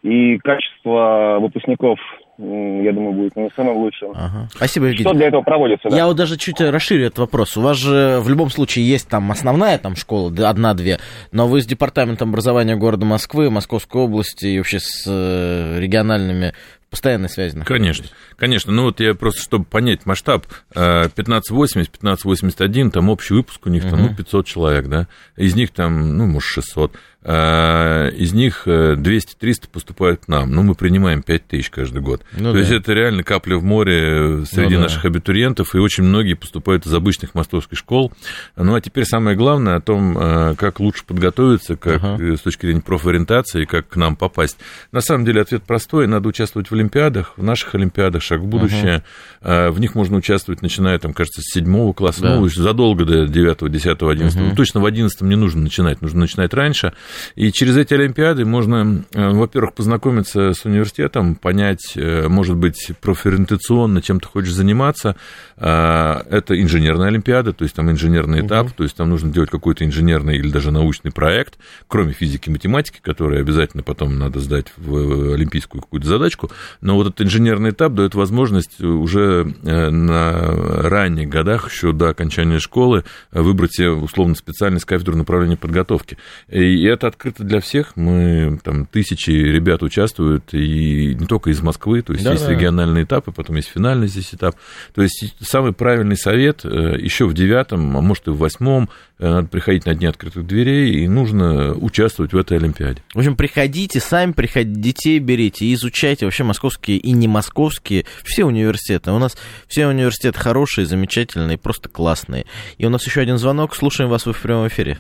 и 0.02 0.38
качество 0.38 1.38
выпускников, 1.40 1.98
я 2.38 2.92
думаю, 2.92 3.14
будет 3.14 3.34
не 3.34 3.50
самым 3.56 3.78
лучшим. 3.78 4.12
Ага. 4.14 4.48
Спасибо, 4.54 4.86
Евгений. 4.86 5.08
Что 5.08 5.14
для 5.14 5.26
этого 5.26 5.42
проводится? 5.42 5.90
Да? 5.90 5.96
Я 5.96 6.06
вот 6.06 6.16
даже 6.16 6.36
чуть 6.36 6.60
расширю 6.60 7.06
этот 7.06 7.18
вопрос. 7.18 7.56
У 7.56 7.60
вас 7.60 7.76
же 7.76 8.20
в 8.20 8.28
любом 8.28 8.48
случае 8.50 8.88
есть 8.88 9.08
там 9.08 9.28
основная 9.32 9.76
там 9.78 9.96
школа, 9.96 10.32
одна-две, 10.48 10.98
но 11.32 11.48
вы 11.48 11.60
с 11.62 11.66
департаментом 11.66 12.28
образования 12.28 12.76
города 12.76 13.04
Москвы, 13.04 13.50
Московской 13.50 14.02
области 14.02 14.46
и 14.46 14.58
вообще 14.58 14.78
с 14.78 15.04
э, 15.08 15.80
региональными 15.80 16.52
постоянной 16.90 17.28
связи 17.28 17.56
находитесь? 17.56 17.68
Конечно, 17.68 18.16
конечно. 18.36 18.72
Ну 18.72 18.84
вот 18.84 19.00
я 19.00 19.14
просто, 19.14 19.42
чтобы 19.42 19.64
понять 19.64 20.06
масштаб, 20.06 20.46
1580, 20.70 21.94
э, 21.94 21.98
1581, 21.98 22.90
там 22.90 23.08
общий 23.08 23.34
выпуск 23.34 23.66
у 23.66 23.70
них, 23.70 23.82
там, 23.82 24.02
ну, 24.02 24.14
500 24.14 24.46
человек, 24.46 24.86
да, 24.86 25.08
из 25.36 25.54
них 25.54 25.70
там, 25.70 26.16
ну, 26.16 26.26
может, 26.26 26.48
600. 26.48 26.96
А, 27.30 28.08
из 28.10 28.32
них 28.32 28.62
200-300 28.66 29.34
э, 29.40 29.68
поступают 29.72 30.24
к 30.24 30.28
нам. 30.28 30.52
Ну, 30.52 30.62
мы 30.62 30.74
принимаем 30.74 31.22
5 31.22 31.46
тысяч 31.48 31.68
каждый 31.68 32.00
год. 32.00 32.22
Ну, 32.32 32.50
То 32.50 32.52
да. 32.52 32.58
есть 32.60 32.70
это 32.70 32.92
реально 32.92 33.24
капля 33.24 33.56
в 33.56 33.64
море 33.64 34.46
среди 34.46 34.76
ну, 34.76 34.82
наших 34.82 35.02
да. 35.02 35.08
абитуриентов, 35.08 35.74
и 35.74 35.78
очень 35.78 36.04
многие 36.04 36.34
поступают 36.34 36.86
из 36.86 36.94
обычных 36.94 37.34
московских 37.34 37.76
школ. 37.76 38.12
Ну, 38.56 38.74
а 38.74 38.80
теперь 38.80 39.04
самое 39.04 39.36
главное 39.36 39.76
о 39.76 39.80
том, 39.80 40.16
э, 40.16 40.54
как 40.56 40.78
лучше 40.78 41.04
подготовиться, 41.04 41.76
как 41.76 42.02
ага. 42.02 42.22
Э, 42.22 42.36
с 42.36 42.40
точки 42.40 42.66
зрения 42.66 42.82
профориентации, 42.82 43.64
как 43.64 43.88
к 43.88 43.96
нам 43.96 44.14
попасть. 44.14 44.56
На 44.92 45.00
самом 45.00 45.24
деле 45.24 45.42
ответ 45.42 45.64
простой. 45.64 46.06
Надо 46.06 46.28
участвовать 46.28 46.70
в 46.70 46.74
Олимпиадах, 46.78 47.34
в 47.36 47.42
наших 47.42 47.74
Олимпиадах, 47.74 48.22
шаг 48.22 48.40
в 48.40 48.46
будущее. 48.46 49.02
Ага. 49.40 49.70
В 49.70 49.80
них 49.80 49.94
можно 49.94 50.16
участвовать, 50.16 50.62
начиная, 50.62 50.98
там, 50.98 51.12
кажется, 51.12 51.42
с 51.42 51.54
седьмого 51.54 51.92
класса, 51.92 52.22
да. 52.22 52.36
ну, 52.36 52.48
задолго 52.48 53.04
до 53.04 53.26
9, 53.26 53.70
10, 53.70 54.02
11. 54.02 54.36
Ага. 54.36 54.48
Ну, 54.48 54.56
точно 54.56 54.80
в 54.80 54.86
11 54.86 55.20
не 55.22 55.36
нужно 55.36 55.62
начинать, 55.62 56.02
нужно 56.02 56.20
начинать 56.20 56.52
раньше. 56.54 56.92
И 57.34 57.52
через 57.52 57.76
эти 57.76 57.94
Олимпиады 57.94 58.44
можно, 58.44 59.04
э, 59.12 59.30
во-первых, 59.30 59.74
познакомиться 59.74 60.52
с 60.54 60.64
университетом, 60.64 61.34
понять, 61.34 61.92
э, 61.94 62.28
может 62.28 62.56
быть, 62.56 62.92
профориентационно, 63.00 64.02
чем 64.02 64.20
ты 64.20 64.26
хочешь 64.26 64.52
заниматься. 64.52 65.16
Это 65.56 66.44
инженерная 66.50 67.08
Олимпиада, 67.08 67.52
то 67.52 67.64
есть 67.64 67.74
там 67.74 67.90
инженерный 67.90 68.46
этап, 68.46 68.66
угу. 68.66 68.74
то 68.78 68.82
есть 68.84 68.96
там 68.96 69.10
нужно 69.10 69.32
делать 69.32 69.50
какой-то 69.50 69.84
инженерный 69.84 70.36
или 70.36 70.50
даже 70.50 70.70
научный 70.70 71.10
проект, 71.10 71.58
кроме 71.88 72.12
физики 72.12 72.48
и 72.48 72.52
математики, 72.52 72.98
которые 73.02 73.40
обязательно 73.40 73.82
потом 73.82 74.18
надо 74.18 74.40
сдать 74.40 74.66
в 74.76 75.34
олимпийскую 75.34 75.82
какую-то 75.82 76.06
задачку. 76.06 76.50
Но 76.80 76.96
вот 76.96 77.08
этот 77.08 77.22
инженерный 77.22 77.70
этап 77.70 77.94
дает 77.94 78.14
возможность 78.14 78.80
уже 78.80 79.54
э, 79.62 79.90
на 79.90 80.88
ранних 80.88 81.28
годах, 81.28 81.70
еще 81.70 81.92
до 81.92 82.08
окончания 82.08 82.58
школы, 82.58 83.04
выбрать 83.32 83.74
себе 83.74 83.90
условно 83.90 84.34
специальность 84.34 84.84
кафедру 84.84 85.16
направления 85.16 85.56
подготовки. 85.56 86.18
И 86.48 86.84
это 86.84 87.06
открыта 87.06 87.44
для 87.44 87.60
всех. 87.60 87.96
Мы 87.96 88.58
там 88.62 88.86
тысячи 88.86 89.30
ребят 89.30 89.82
участвуют, 89.82 90.52
и 90.52 91.14
не 91.14 91.26
только 91.26 91.50
из 91.50 91.60
Москвы, 91.60 92.02
то 92.02 92.12
есть 92.12 92.24
да, 92.24 92.32
есть 92.32 92.46
да. 92.46 92.52
региональные 92.52 93.04
этапы, 93.04 93.32
потом 93.32 93.56
есть 93.56 93.68
финальный 93.68 94.08
здесь 94.08 94.34
этап. 94.34 94.56
То 94.94 95.02
есть 95.02 95.34
самый 95.40 95.72
правильный 95.72 96.16
совет 96.16 96.64
еще 96.64 97.26
в 97.26 97.34
девятом, 97.34 97.96
а 97.96 98.00
может 98.00 98.28
и 98.28 98.30
в 98.30 98.38
восьмом, 98.38 98.88
надо 99.18 99.48
приходить 99.48 99.86
на 99.86 99.94
дни 99.94 100.06
открытых 100.06 100.46
дверей, 100.46 101.04
и 101.04 101.08
нужно 101.08 101.74
участвовать 101.74 102.32
в 102.32 102.36
этой 102.36 102.58
Олимпиаде. 102.58 103.02
В 103.14 103.18
общем, 103.18 103.36
приходите, 103.36 104.00
сами 104.00 104.32
приходите, 104.32 104.80
детей 104.80 105.18
берите 105.18 105.66
и 105.66 105.74
изучайте 105.74 106.24
вообще 106.24 106.44
московские 106.44 106.98
и 106.98 107.12
не 107.12 107.28
московские, 107.28 108.04
все 108.24 108.44
университеты. 108.44 109.10
У 109.10 109.18
нас 109.18 109.36
все 109.66 109.86
университеты 109.86 110.38
хорошие, 110.38 110.86
замечательные, 110.86 111.58
просто 111.58 111.88
классные. 111.88 112.44
И 112.78 112.86
у 112.86 112.90
нас 112.90 113.04
еще 113.06 113.20
один 113.20 113.38
звонок, 113.38 113.74
слушаем 113.74 114.10
вас 114.10 114.26
в 114.26 114.42
прямом 114.42 114.68
эфире. 114.68 114.98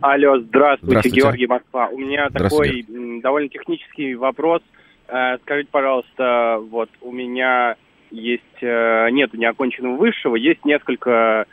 Алло, 0.00 0.38
здравствуйте, 0.38 0.86
здравствуйте. 0.86 1.20
Георгий 1.20 1.46
Москва. 1.46 1.88
У 1.88 1.98
меня 1.98 2.28
такой 2.28 2.84
довольно 3.22 3.48
технический 3.48 4.14
вопрос. 4.14 4.62
Э, 5.08 5.38
скажите, 5.42 5.68
пожалуйста, 5.70 6.58
вот 6.70 6.90
у 7.00 7.12
меня 7.12 7.76
есть 8.10 8.42
э, 8.60 9.08
нет 9.10 9.32
неоконченного 9.32 9.96
высшего, 9.96 10.36
есть 10.36 10.64
несколько 10.64 11.46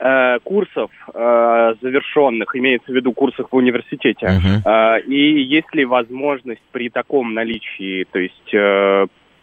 э, 0.00 0.38
курсов 0.42 0.90
завершенных, 1.12 2.56
имеется 2.56 2.90
в 2.90 2.94
виду 2.94 3.12
курсов 3.12 3.48
в 3.50 3.56
университете. 3.56 4.26
Uh-huh. 4.26 5.02
И 5.02 5.42
есть 5.42 5.74
ли 5.74 5.84
возможность 5.84 6.62
при 6.72 6.88
таком 6.88 7.34
наличии, 7.34 8.04
то 8.10 8.18
есть 8.18 8.54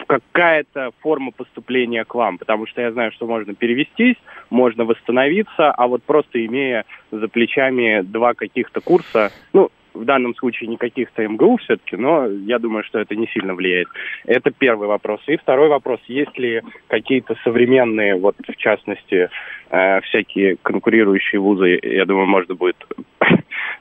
какая-то 0.07 0.91
форма 1.01 1.31
поступления 1.31 2.05
к 2.05 2.15
вам, 2.15 2.37
потому 2.37 2.65
что 2.65 2.81
я 2.81 2.91
знаю, 2.91 3.11
что 3.11 3.27
можно 3.27 3.53
перевестись, 3.53 4.15
можно 4.49 4.85
восстановиться, 4.85 5.71
а 5.71 5.87
вот 5.87 6.03
просто 6.03 6.43
имея 6.45 6.85
за 7.11 7.27
плечами 7.27 8.01
два 8.01 8.33
каких-то 8.33 8.81
курса, 8.81 9.31
ну, 9.53 9.69
в 9.97 10.05
данном 10.05 10.35
случае 10.35 10.69
не 10.69 10.77
каких-то 10.77 11.27
МГУ 11.27 11.57
все-таки, 11.57 11.95
но 11.95 12.27
я 12.27 12.59
думаю, 12.59 12.83
что 12.83 12.99
это 12.99 13.15
не 13.15 13.27
сильно 13.27 13.53
влияет. 13.53 13.87
Это 14.25 14.51
первый 14.51 14.87
вопрос. 14.87 15.21
И 15.27 15.37
второй 15.37 15.69
вопрос, 15.69 15.99
есть 16.07 16.37
ли 16.37 16.61
какие-то 16.87 17.35
современные, 17.43 18.15
вот 18.15 18.35
в 18.37 18.55
частности, 18.55 19.29
э, 19.69 20.01
всякие 20.01 20.57
конкурирующие 20.61 21.39
вузы, 21.41 21.79
я 21.81 22.05
думаю, 22.05 22.27
можно 22.27 22.55
будет... 22.55 22.77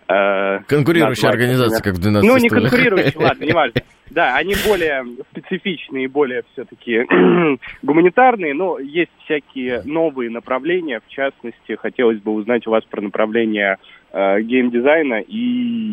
Э, 0.08 0.60
конкурирующие 0.68 1.28
организации, 1.28 1.82
как 1.82 1.94
в 1.94 2.00
12 2.00 2.28
Ну, 2.28 2.38
не 2.38 2.48
конкурирующие, 2.48 3.18
ладно, 3.18 3.44
неважно. 3.44 3.80
Да, 4.08 4.36
они 4.36 4.54
более 4.66 5.04
специфичные, 5.46 6.08
более 6.08 6.42
все-таки 6.52 7.04
гуманитарные, 7.82 8.54
но 8.54 8.78
есть 8.78 9.10
всякие 9.24 9.82
новые 9.84 10.30
направления. 10.30 11.00
В 11.06 11.08
частности, 11.08 11.76
хотелось 11.76 12.20
бы 12.20 12.32
узнать 12.32 12.66
у 12.66 12.70
вас 12.70 12.84
про 12.84 13.00
направление 13.00 13.78
э, 14.12 14.40
геймдизайна 14.42 15.20
и 15.20 15.36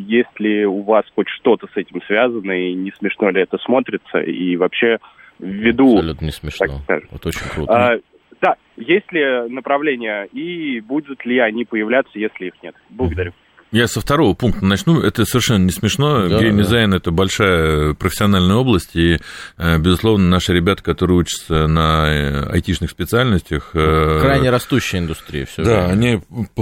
если 0.08 0.66
у 0.66 0.82
вас 0.82 1.06
хоть 1.16 1.30
что-то 1.30 1.68
с 1.68 1.78
этим 1.78 2.02
связано, 2.04 2.52
и 2.52 2.74
не 2.74 2.92
смешно 2.92 3.30
ли 3.30 3.42
это 3.42 3.58
смотрится, 3.60 4.20
и 4.20 4.56
вообще 4.56 4.98
ввиду... 5.40 5.94
Абсолютно 5.94 6.26
не 6.26 6.32
смешно. 6.32 6.82
Вот 7.12 7.26
очень 7.26 7.50
круто. 7.50 7.74
А, 7.74 8.00
да, 8.42 8.56
есть 8.78 9.12
ли 9.12 9.50
направления 9.50 10.26
и 10.26 10.82
будут 10.82 11.26
ли 11.26 11.40
они 11.40 11.66
появляться, 11.66 12.18
если 12.20 12.48
их 12.48 12.54
нет? 12.62 12.76
Благодарю. 12.90 13.34
Я 13.74 13.88
со 13.88 14.02
второго 14.02 14.36
пункта 14.36 14.64
начну. 14.64 15.02
Это 15.02 15.26
совершенно 15.26 15.64
не 15.64 15.72
смешно. 15.72 16.30
Да, 16.30 16.40
Геймдизайн 16.40 16.92
да. 16.92 16.98
это 16.98 17.10
большая 17.10 17.96
профессиональная 17.96 18.56
область, 18.56 18.96
и, 18.96 19.18
э, 19.58 19.78
безусловно, 19.80 20.30
наши 20.30 20.54
ребята, 20.54 20.84
которые 20.84 21.18
учатся 21.18 21.66
на 21.66 22.06
э, 22.08 22.50
айтишных 22.52 22.92
специальностях... 22.92 23.72
Э, 23.74 24.20
Крайне 24.22 24.52
растущая 24.52 25.00
индустрия. 25.00 25.48
Все 25.48 25.64
да, 25.64 25.88
же. 25.88 25.92
они 25.92 26.22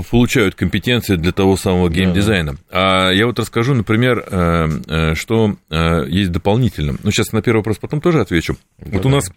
получают 0.09 0.55
компетенции 0.55 1.17
для 1.17 1.33
того 1.33 1.57
самого 1.57 1.89
геймдизайна. 1.89 2.53
Да. 2.53 3.07
А 3.07 3.11
я 3.11 3.27
вот 3.27 3.37
расскажу, 3.39 3.73
например, 3.73 4.25
что 5.15 5.57
есть 6.07 6.31
дополнительно. 6.31 6.95
Ну, 7.03 7.11
сейчас 7.11 7.33
на 7.33 7.41
первый 7.41 7.57
вопрос 7.57 7.77
потом 7.77 7.99
тоже 7.99 8.21
отвечу. 8.21 8.55
Да, 8.79 8.91
вот 8.93 9.05
у 9.05 9.09
нас 9.09 9.29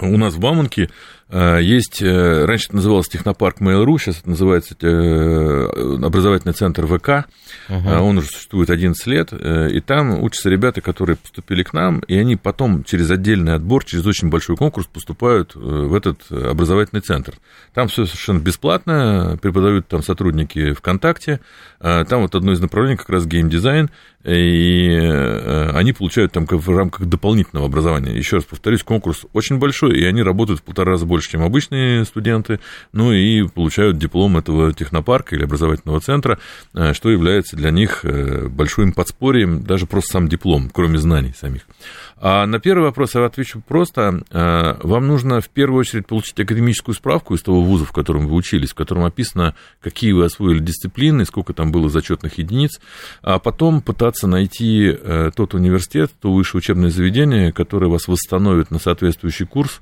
у 0.00 0.16
нас 0.16 0.34
в 0.34 0.40
Бауманке 0.40 0.82
э, 0.82 0.88
есть, 1.30 2.00
э, 2.00 2.46
раньше 2.46 2.68
это 2.68 2.76
называлось 2.76 3.08
технопарк 3.08 3.60
Mail.ru, 3.60 3.98
сейчас 3.98 4.20
это 4.20 4.30
называется 4.30 4.74
э, 4.80 5.66
образовательный 6.02 6.54
центр 6.54 6.86
ВК, 6.86 7.28
uh-huh. 7.68 7.98
он 8.00 8.16
уже 8.16 8.28
существует 8.28 8.70
11 8.70 9.06
лет, 9.06 9.32
и 9.34 9.80
там 9.80 10.22
учатся 10.22 10.48
ребята, 10.48 10.80
которые 10.80 11.16
поступили 11.16 11.62
к 11.62 11.74
нам, 11.74 11.98
и 12.00 12.16
они 12.16 12.36
потом 12.36 12.82
через 12.82 13.10
отдельный 13.10 13.52
отбор, 13.52 13.84
через 13.84 14.06
очень 14.06 14.30
большой 14.30 14.56
конкурс 14.56 14.86
поступают 14.86 15.54
в 15.54 15.94
этот 15.94 16.30
образовательный 16.30 17.02
центр. 17.02 17.34
Там 17.74 17.88
все 17.88 18.06
совершенно 18.06 18.38
бесплатно, 18.38 19.38
преподают 19.42 19.86
там 19.86 20.02
сотрудники 20.02 20.72
ВКонтакте, 20.72 21.40
там 21.78 22.22
вот 22.22 22.34
одно 22.34 22.52
из 22.52 22.60
направлений 22.60 22.96
как 22.96 23.10
раз 23.10 23.26
геймдизайн, 23.26 23.90
и 24.24 24.96
они 25.74 25.92
получают 25.92 26.32
там 26.32 26.46
в 26.46 26.68
рамках 26.70 27.06
дополнительного 27.06 27.66
образования. 27.66 28.16
Еще 28.16 28.36
раз 28.36 28.44
повторюсь, 28.44 28.82
конкурс 28.82 29.26
очень 29.34 29.58
большой, 29.58 29.98
и 29.98 30.04
они 30.04 30.22
работают 30.22 30.60
в 30.60 30.62
полтора 30.62 30.92
раза 30.92 31.06
больше, 31.06 31.17
чем 31.26 31.42
обычные 31.42 32.04
студенты, 32.04 32.60
ну 32.92 33.12
и 33.12 33.46
получают 33.48 33.98
диплом 33.98 34.36
этого 34.36 34.72
технопарка 34.72 35.34
или 35.34 35.44
образовательного 35.44 36.00
центра, 36.00 36.38
э, 36.74 36.92
что 36.94 37.10
является 37.10 37.56
для 37.56 37.70
них 37.70 38.04
э, 38.04 38.48
большим 38.48 38.92
подспорьем, 38.92 39.62
даже 39.62 39.86
просто 39.86 40.12
сам 40.12 40.28
диплом, 40.28 40.70
кроме 40.72 40.98
знаний 40.98 41.34
самих. 41.38 41.62
А 42.20 42.46
на 42.46 42.58
первый 42.58 42.84
вопрос 42.84 43.14
я 43.14 43.24
отвечу 43.24 43.62
просто. 43.66 44.22
Э, 44.30 44.76
вам 44.82 45.06
нужно 45.06 45.40
в 45.40 45.48
первую 45.48 45.80
очередь 45.80 46.06
получить 46.06 46.38
академическую 46.40 46.94
справку 46.94 47.34
из 47.34 47.42
того 47.42 47.62
вуза, 47.62 47.84
в 47.84 47.92
котором 47.92 48.26
вы 48.26 48.34
учились, 48.34 48.70
в 48.70 48.74
котором 48.74 49.04
описано, 49.04 49.54
какие 49.80 50.12
вы 50.12 50.24
освоили 50.24 50.58
дисциплины, 50.58 51.24
сколько 51.24 51.52
там 51.52 51.70
было 51.70 51.88
зачетных 51.88 52.38
единиц, 52.38 52.80
а 53.22 53.38
потом 53.38 53.80
пытаться 53.82 54.26
найти 54.26 54.96
тот 55.34 55.54
университет, 55.54 56.10
то 56.20 56.32
высшее 56.32 56.58
учебное 56.58 56.90
заведение, 56.90 57.52
которое 57.52 57.88
вас 57.88 58.08
восстановит 58.08 58.70
на 58.70 58.78
соответствующий 58.78 59.46
курс, 59.46 59.80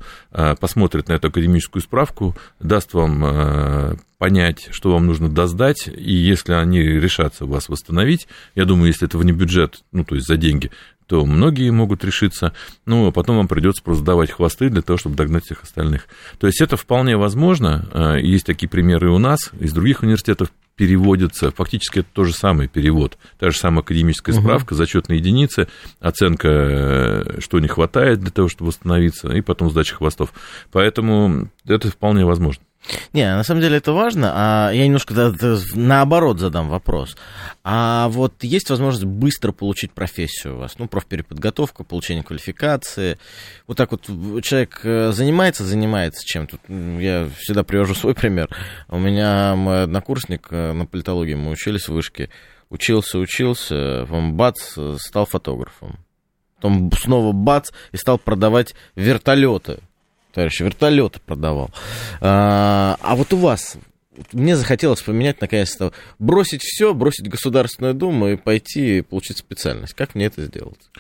посмотрит 0.60 1.08
на 1.08 1.14
эту 1.14 1.28
академическую 1.28 1.82
справку, 1.82 2.36
даст 2.60 2.94
вам 2.94 3.24
э, 3.24 3.96
понять, 4.18 4.68
что 4.70 4.92
вам 4.92 5.06
нужно 5.06 5.28
доздать, 5.28 5.88
и 5.88 6.14
если 6.14 6.52
они 6.54 6.80
решатся 6.80 7.44
вас 7.46 7.68
восстановить, 7.68 8.28
я 8.54 8.64
думаю, 8.64 8.88
если 8.88 9.06
это 9.06 9.18
вне 9.18 9.32
бюджет, 9.32 9.82
ну, 9.92 10.04
то 10.04 10.14
есть 10.14 10.26
за 10.26 10.36
деньги, 10.36 10.70
то 11.06 11.24
многие 11.24 11.70
могут 11.70 12.04
решиться, 12.04 12.52
ну, 12.84 13.06
а 13.06 13.12
потом 13.12 13.36
вам 13.36 13.48
придется 13.48 13.82
просто 13.82 14.04
давать 14.04 14.30
хвосты 14.30 14.68
для 14.68 14.82
того, 14.82 14.96
чтобы 14.96 15.16
догнать 15.16 15.44
всех 15.44 15.62
остальных. 15.62 16.08
То 16.38 16.46
есть 16.46 16.60
это 16.60 16.76
вполне 16.76 17.16
возможно, 17.16 17.88
э, 17.92 18.20
есть 18.20 18.46
такие 18.46 18.68
примеры 18.68 19.10
у 19.10 19.18
нас, 19.18 19.50
из 19.58 19.72
других 19.72 20.02
университетов 20.02 20.50
переводятся, 20.74 21.50
фактически 21.50 22.00
это 22.00 22.08
тот 22.12 22.26
же 22.26 22.34
самый 22.34 22.68
перевод, 22.68 23.16
та 23.38 23.50
же 23.50 23.56
самая 23.56 23.80
академическая 23.80 24.34
справка, 24.34 24.72
угу. 24.72 24.76
зачетные 24.76 25.18
единицы, 25.18 25.68
оценка, 26.00 26.48
э, 26.48 27.40
что 27.40 27.58
не 27.60 27.68
хватает 27.68 28.20
для 28.20 28.30
того, 28.30 28.48
чтобы 28.48 28.68
восстановиться, 28.68 29.28
и 29.32 29.40
потом 29.40 29.70
сдача 29.70 29.94
хвостов. 29.94 30.32
Поэтому 30.72 31.48
это 31.66 31.90
вполне 31.90 32.26
возможно. 32.26 32.62
Не, 33.12 33.34
на 33.34 33.42
самом 33.42 33.60
деле 33.60 33.78
это 33.78 33.92
важно, 33.92 34.32
а 34.34 34.70
я 34.72 34.84
немножко 34.84 35.14
наоборот 35.74 36.38
задам 36.38 36.68
вопрос. 36.68 37.16
А 37.64 38.08
вот 38.08 38.44
есть 38.44 38.70
возможность 38.70 39.04
быстро 39.04 39.52
получить 39.52 39.92
профессию 39.92 40.54
у 40.54 40.58
вас, 40.58 40.78
ну, 40.78 40.86
профпереподготовка, 40.86 41.84
получение 41.84 42.22
квалификации. 42.22 43.18
Вот 43.66 43.76
так 43.76 43.90
вот 43.90 44.06
человек 44.42 44.80
э, 44.84 45.12
занимается, 45.12 45.64
занимается 45.64 46.24
чем-то. 46.24 46.58
Я 46.68 47.28
всегда 47.38 47.64
привожу 47.64 47.94
свой 47.94 48.14
пример. 48.16 48.48
У 48.88 48.98
меня 48.98 49.54
мой 49.56 49.84
однокурсник 49.84 50.48
э, 50.50 50.72
на 50.72 50.86
политологии, 50.86 51.34
мы 51.34 51.50
учились 51.50 51.88
в 51.88 51.92
вышке, 51.92 52.30
учился, 52.70 53.18
учился, 53.18 54.02
потом 54.02 54.34
бац, 54.34 54.76
стал 54.98 55.26
фотографом. 55.26 55.98
Потом 56.56 56.90
снова 56.92 57.32
бац, 57.32 57.70
и 57.92 57.96
стал 57.96 58.18
продавать 58.18 58.74
вертолеты 58.94 59.80
товарищ, 60.36 60.60
вертолеты 60.60 61.18
продавал. 61.24 61.70
А, 62.20 62.98
а 63.00 63.16
вот 63.16 63.32
у 63.32 63.38
вас, 63.38 63.78
мне 64.32 64.54
захотелось 64.54 65.00
поменять 65.00 65.40
наконец-то, 65.40 65.92
бросить 66.18 66.62
все, 66.62 66.92
бросить 66.92 67.28
Государственную 67.28 67.94
Думу 67.94 68.28
и 68.28 68.36
пойти 68.36 69.00
получить 69.00 69.38
специальность. 69.38 69.94
Как 69.94 70.14
мне 70.14 70.26
это 70.26 70.44
сделать? 70.44 70.90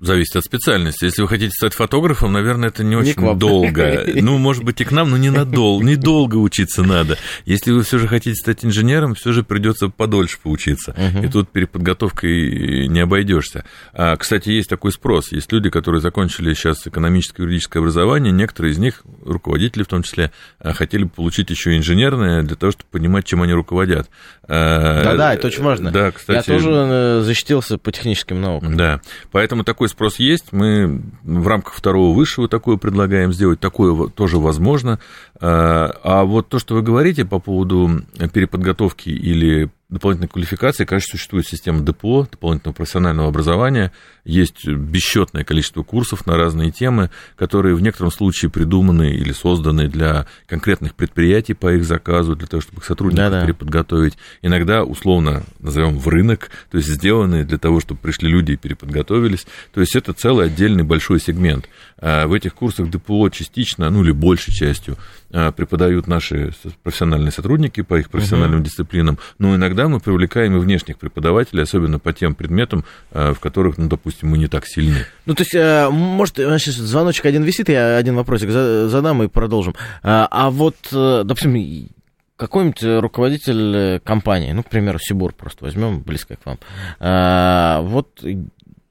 Зависит 0.00 0.36
от 0.36 0.44
специальности. 0.44 1.04
Если 1.04 1.22
вы 1.22 1.28
хотите 1.28 1.52
стать 1.52 1.72
фотографом, 1.72 2.32
наверное, 2.32 2.68
это 2.68 2.82
не 2.82 2.96
очень 2.96 3.20
не 3.20 3.34
долго. 3.34 4.04
Ну, 4.24 4.38
может 4.38 4.64
быть, 4.64 4.80
и 4.80 4.84
к 4.84 4.90
нам, 4.90 5.10
но 5.10 5.16
не 5.16 5.30
надолго. 5.30 5.84
Недолго 5.84 6.36
учиться 6.36 6.82
надо. 6.82 7.18
Если 7.44 7.72
вы 7.72 7.82
все 7.82 7.98
же 7.98 8.08
хотите 8.08 8.34
стать 8.34 8.64
инженером, 8.64 9.14
все 9.14 9.32
же 9.32 9.44
придется 9.44 9.88
подольше 9.88 10.38
поучиться. 10.42 10.92
Угу. 10.92 11.24
И 11.24 11.28
тут 11.28 11.50
переподготовкой 11.50 12.88
не 12.88 13.00
обойдешься. 13.00 13.64
А, 13.92 14.16
кстати, 14.16 14.48
есть 14.48 14.68
такой 14.68 14.92
спрос. 14.92 15.30
Есть 15.32 15.52
люди, 15.52 15.70
которые 15.70 16.00
закончили 16.00 16.54
сейчас 16.54 16.86
экономическое 16.86 17.42
и 17.42 17.46
юридическое 17.46 17.80
образование. 17.82 18.32
Некоторые 18.32 18.72
из 18.72 18.78
них, 18.78 19.02
руководители 19.24 19.82
в 19.82 19.88
том 19.88 20.02
числе, 20.02 20.32
а, 20.58 20.72
хотели 20.72 21.04
получить 21.04 21.50
еще 21.50 21.76
инженерное 21.76 22.42
для 22.42 22.56
того, 22.56 22.72
чтобы 22.72 22.88
понимать, 22.90 23.26
чем 23.26 23.42
они 23.42 23.52
руководят. 23.52 24.08
А, 24.48 25.04
Да-да, 25.04 25.34
это 25.34 25.46
очень 25.46 25.62
важно. 25.62 25.90
Да, 25.90 26.10
кстати. 26.10 26.50
Я 26.50 26.58
тоже 26.58 26.70
э, 26.70 27.20
защитился 27.22 27.78
по 27.78 27.92
техническим 27.92 28.40
наукам. 28.40 28.76
Да, 28.76 29.00
поэтому 29.30 29.64
такой 29.64 29.83
такой 29.84 29.88
спрос 29.88 30.18
есть. 30.18 30.52
Мы 30.52 31.02
в 31.22 31.46
рамках 31.46 31.74
второго 31.74 32.14
высшего 32.14 32.48
такое 32.48 32.76
предлагаем 32.76 33.32
сделать. 33.34 33.60
Такое 33.60 34.08
тоже 34.08 34.38
возможно. 34.38 34.98
А, 35.40 35.94
а 36.02 36.24
вот 36.24 36.48
то, 36.48 36.58
что 36.58 36.74
вы 36.74 36.82
говорите 36.82 37.26
по 37.26 37.38
поводу 37.38 38.02
переподготовки 38.32 39.10
или 39.10 39.70
дополнительной 39.88 40.28
квалификации, 40.28 40.84
конечно, 40.84 41.12
существует 41.12 41.46
система 41.46 41.80
ДПО, 41.80 42.26
дополнительного 42.30 42.74
профессионального 42.74 43.28
образования, 43.28 43.92
есть 44.24 44.66
бесчетное 44.66 45.44
количество 45.44 45.82
курсов 45.82 46.26
на 46.26 46.36
разные 46.36 46.70
темы, 46.70 47.10
которые 47.36 47.74
в 47.74 47.82
некотором 47.82 48.10
случае 48.10 48.50
придуманы 48.50 49.12
или 49.12 49.32
созданы 49.32 49.88
для 49.88 50.26
конкретных 50.46 50.94
предприятий 50.94 51.54
по 51.54 51.74
их 51.74 51.84
заказу, 51.84 52.34
для 52.34 52.46
того, 52.46 52.60
чтобы 52.60 52.78
их 52.78 52.84
сотрудников 52.84 53.30
Да-да. 53.30 53.46
переподготовить. 53.46 54.16
Иногда, 54.42 54.84
условно, 54.84 55.44
назовем 55.60 55.98
в 55.98 56.08
рынок, 56.08 56.50
то 56.70 56.78
есть 56.78 56.88
сделаны 56.88 57.44
для 57.44 57.58
того, 57.58 57.80
чтобы 57.80 58.00
пришли 58.00 58.28
люди 58.28 58.52
и 58.52 58.56
переподготовились. 58.56 59.46
То 59.72 59.80
есть 59.80 59.94
это 59.94 60.12
целый 60.12 60.46
отдельный 60.46 60.84
большой 60.84 61.20
сегмент. 61.20 61.68
А 62.06 62.26
в 62.26 62.34
этих 62.34 62.54
курсах 62.54 62.90
ДПО 62.90 63.30
частично, 63.30 63.88
ну 63.88 64.04
или 64.04 64.12
большей 64.12 64.52
частью, 64.52 64.98
а, 65.32 65.52
преподают 65.52 66.06
наши 66.06 66.52
профессиональные 66.82 67.32
сотрудники 67.32 67.80
по 67.80 67.98
их 67.98 68.10
профессиональным 68.10 68.58
угу. 68.58 68.66
дисциплинам, 68.66 69.18
но 69.38 69.54
иногда 69.56 69.88
мы 69.88 70.00
привлекаем 70.00 70.54
и 70.54 70.58
внешних 70.58 70.98
преподавателей, 70.98 71.62
особенно 71.62 71.98
по 71.98 72.12
тем 72.12 72.34
предметам, 72.34 72.84
а, 73.10 73.32
в 73.32 73.40
которых, 73.40 73.78
ну, 73.78 73.88
допустим, 73.88 74.28
мы 74.28 74.36
не 74.36 74.48
так 74.48 74.66
сильны. 74.66 75.06
Ну, 75.24 75.34
то 75.34 75.44
есть, 75.44 75.54
может, 75.90 76.36
сейчас 76.36 76.74
звоночек 76.74 77.24
один 77.24 77.42
висит, 77.42 77.70
я 77.70 77.96
один 77.96 78.16
вопросик 78.16 78.50
задам 78.50 79.22
и 79.22 79.28
продолжим. 79.28 79.74
А 80.02 80.50
вот, 80.50 80.76
э, 80.92 81.22
допустим, 81.24 81.88
какой-нибудь 82.36 82.82
руководитель 83.00 84.00
компании, 84.00 84.52
ну, 84.52 84.62
к 84.62 84.68
примеру, 84.68 84.98
Сибур 85.00 85.32
просто 85.32 85.64
возьмем, 85.64 86.02
близко 86.02 86.36
к 86.36 86.44
вам, 86.44 87.88
вот 87.88 88.22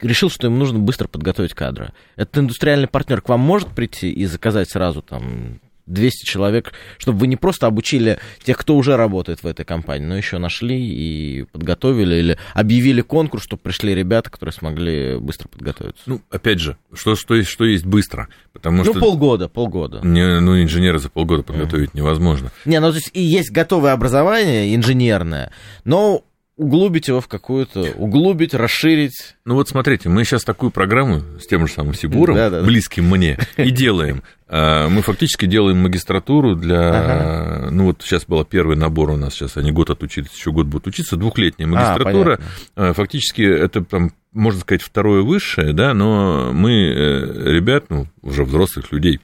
решил, 0.04 0.30
что 0.30 0.48
ему 0.48 0.58
нужно 0.58 0.80
быстро 0.80 1.08
подготовить 1.08 1.54
кадры. 1.54 1.94
Этот 2.16 2.38
индустриальный 2.38 2.88
партнер 2.88 3.22
к 3.22 3.30
вам 3.30 3.40
может 3.40 3.70
прийти 3.70 4.12
и 4.12 4.26
заказать 4.26 4.70
сразу 4.70 5.02
там 5.02 5.60
200 5.86 6.26
человек, 6.26 6.74
чтобы 6.98 7.20
вы 7.20 7.28
не 7.28 7.36
просто 7.36 7.68
обучили 7.68 8.20
тех, 8.44 8.58
кто 8.58 8.76
уже 8.76 8.96
работает 8.96 9.44
в 9.44 9.48
этой 9.48 9.66
компании, 9.66 10.06
но 10.06 10.16
еще 10.16 10.38
нашли 10.38 10.80
и 10.80 11.44
подготовили 11.52 12.16
или 12.16 12.38
объявили 12.54 13.02
конкурс, 13.02 13.44
чтобы 13.44 13.62
пришли 13.62 13.94
ребята, 13.94 14.30
которые 14.30 14.54
смогли 14.54 15.18
быстро 15.18 15.48
подготовиться. 15.50 16.02
Ну, 16.06 16.22
опять 16.30 16.60
же, 16.60 16.78
что, 16.94 17.16
что, 17.16 17.36
есть, 17.36 17.50
что 17.50 17.66
есть 17.66 17.86
быстро? 17.86 18.30
Потому 18.54 18.78
ну, 18.78 18.92
что 18.92 19.00
полгода, 19.00 19.50
полгода. 19.50 20.00
Не, 20.04 20.40
ну, 20.40 20.62
инженера 20.62 21.00
за 21.00 21.10
полгода 21.10 21.44
подготовить 21.44 21.90
mm. 21.92 21.98
невозможно. 21.98 22.52
Не, 22.66 22.80
ну, 22.80 22.90
то 22.90 22.96
есть 22.96 23.12
и 23.14 23.22
есть 23.22 23.52
готовое 23.52 23.92
образование 23.92 24.76
инженерное, 24.76 25.52
но 25.84 26.24
углубить 26.56 27.08
его 27.08 27.20
в 27.20 27.28
какую-то, 27.28 27.94
углубить, 27.96 28.54
расширить. 28.54 29.36
Ну 29.46 29.56
вот 29.56 29.70
смотрите, 29.70 30.10
мы 30.10 30.24
сейчас 30.24 30.44
такую 30.44 30.72
программу 30.72 31.22
с 31.40 31.48
тем 31.48 31.68
же 31.68 31.74
самым 31.74 31.94
Сибуром, 31.94 32.36
да, 32.36 32.50
да, 32.50 32.62
близким 32.62 33.10
мне, 33.10 33.38
и 33.58 33.70
делаем. 33.72 34.24
А, 34.48 34.88
мы 34.90 35.02
фактически 35.02 35.46
делаем 35.46 35.78
магистратуру 35.78 36.56
для... 36.56 36.90
Ага. 36.90 37.70
Ну 37.72 37.86
вот 37.86 38.02
сейчас 38.04 38.26
был 38.26 38.44
первый 38.46 38.78
набор 38.78 39.10
у 39.10 39.18
нас, 39.18 39.34
сейчас 39.34 39.58
они 39.58 39.72
год 39.72 39.90
отучились, 39.90 40.32
еще 40.32 40.52
год 40.52 40.68
будут 40.68 40.88
учиться, 40.88 41.18
двухлетняя 41.18 41.68
а, 41.68 41.72
магистратура. 41.72 42.40
А, 42.76 42.94
фактически 42.94 43.42
это 43.42 43.84
там 43.84 44.12
можно 44.34 44.62
сказать, 44.62 44.82
второе 44.82 45.22
высшее, 45.22 45.74
да, 45.74 45.94
но 45.94 46.52
мы, 46.54 46.72
э, 46.72 47.52
ребят, 47.52 47.86
ну, 47.90 48.08
уже 48.24 48.44
взрослых 48.44 48.92
людей, 48.92 49.20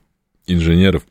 инженеров, 0.46 1.02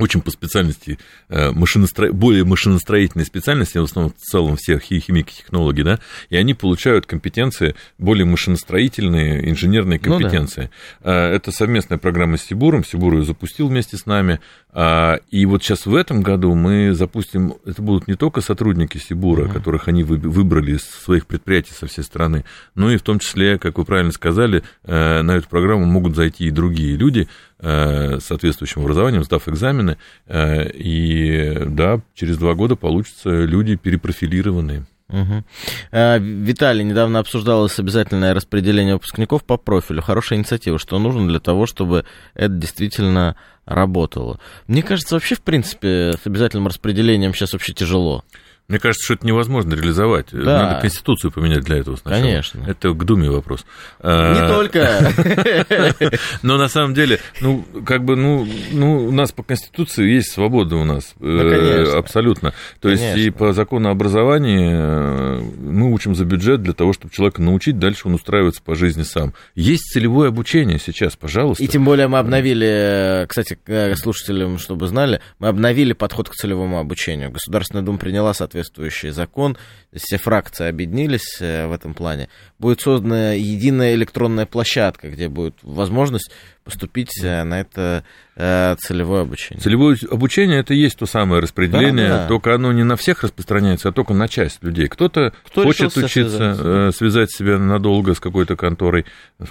очень 0.00 0.22
по 0.22 0.30
специальности 0.30 0.98
э, 1.28 1.50
машиностро... 1.50 2.12
более 2.12 2.44
машиностроительной 2.44 3.24
специальности, 3.24 3.78
в 3.78 3.84
основном 3.84 4.12
в 4.16 4.20
целом 4.20 4.56
все 4.56 4.78
химики, 4.78 5.32
технологи, 5.32 5.82
да, 5.82 6.00
и 6.30 6.36
они 6.36 6.54
получают 6.54 7.06
компетенции 7.06 7.74
более 7.98 8.24
машиностроительные, 8.24 9.48
инженерные 9.50 9.98
компетенции. 9.98 10.70
Ну, 11.00 11.06
да. 11.06 11.30
Это 11.30 11.52
совместная 11.52 11.98
программа 11.98 12.38
с 12.38 12.42
Сибуром, 12.42 12.84
Сибур 12.84 13.14
ее 13.14 13.24
запустил 13.24 13.68
вместе 13.68 13.96
с 13.96 14.06
нами, 14.06 14.40
а, 14.72 15.18
и 15.30 15.46
вот 15.46 15.62
сейчас 15.62 15.86
в 15.86 15.94
этом 15.94 16.22
году 16.22 16.54
мы 16.54 16.94
запустим, 16.94 17.54
это 17.64 17.82
будут 17.82 18.08
не 18.08 18.14
только 18.14 18.40
сотрудники 18.40 18.98
Сибура, 18.98 19.44
uh-huh. 19.44 19.52
которых 19.52 19.88
они 19.88 20.04
выбрали 20.04 20.76
из 20.76 20.82
своих 20.82 21.26
предприятий 21.26 21.72
со 21.72 21.86
всей 21.86 22.02
страны, 22.02 22.44
но 22.74 22.90
и 22.90 22.96
в 22.96 23.02
том 23.02 23.18
числе, 23.18 23.58
как 23.58 23.78
вы 23.78 23.84
правильно 23.84 24.12
сказали, 24.12 24.62
э, 24.84 25.22
на 25.22 25.36
эту 25.36 25.48
программу 25.48 25.84
могут 25.84 26.16
зайти 26.16 26.46
и 26.46 26.50
другие 26.50 26.96
люди 26.96 27.28
соответствующим 27.60 28.82
образованием, 28.82 29.24
сдав 29.24 29.48
экзамены, 29.48 29.98
э, 30.26 30.70
и 30.70 31.64
да, 31.66 32.00
через 32.14 32.38
два 32.38 32.54
года 32.54 32.76
получатся 32.76 33.30
люди 33.30 33.76
перепрофилированные. 33.76 34.86
Угу. 35.08 35.42
Виталий, 35.90 36.84
недавно 36.84 37.18
обсуждалось 37.18 37.76
обязательное 37.80 38.32
распределение 38.32 38.94
выпускников 38.94 39.42
по 39.42 39.56
профилю. 39.56 40.02
Хорошая 40.02 40.38
инициатива. 40.38 40.78
Что 40.78 41.00
нужно 41.00 41.26
для 41.26 41.40
того, 41.40 41.66
чтобы 41.66 42.04
это 42.34 42.54
действительно 42.54 43.34
работало. 43.64 44.38
Мне 44.68 44.82
кажется, 44.82 45.16
вообще, 45.16 45.34
в 45.34 45.42
принципе, 45.42 46.12
с 46.12 46.26
обязательным 46.26 46.68
распределением 46.68 47.34
сейчас 47.34 47.52
вообще 47.52 47.72
тяжело. 47.72 48.24
Мне 48.70 48.78
кажется, 48.78 49.04
что 49.04 49.14
это 49.14 49.26
невозможно 49.26 49.74
реализовать. 49.74 50.26
Да. 50.30 50.62
Надо 50.62 50.80
Конституцию 50.80 51.32
поменять 51.32 51.64
для 51.64 51.78
этого 51.78 51.96
сначала. 51.96 52.22
Конечно. 52.22 52.64
Это 52.68 52.90
к 52.90 53.04
Думе 53.04 53.28
вопрос. 53.28 53.66
А, 53.98 54.32
Не 54.32 54.48
только. 54.48 56.18
Но 56.42 56.56
на 56.56 56.68
самом 56.68 56.94
деле, 56.94 57.18
ну, 57.40 57.64
как 57.84 58.04
бы, 58.04 58.14
ну, 58.14 58.46
ну, 58.70 59.08
у 59.08 59.10
нас 59.10 59.32
по 59.32 59.42
Конституции 59.42 60.08
есть 60.08 60.30
свобода 60.30 60.76
у 60.76 60.84
нас. 60.84 61.14
Да, 61.18 61.98
Абсолютно. 61.98 62.54
То 62.78 62.90
есть 62.90 63.16
и 63.16 63.30
по 63.30 63.52
закону 63.52 63.90
образования 63.90 64.70
э, 64.72 65.40
мы 65.40 65.92
учим 65.92 66.14
за 66.14 66.24
бюджет 66.24 66.62
для 66.62 66.72
того, 66.72 66.92
чтобы 66.92 67.12
человека 67.12 67.42
научить, 67.42 67.76
дальше 67.80 68.06
он 68.06 68.14
устраивается 68.14 68.62
по 68.62 68.76
жизни 68.76 69.02
сам. 69.02 69.34
Есть 69.56 69.90
целевое 69.92 70.28
обучение 70.28 70.78
сейчас, 70.78 71.16
пожалуйста. 71.16 71.64
И 71.64 71.66
тем 71.66 71.84
более 71.84 72.06
мы 72.06 72.20
обновили, 72.20 73.26
кстати, 73.28 73.58
слушателям, 73.96 74.58
чтобы 74.58 74.86
знали, 74.86 75.20
мы 75.40 75.48
обновили 75.48 75.92
подход 75.92 76.28
к 76.28 76.34
целевому 76.34 76.78
обучению. 76.78 77.32
Государственная 77.32 77.82
Дума 77.82 77.98
приняла, 77.98 78.32
соответственно, 78.32 78.59
соответствующий 78.60 79.10
закон, 79.10 79.56
все 79.94 80.18
фракции 80.18 80.68
объединились 80.68 81.38
э, 81.40 81.66
в 81.66 81.72
этом 81.72 81.94
плане, 81.94 82.28
будет 82.58 82.80
создана 82.80 83.32
единая 83.32 83.94
электронная 83.94 84.46
площадка, 84.46 85.10
где 85.10 85.28
будет 85.28 85.56
возможность 85.62 86.30
поступить 86.62 87.10
э, 87.22 87.42
на 87.42 87.60
это 87.60 88.04
э, 88.36 88.76
целевое 88.78 89.22
обучение. 89.22 89.60
Целевое 89.60 89.96
обучение 90.08 90.60
это 90.60 90.74
и 90.74 90.76
есть 90.76 90.98
то 90.98 91.06
самое 91.06 91.42
распределение, 91.42 92.08
да, 92.08 92.18
да. 92.18 92.28
только 92.28 92.54
оно 92.54 92.72
не 92.72 92.84
на 92.84 92.96
всех 92.96 93.24
распространяется, 93.24 93.88
а 93.88 93.92
только 93.92 94.14
на 94.14 94.28
часть 94.28 94.62
людей. 94.62 94.86
Кто-то 94.86 95.32
Кто 95.46 95.64
хочет 95.64 95.96
учиться, 95.96 96.54
связать? 96.54 96.96
связать 96.96 97.30
себя 97.32 97.58
надолго 97.58 98.14
с 98.14 98.20
какой-то 98.20 98.56
конторой, 98.56 99.06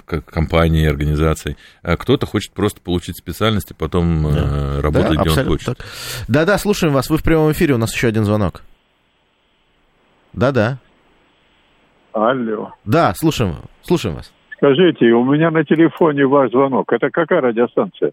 компанией, 0.06 0.86
организацией, 0.86 1.56
а 1.82 1.96
кто-то 1.96 2.26
хочет 2.26 2.52
просто 2.52 2.80
получить 2.80 3.18
специальность 3.18 3.72
и 3.72 3.74
потом 3.74 4.32
да. 4.32 4.80
работать, 4.80 5.16
да, 5.16 5.22
где 5.22 5.30
он 5.30 5.46
хочет. 5.46 5.84
Да-да, 6.28 6.56
слушаем 6.56 6.94
вас. 6.94 7.10
Вы 7.10 7.18
в 7.18 7.22
прямом 7.22 7.52
эфире, 7.52 7.74
у 7.74 7.78
нас 7.78 7.92
еще 7.92 8.08
один 8.08 8.24
звонок. 8.24 8.62
Да-да. 10.32 10.78
Алло. 12.12 12.72
Да, 12.84 13.12
слушаем, 13.14 13.56
слушаем 13.82 14.16
вас. 14.16 14.32
Скажите, 14.56 15.06
у 15.06 15.24
меня 15.24 15.50
на 15.50 15.64
телефоне 15.64 16.26
ваш 16.26 16.50
звонок. 16.50 16.92
Это 16.92 17.08
какая 17.08 17.40
радиостанция? 17.40 18.12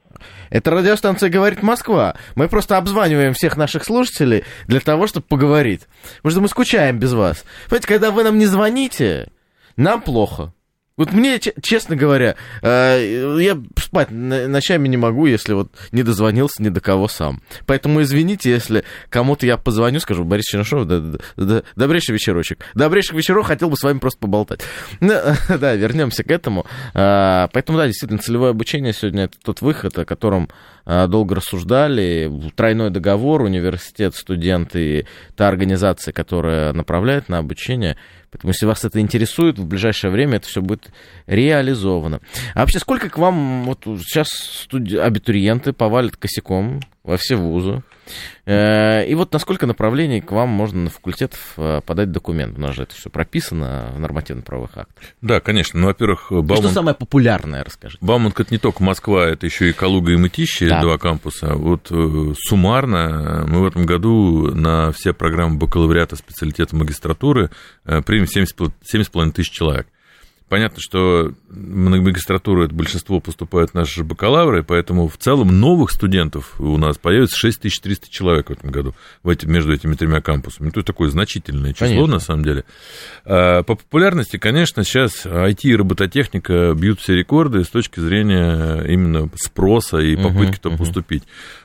Это 0.49 0.71
радиостанция 0.71 1.29
«Говорит 1.29 1.61
Москва». 1.61 2.15
Мы 2.35 2.47
просто 2.47 2.77
обзваниваем 2.77 3.33
всех 3.33 3.57
наших 3.57 3.83
слушателей 3.83 4.45
для 4.65 4.79
того, 4.79 5.07
чтобы 5.07 5.25
поговорить. 5.27 5.87
Потому 6.17 6.31
что 6.31 6.41
мы 6.41 6.47
скучаем 6.47 6.99
без 6.99 7.13
вас. 7.13 7.43
Понимаете, 7.65 7.87
когда 7.87 8.11
вы 8.11 8.23
нам 8.23 8.37
не 8.37 8.45
звоните, 8.45 9.27
нам 9.75 10.01
плохо. 10.01 10.53
Вот 10.97 11.13
мне, 11.13 11.39
честно 11.39 11.95
говоря, 11.95 12.35
э, 12.63 13.37
я 13.39 13.61
спать 13.77 14.09
ночами 14.09 14.87
не 14.87 14.97
могу, 14.97 15.27
если 15.27 15.53
вот 15.53 15.71
не 15.91 16.01
дозвонился 16.01 16.63
ни 16.63 16.69
до 16.69 16.81
кого 16.81 17.07
сам. 17.07 17.43
Поэтому 17.67 18.01
извините, 18.01 18.49
если 18.49 18.83
кому-то 19.09 19.45
я 19.45 19.57
позвоню, 19.57 19.99
скажу, 19.99 20.23
Борис 20.23 20.45
Чернышов, 20.45 20.87
да, 20.87 20.99
да, 20.99 21.19
да, 21.35 21.63
добрейший 21.75 22.13
вечерочек. 22.13 22.65
Добрейших 22.73 23.13
вечеров, 23.13 23.45
хотел 23.45 23.69
бы 23.69 23.77
с 23.77 23.83
вами 23.83 23.99
просто 23.99 24.19
поболтать. 24.19 24.61
Ну, 24.99 25.13
да, 25.59 25.75
вернемся 25.75 26.23
к 26.23 26.31
этому. 26.31 26.65
А, 26.95 27.47
поэтому, 27.53 27.77
да, 27.77 27.85
действительно, 27.85 28.19
целевое 28.19 28.49
обучение 28.49 28.91
сегодня 28.91 29.25
это 29.25 29.37
тот 29.39 29.61
выход, 29.61 29.99
о 29.99 30.05
котором 30.05 30.49
а, 30.83 31.05
долго 31.05 31.35
рассуждали. 31.35 32.31
Тройной 32.55 32.89
договор, 32.89 33.43
университет, 33.43 34.15
студенты, 34.15 35.05
та 35.35 35.47
организация, 35.47 36.11
которая 36.11 36.73
направляет 36.73 37.29
на 37.29 37.37
обучение– 37.37 37.97
Поэтому, 38.31 38.51
если 38.51 38.65
вас 38.65 38.83
это 38.83 38.99
интересует, 38.99 39.57
в 39.57 39.65
ближайшее 39.65 40.11
время 40.11 40.37
это 40.37 40.47
все 40.47 40.61
будет 40.61 40.89
реализовано. 41.27 42.19
А 42.53 42.59
вообще, 42.59 42.79
сколько 42.79 43.09
к 43.09 43.17
вам 43.17 43.63
вот 43.63 43.83
сейчас 43.85 44.29
студи... 44.29 44.97
абитуриенты 44.97 45.73
повалят 45.73 46.17
косяком 46.17 46.81
во 47.07 47.17
все 47.17 47.37
вузы? 47.37 47.83
Э, 48.45 49.05
и 49.05 49.15
вот 49.15 49.31
на 49.33 49.39
сколько 49.39 49.65
направлений 49.65 50.21
к 50.21 50.31
вам 50.31 50.49
можно 50.49 50.83
на 50.83 50.89
факультет 50.89 51.37
э, 51.55 51.81
подать 51.85 52.11
документ? 52.11 52.57
У 52.57 52.61
нас 52.61 52.75
же 52.75 52.83
это 52.83 52.93
все 52.93 53.09
прописано 53.09 53.91
в 53.95 53.99
нормативно-правовых 53.99 54.71
актах. 54.77 55.03
Да, 55.21 55.39
конечно. 55.39 55.79
Ну, 55.79 55.87
во-первых, 55.87 56.27
Бауман... 56.29 56.57
Что 56.57 56.69
самое 56.69 56.95
популярное, 56.95 57.63
расскажите? 57.63 58.05
Бауманка 58.05 58.43
это 58.43 58.53
не 58.53 58.57
только 58.57 58.83
Москва, 58.83 59.25
это 59.25 59.45
еще 59.45 59.69
и 59.69 59.73
Калуга 59.73 60.11
и 60.11 60.17
Мытищи, 60.17 60.67
да. 60.67 60.81
два 60.81 60.97
кампуса. 60.97 61.55
Вот 61.55 61.87
э, 61.89 62.33
суммарно 62.47 63.45
мы 63.47 63.61
в 63.61 63.65
этом 63.65 63.85
году 63.85 64.53
на 64.53 64.91
все 64.91 65.13
программы 65.13 65.57
бакалавриата, 65.57 66.17
специалитета, 66.17 66.75
магистратуры 66.75 67.49
примем 67.85 68.25
70,5 68.25 69.31
тысяч 69.31 69.51
человек. 69.51 69.87
Понятно, 70.49 70.77
что 70.79 71.33
на 71.49 71.89
магистратуру 72.01 72.63
это 72.63 72.73
большинство 72.73 73.19
поступают 73.19 73.73
наши 73.73 74.03
бакалавры, 74.05 74.63
поэтому 74.63 75.09
в 75.09 75.17
целом 75.17 75.59
новых 75.59 75.91
студентов 75.91 76.59
у 76.59 76.77
нас 76.77 76.97
появится 76.97 77.35
6300 77.35 78.09
человек 78.09 78.47
в 78.47 78.53
этом 78.53 78.71
году 78.71 78.95
в 79.23 79.29
эти, 79.29 79.45
между 79.45 79.73
этими 79.73 79.95
тремя 79.95 80.21
кампусами. 80.21 80.69
Это 80.69 80.83
такое 80.83 81.09
значительное 81.09 81.73
число, 81.73 81.87
конечно. 81.87 82.07
на 82.07 82.19
самом 82.19 82.43
деле. 82.45 82.63
А, 83.25 83.63
по 83.63 83.75
популярности, 83.75 84.37
конечно, 84.37 84.85
сейчас 84.85 85.25
IT 85.25 85.59
и 85.63 85.75
робототехника 85.75 86.73
бьют 86.75 87.01
все 87.01 87.15
рекорды 87.15 87.65
с 87.65 87.69
точки 87.69 87.99
зрения 87.99 88.83
именно 88.87 89.29
спроса 89.35 89.97
и 89.97 90.15
попытки 90.15 90.59
uh-huh, 90.59 90.61
туда 90.61 90.75
uh-huh. 90.75 90.79
поступить. 90.79 91.23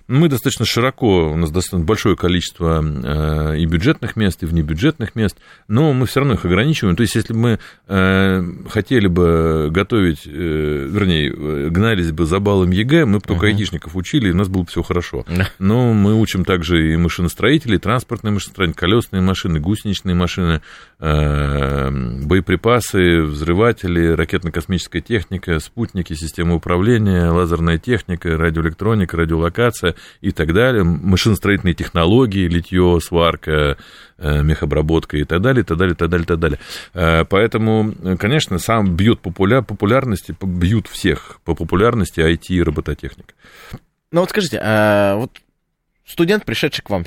Мы 0.08 0.28
достаточно 0.28 0.64
широко, 0.64 1.30
у 1.30 1.36
нас 1.36 1.50
достаточно 1.50 1.84
большое 1.84 2.16
количество 2.16 2.82
э, 2.82 3.58
и 3.58 3.66
бюджетных 3.66 4.16
мест, 4.16 4.42
и 4.42 4.46
внебюджетных 4.46 5.14
мест, 5.14 5.36
но 5.68 5.92
мы 5.92 6.06
все 6.06 6.20
равно 6.20 6.34
их 6.34 6.44
ограничиваем. 6.44 6.96
То 6.96 7.02
есть, 7.02 7.14
если 7.14 7.32
мы 7.32 7.58
э, 7.88 8.42
хотели 8.68 9.06
бы 9.06 9.68
готовить, 9.70 10.26
э, 10.26 10.30
вернее, 10.30 11.70
гнались 11.70 12.10
бы 12.10 12.26
за 12.26 12.40
баллом 12.40 12.70
ЕГЭ, 12.70 13.06
мы 13.06 13.18
бы 13.18 13.24
только 13.24 13.46
uh-huh. 13.46 13.50
айтишников 13.50 13.96
учили, 13.96 14.28
и 14.28 14.32
у 14.32 14.36
нас 14.36 14.48
было 14.48 14.62
бы 14.62 14.68
все 14.68 14.82
хорошо. 14.82 15.24
Но 15.58 15.92
мы 15.92 16.18
учим 16.18 16.44
также 16.44 16.92
и 16.92 16.96
машиностроителей, 16.96 17.78
транспортные 17.78 18.32
машиностроители, 18.32 18.76
колесные 18.76 19.22
машины, 19.22 19.60
гусеничные 19.60 20.14
машины, 20.14 20.62
боеприпасы, 20.98 23.22
взрыватели, 23.22 24.08
ракетно-космическая 24.08 25.00
техника, 25.00 25.58
спутники, 25.60 26.14
системы 26.14 26.56
управления, 26.56 27.30
лазерная 27.30 27.78
техника, 27.78 28.36
радиоэлектроника, 28.36 29.16
радиолокация 29.16 29.91
и 30.20 30.30
так 30.30 30.52
далее, 30.52 30.84
машиностроительные 30.84 31.74
технологии, 31.74 32.48
литье, 32.48 32.98
сварка, 33.00 33.76
э, 34.18 34.42
мехобработка 34.42 35.16
и 35.16 35.24
так 35.24 35.40
далее, 35.40 35.62
и 35.62 35.64
так 35.64 35.76
далее, 35.78 35.94
и 35.94 35.96
так 35.96 36.08
далее, 36.08 36.24
и 36.24 36.26
так 36.26 36.38
далее. 36.38 36.58
Э, 36.94 37.24
поэтому, 37.24 37.94
конечно, 38.18 38.58
сам 38.58 38.96
бьет 38.96 39.20
популяр, 39.20 39.64
популярности, 39.64 40.34
бьют 40.40 40.88
всех 40.88 41.40
по 41.44 41.54
популярности 41.54 42.20
IT 42.20 42.46
и 42.48 42.62
робототехника. 42.62 43.34
Ну 44.10 44.20
вот 44.20 44.30
скажите, 44.30 44.60
а 44.62 45.16
вот 45.16 45.40
студент, 46.04 46.44
пришедший 46.44 46.84
к 46.84 46.90
вам 46.90 47.04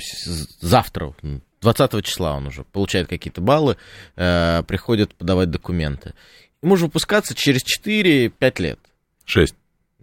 завтра, 0.60 1.14
20 1.60 2.04
числа 2.04 2.36
он 2.36 2.46
уже 2.46 2.64
получает 2.64 3.08
какие-то 3.08 3.40
баллы, 3.40 3.76
э, 4.16 4.62
приходит 4.64 5.14
подавать 5.14 5.50
документы. 5.50 6.14
Ему 6.62 6.76
же 6.76 6.86
выпускаться 6.86 7.34
через 7.34 7.62
4-5 7.64 8.60
лет. 8.60 8.78
6. 9.24 9.54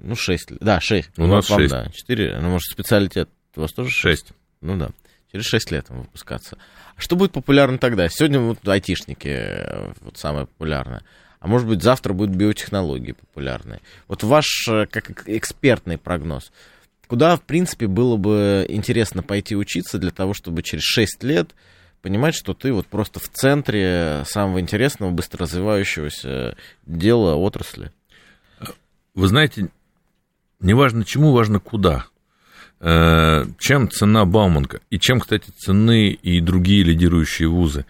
Ну, 0.03 0.15
6 0.15 0.51
лет. 0.51 0.59
Да, 0.61 0.79
6. 0.81 1.17
У 1.17 1.25
нас 1.25 1.49
вам, 1.49 1.59
6. 1.59 1.71
Да, 1.71 1.89
4. 1.89 2.39
Ну, 2.39 2.49
может, 2.49 2.71
специалитет 2.71 3.29
у 3.55 3.61
вас 3.61 3.71
тоже 3.71 3.89
6? 3.89 4.27
6. 4.27 4.33
Ну, 4.61 4.77
да. 4.77 4.89
Через 5.31 5.45
6 5.45 5.71
лет 5.71 5.85
выпускаться. 5.89 6.57
А 6.95 7.01
что 7.01 7.15
будет 7.15 7.31
популярно 7.31 7.77
тогда? 7.77 8.07
Сегодня 8.09 8.39
вот 8.39 8.67
айтишники, 8.67 9.29
э, 9.29 9.93
вот 10.01 10.17
самое 10.17 10.45
популярное. 10.45 11.03
А 11.39 11.47
может 11.47 11.67
быть, 11.67 11.81
завтра 11.81 12.13
будут 12.13 12.35
биотехнологии 12.35 13.13
популярные. 13.13 13.79
Вот 14.07 14.23
ваш, 14.23 14.67
э, 14.69 14.85
как 14.85 15.27
экспертный 15.27 15.97
прогноз, 15.97 16.51
куда, 17.07 17.37
в 17.37 17.41
принципе, 17.41 17.87
было 17.87 18.17
бы 18.17 18.65
интересно 18.67 19.23
пойти 19.23 19.55
учиться 19.55 19.97
для 19.97 20.11
того, 20.11 20.33
чтобы 20.33 20.63
через 20.63 20.83
6 20.83 21.23
лет 21.23 21.55
понимать, 22.01 22.35
что 22.35 22.53
ты 22.53 22.73
вот 22.73 22.87
просто 22.87 23.19
в 23.19 23.29
центре 23.29 24.23
самого 24.25 24.59
интересного, 24.59 25.11
быстро 25.11 25.43
развивающегося 25.43 26.57
дела 26.85 27.35
отрасли? 27.35 27.91
Вы 29.15 29.27
знаете, 29.27 29.69
неважно 30.63 31.05
чему, 31.05 31.31
важно 31.31 31.59
куда. 31.59 32.05
Э, 32.85 33.45
чем 33.59 33.89
цена 33.89 34.25
Бауманка 34.25 34.81
и 34.89 34.99
чем, 34.99 35.21
кстати, 35.21 35.49
цены 35.57 36.09
и 36.09 36.41
другие 36.41 36.83
лидирующие 36.83 37.47
вузы. 37.47 37.85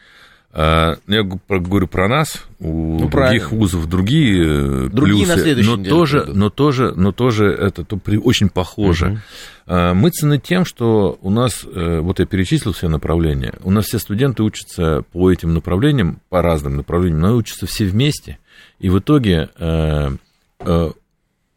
Э, 0.51 0.97
я 1.07 1.23
говорю 1.23 1.87
про 1.87 2.07
нас, 2.07 2.43
у 2.59 2.99
ну, 2.99 3.09
других 3.09 3.11
правильно. 3.11 3.47
вузов 3.49 3.89
другие, 3.89 4.85
э, 4.85 4.89
другие 4.89 5.25
плюсы, 5.25 5.63
но 5.63 5.83
тоже, 5.83 6.25
но 6.31 6.51
тоже, 6.51 6.93
но 6.95 7.11
тоже 7.11 7.47
это 7.47 7.83
то, 7.83 7.99
очень 8.23 8.49
похоже. 8.49 9.19
Угу. 9.65 9.73
Мы 9.95 10.09
цены 10.11 10.37
тем, 10.37 10.63
что 10.63 11.17
у 11.21 11.31
нас, 11.31 11.63
вот 11.63 12.19
я 12.19 12.25
перечислил 12.27 12.73
все 12.73 12.87
направления, 12.87 13.55
у 13.63 13.71
нас 13.71 13.85
все 13.85 13.97
студенты 13.97 14.43
учатся 14.43 15.03
по 15.11 15.31
этим 15.31 15.55
направлениям, 15.55 16.19
по 16.29 16.43
разным 16.43 16.75
направлениям, 16.75 17.21
но 17.21 17.35
учатся 17.35 17.65
все 17.65 17.85
вместе, 17.85 18.37
и 18.77 18.89
в 18.89 18.99
итоге 18.99 19.49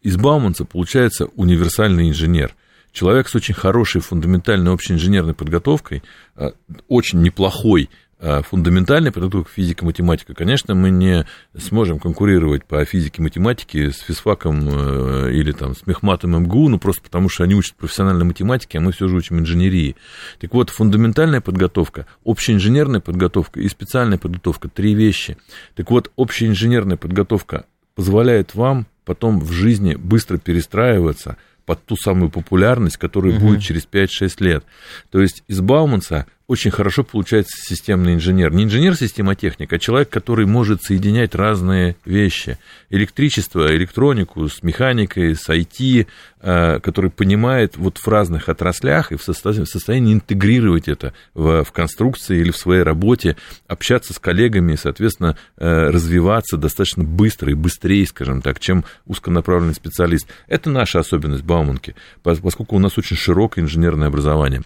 из 0.06 0.16
Бауманца 0.16 0.64
получается 0.64 1.26
универсальный 1.34 2.08
инженер. 2.08 2.54
Человек 2.92 3.28
с 3.28 3.34
очень 3.34 3.54
хорошей 3.54 4.00
фундаментальной 4.00 4.70
общей 4.70 4.92
инженерной 4.92 5.34
подготовкой, 5.34 6.04
э, 6.36 6.52
очень 6.86 7.22
неплохой 7.22 7.90
э, 8.20 8.40
фундаментальной 8.42 9.10
подготовкой 9.10 9.52
физика, 9.52 9.84
математика, 9.84 10.32
конечно, 10.32 10.76
мы 10.76 10.90
не 10.90 11.26
сможем 11.58 11.98
конкурировать 11.98 12.64
по 12.64 12.84
физике, 12.84 13.20
математике 13.20 13.90
с 13.90 13.98
физфаком 13.98 14.68
э, 14.68 15.32
или 15.32 15.50
там 15.50 15.74
с 15.74 15.84
мехматом 15.88 16.40
МГУ, 16.40 16.68
ну 16.68 16.78
просто 16.78 17.02
потому 17.02 17.28
что 17.28 17.42
они 17.42 17.56
учат 17.56 17.74
профессиональной 17.74 18.26
математике, 18.26 18.78
а 18.78 18.80
мы 18.80 18.92
все 18.92 19.08
же 19.08 19.16
учим 19.16 19.40
инженерии. 19.40 19.96
Так 20.38 20.54
вот, 20.54 20.70
фундаментальная 20.70 21.40
подготовка, 21.40 22.06
общая 22.22 22.52
инженерная 22.52 23.00
подготовка 23.00 23.58
и 23.58 23.68
специальная 23.68 24.18
подготовка– 24.18 24.68
три 24.72 24.94
вещи. 24.94 25.36
Так 25.74 25.90
вот, 25.90 26.12
общая 26.14 26.46
инженерная 26.46 26.96
подготовка 26.96 27.66
позволяет 27.96 28.54
вам 28.54 28.86
потом 29.06 29.40
в 29.40 29.52
жизни 29.52 29.94
быстро 29.94 30.36
перестраиваться 30.36 31.38
под 31.64 31.82
ту 31.84 31.96
самую 31.96 32.30
популярность, 32.30 32.98
которая 32.98 33.32
угу. 33.34 33.46
будет 33.46 33.62
через 33.62 33.86
5-6 33.90 34.08
лет. 34.40 34.64
То 35.10 35.22
есть 35.22 35.42
из 35.48 35.60
Бауманса 35.60 36.26
очень 36.48 36.70
хорошо 36.70 37.02
получается 37.02 37.56
системный 37.60 38.14
инженер. 38.14 38.52
Не 38.52 38.64
инженер-системотехник, 38.64 39.72
а 39.72 39.78
человек, 39.78 40.10
который 40.10 40.46
может 40.46 40.82
соединять 40.82 41.34
разные 41.34 41.96
вещи. 42.04 42.58
Электричество, 42.88 43.74
электронику 43.74 44.48
с 44.48 44.62
механикой, 44.62 45.34
с 45.34 45.48
IT, 45.48 46.06
э, 46.40 46.80
который 46.80 47.10
понимает 47.10 47.76
вот 47.76 47.98
в 47.98 48.06
разных 48.06 48.48
отраслях 48.48 49.10
и 49.10 49.16
в 49.16 49.22
состоянии, 49.22 50.12
интегрировать 50.12 50.86
это 50.86 51.12
в, 51.34 51.64
в 51.64 51.72
конструкции 51.72 52.38
или 52.38 52.52
в 52.52 52.56
своей 52.56 52.82
работе, 52.82 53.36
общаться 53.66 54.12
с 54.12 54.20
коллегами 54.20 54.74
и, 54.74 54.76
соответственно, 54.76 55.36
э, 55.56 55.90
развиваться 55.90 56.56
достаточно 56.56 57.02
быстро 57.02 57.50
и 57.50 57.54
быстрее, 57.54 58.06
скажем 58.06 58.40
так, 58.40 58.60
чем 58.60 58.84
узконаправленный 59.06 59.74
специалист. 59.74 60.28
Это 60.46 60.70
наша 60.70 61.00
особенность 61.00 61.42
Бауманки, 61.42 61.96
поскольку 62.22 62.76
у 62.76 62.78
нас 62.80 62.96
очень 62.98 63.16
широкое 63.16 63.64
инженерное 63.64 64.06
образование. 64.06 64.62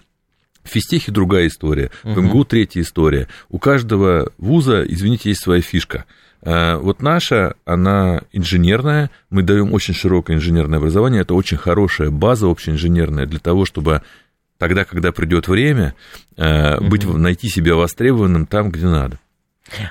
В 0.63 0.69
физтехе 0.69 1.11
другая 1.11 1.47
история, 1.47 1.91
в 2.03 2.21
МГУ 2.21 2.45
третья 2.45 2.81
история. 2.83 3.29
У 3.49 3.59
каждого 3.59 4.31
вуза, 4.39 4.85
извините, 4.87 5.31
есть 5.31 5.43
своя 5.43 5.63
фишка. 5.63 6.05
А, 6.43 6.79
вот 6.79 7.03
наша, 7.03 7.55
она 7.65 8.23
инженерная, 8.33 9.11
мы 9.29 9.43
даем 9.43 9.73
очень 9.73 9.95
широкое 9.95 10.37
инженерное 10.37 10.79
образование, 10.79 11.23
это 11.23 11.35
очень 11.35 11.57
хорошая 11.57 12.11
база 12.11 12.49
общеинженерная 12.49 13.27
для 13.27 13.39
того, 13.39 13.65
чтобы 13.65 14.03
тогда, 14.59 14.85
когда 14.85 15.13
придет 15.13 15.49
время, 15.49 15.95
а, 16.37 16.81
быть, 16.81 17.05
найти 17.05 17.49
себя 17.49 17.75
востребованным 17.75 18.47
там, 18.47 18.71
где 18.71 18.87
надо. 18.87 19.19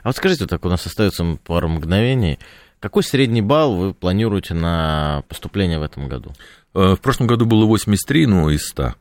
А 0.03 0.09
вот 0.09 0.17
скажите, 0.17 0.47
так 0.47 0.65
у 0.65 0.69
нас 0.69 0.85
остается 0.85 1.37
пару 1.45 1.69
мгновений. 1.69 2.39
Какой 2.79 3.03
средний 3.03 3.41
балл 3.41 3.75
вы 3.75 3.93
планируете 3.93 4.53
на 4.53 5.23
поступление 5.27 5.79
в 5.79 5.83
этом 5.83 6.07
году? 6.07 6.33
А, 6.73 6.95
в 6.95 7.01
прошлом 7.01 7.27
году 7.27 7.45
было 7.45 7.65
83, 7.65 8.25
ну, 8.25 8.49
из 8.49 8.67
100 8.67 8.95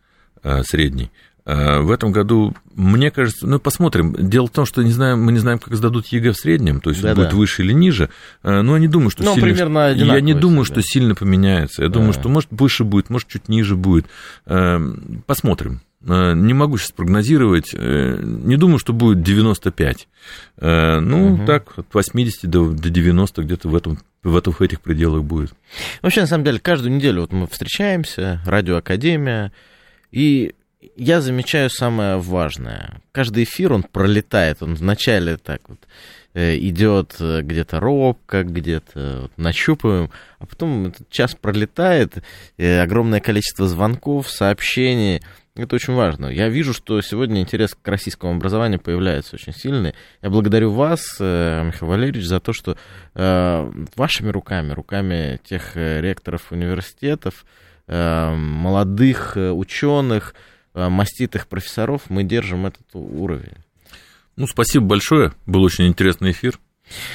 средний. 0.62 1.11
Э, 1.49 1.80
в 1.80 1.90
этом 1.90 2.12
году, 2.12 2.55
мне 2.74 3.11
кажется, 3.11 3.46
ну, 3.46 3.59
посмотрим. 3.59 4.14
Дело 4.18 4.49
в 4.49 4.51
том, 4.51 4.66
что 4.66 4.82
не 4.82 4.90
знаем, 4.92 5.24
мы 5.24 5.32
не 5.32 5.38
знаем, 5.38 5.59
как 5.59 5.74
сдадут 5.74 6.07
ЕГЭ 6.09 6.32
в 6.32 6.36
среднем, 6.36 6.82
то 6.82 6.90
есть 6.90 7.01
да, 7.01 7.14
будет 7.14 7.30
да. 7.30 7.36
выше 7.36 7.62
или 7.62 7.72
ниже. 7.72 8.11
Э, 8.42 8.61
но 8.61 8.74
я 8.74 8.80
не 8.80 8.86
думаю, 8.86 9.09
что 9.09 9.24
ну, 9.24 9.32
сильно... 9.32 9.49
примерно 9.49 9.92
Я 9.94 10.20
не 10.20 10.34
думаю, 10.34 10.66
что 10.66 10.82
сильно 10.82 11.14
поменяется. 11.14 11.82
Я 11.82 11.88
да. 11.88 11.94
думаю, 11.94 12.12
что 12.12 12.28
может 12.28 12.51
выше 12.51 12.84
будет, 12.84 13.09
может 13.09 13.28
чуть 13.28 13.49
ниже 13.49 13.76
будет. 13.76 14.05
Э, 14.44 14.78
посмотрим. 15.24 15.80
Не 16.01 16.55
могу 16.55 16.78
сейчас 16.78 16.92
прогнозировать. 16.92 17.74
Не 17.74 18.57
думаю, 18.57 18.78
что 18.78 18.92
будет 18.92 19.20
95. 19.20 20.07
Ну, 20.61 21.34
угу. 21.34 21.44
так, 21.44 21.76
от 21.76 21.92
80 21.92 22.49
до, 22.49 22.70
до 22.70 22.88
90 22.88 23.42
где-то 23.42 23.68
в 23.68 23.74
этом 23.74 23.99
в, 24.22 24.36
этом, 24.36 24.53
в 24.53 24.61
этих 24.61 24.80
пределах 24.80 25.24
будет. 25.24 25.53
Вообще, 26.01 26.20
на 26.20 26.28
самом 26.28 26.44
деле, 26.44 26.61
каждую 26.61 26.94
неделю 26.94 27.22
вот 27.22 27.32
мы 27.32 27.49
встречаемся, 27.49 28.40
радиоакадемия, 28.46 29.53
и 30.12 30.55
я 30.81 31.20
замечаю 31.20 31.70
самое 31.70 32.18
важное. 32.18 33.01
Каждый 33.12 33.45
эфир, 33.45 33.72
он 33.72 33.83
пролетает, 33.83 34.62
он 34.62 34.74
вначале 34.74 35.37
так 35.37 35.61
вот 35.68 35.81
э, 36.35 36.57
идет 36.59 37.16
э, 37.18 37.43
где-то 37.43 37.81
робко, 37.81 38.45
где-то 38.45 39.22
вот, 39.22 39.33
нащупываем, 39.37 40.11
а 40.39 40.47
потом 40.47 40.87
этот 40.87 41.11
час 41.11 41.35
пролетает, 41.35 42.22
огромное 42.59 43.20
количество 43.20 43.66
звонков, 43.66 44.31
сообщений. 44.31 45.20
Это 45.57 45.74
очень 45.74 45.95
важно. 45.95 46.26
Я 46.26 46.49
вижу, 46.49 46.72
что 46.72 47.01
сегодня 47.01 47.41
интерес 47.41 47.74
к 47.74 47.89
российскому 47.89 48.35
образованию 48.35 48.79
появляется 48.79 49.35
очень 49.35 49.53
сильный. 49.53 49.95
Я 50.22 50.31
благодарю 50.31 50.70
вас, 50.70 51.16
э, 51.18 51.64
Михаил 51.64 51.91
Валерьевич, 51.91 52.26
за 52.26 52.39
то, 52.39 52.53
что 52.53 52.76
вашими 53.97 54.31
руками, 54.31 54.72
руками 54.72 55.41
тех 55.43 55.74
ректоров 55.74 56.53
университетов, 56.53 57.45
молодых 57.89 59.33
ученых, 59.37 60.35
Э, 60.35 60.37
маститых 60.89 61.49
профессоров 61.49 62.03
мы 62.09 62.22
держим 62.22 62.66
этот 62.66 62.87
уровень. 62.95 63.57
Ну, 64.37 64.47
спасибо 64.47 64.87
большое. 64.87 65.33
Был 65.47 65.62
очень 65.62 65.87
интересный 65.89 66.31
эфир. 66.31 66.59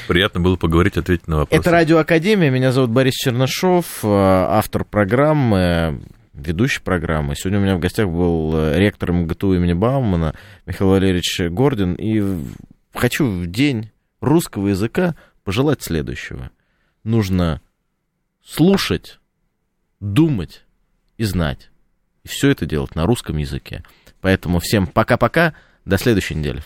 Приятно 0.08 0.40
было 0.40 0.56
поговорить, 0.56 0.98
ответить 0.98 1.28
на 1.28 1.38
вопросы. 1.38 1.62
Это 1.62 1.72
Радиоакадемия, 1.72 2.52
меня 2.52 2.72
зовут 2.72 2.92
Борис 2.92 3.14
Чернышов, 3.16 4.04
автор 4.04 4.84
программы, 4.86 6.02
ведущий 6.34 6.82
программы. 6.82 7.36
Сегодня 7.36 7.60
у 7.60 7.64
меня 7.64 7.76
в 7.76 7.80
гостях 7.80 8.08
был 8.08 8.74
ректор 8.76 9.12
МГТУ 9.12 9.56
имени 9.56 9.74
Баумана 9.74 10.36
Михаил 10.66 10.92
Валерьевич 10.92 11.40
Гордин, 11.50 11.96
и 11.96 12.22
хочу 12.94 13.26
в 13.26 13.48
день 13.48 13.92
русского 14.20 14.68
языка 14.68 15.16
пожелать 15.44 15.82
следующего. 15.82 16.52
Нужно 17.04 17.62
слушать, 18.46 19.20
думать 20.00 20.66
и 21.18 21.24
знать. 21.24 21.72
И 22.24 22.28
все 22.28 22.50
это 22.50 22.66
делать 22.66 22.96
на 22.96 23.06
русском 23.06 23.38
языке. 23.38 23.84
Поэтому 24.22 24.60
всем 24.60 24.88
пока-пока, 24.88 25.54
до 25.86 25.98
следующей 25.98 26.36
недели. 26.36 26.62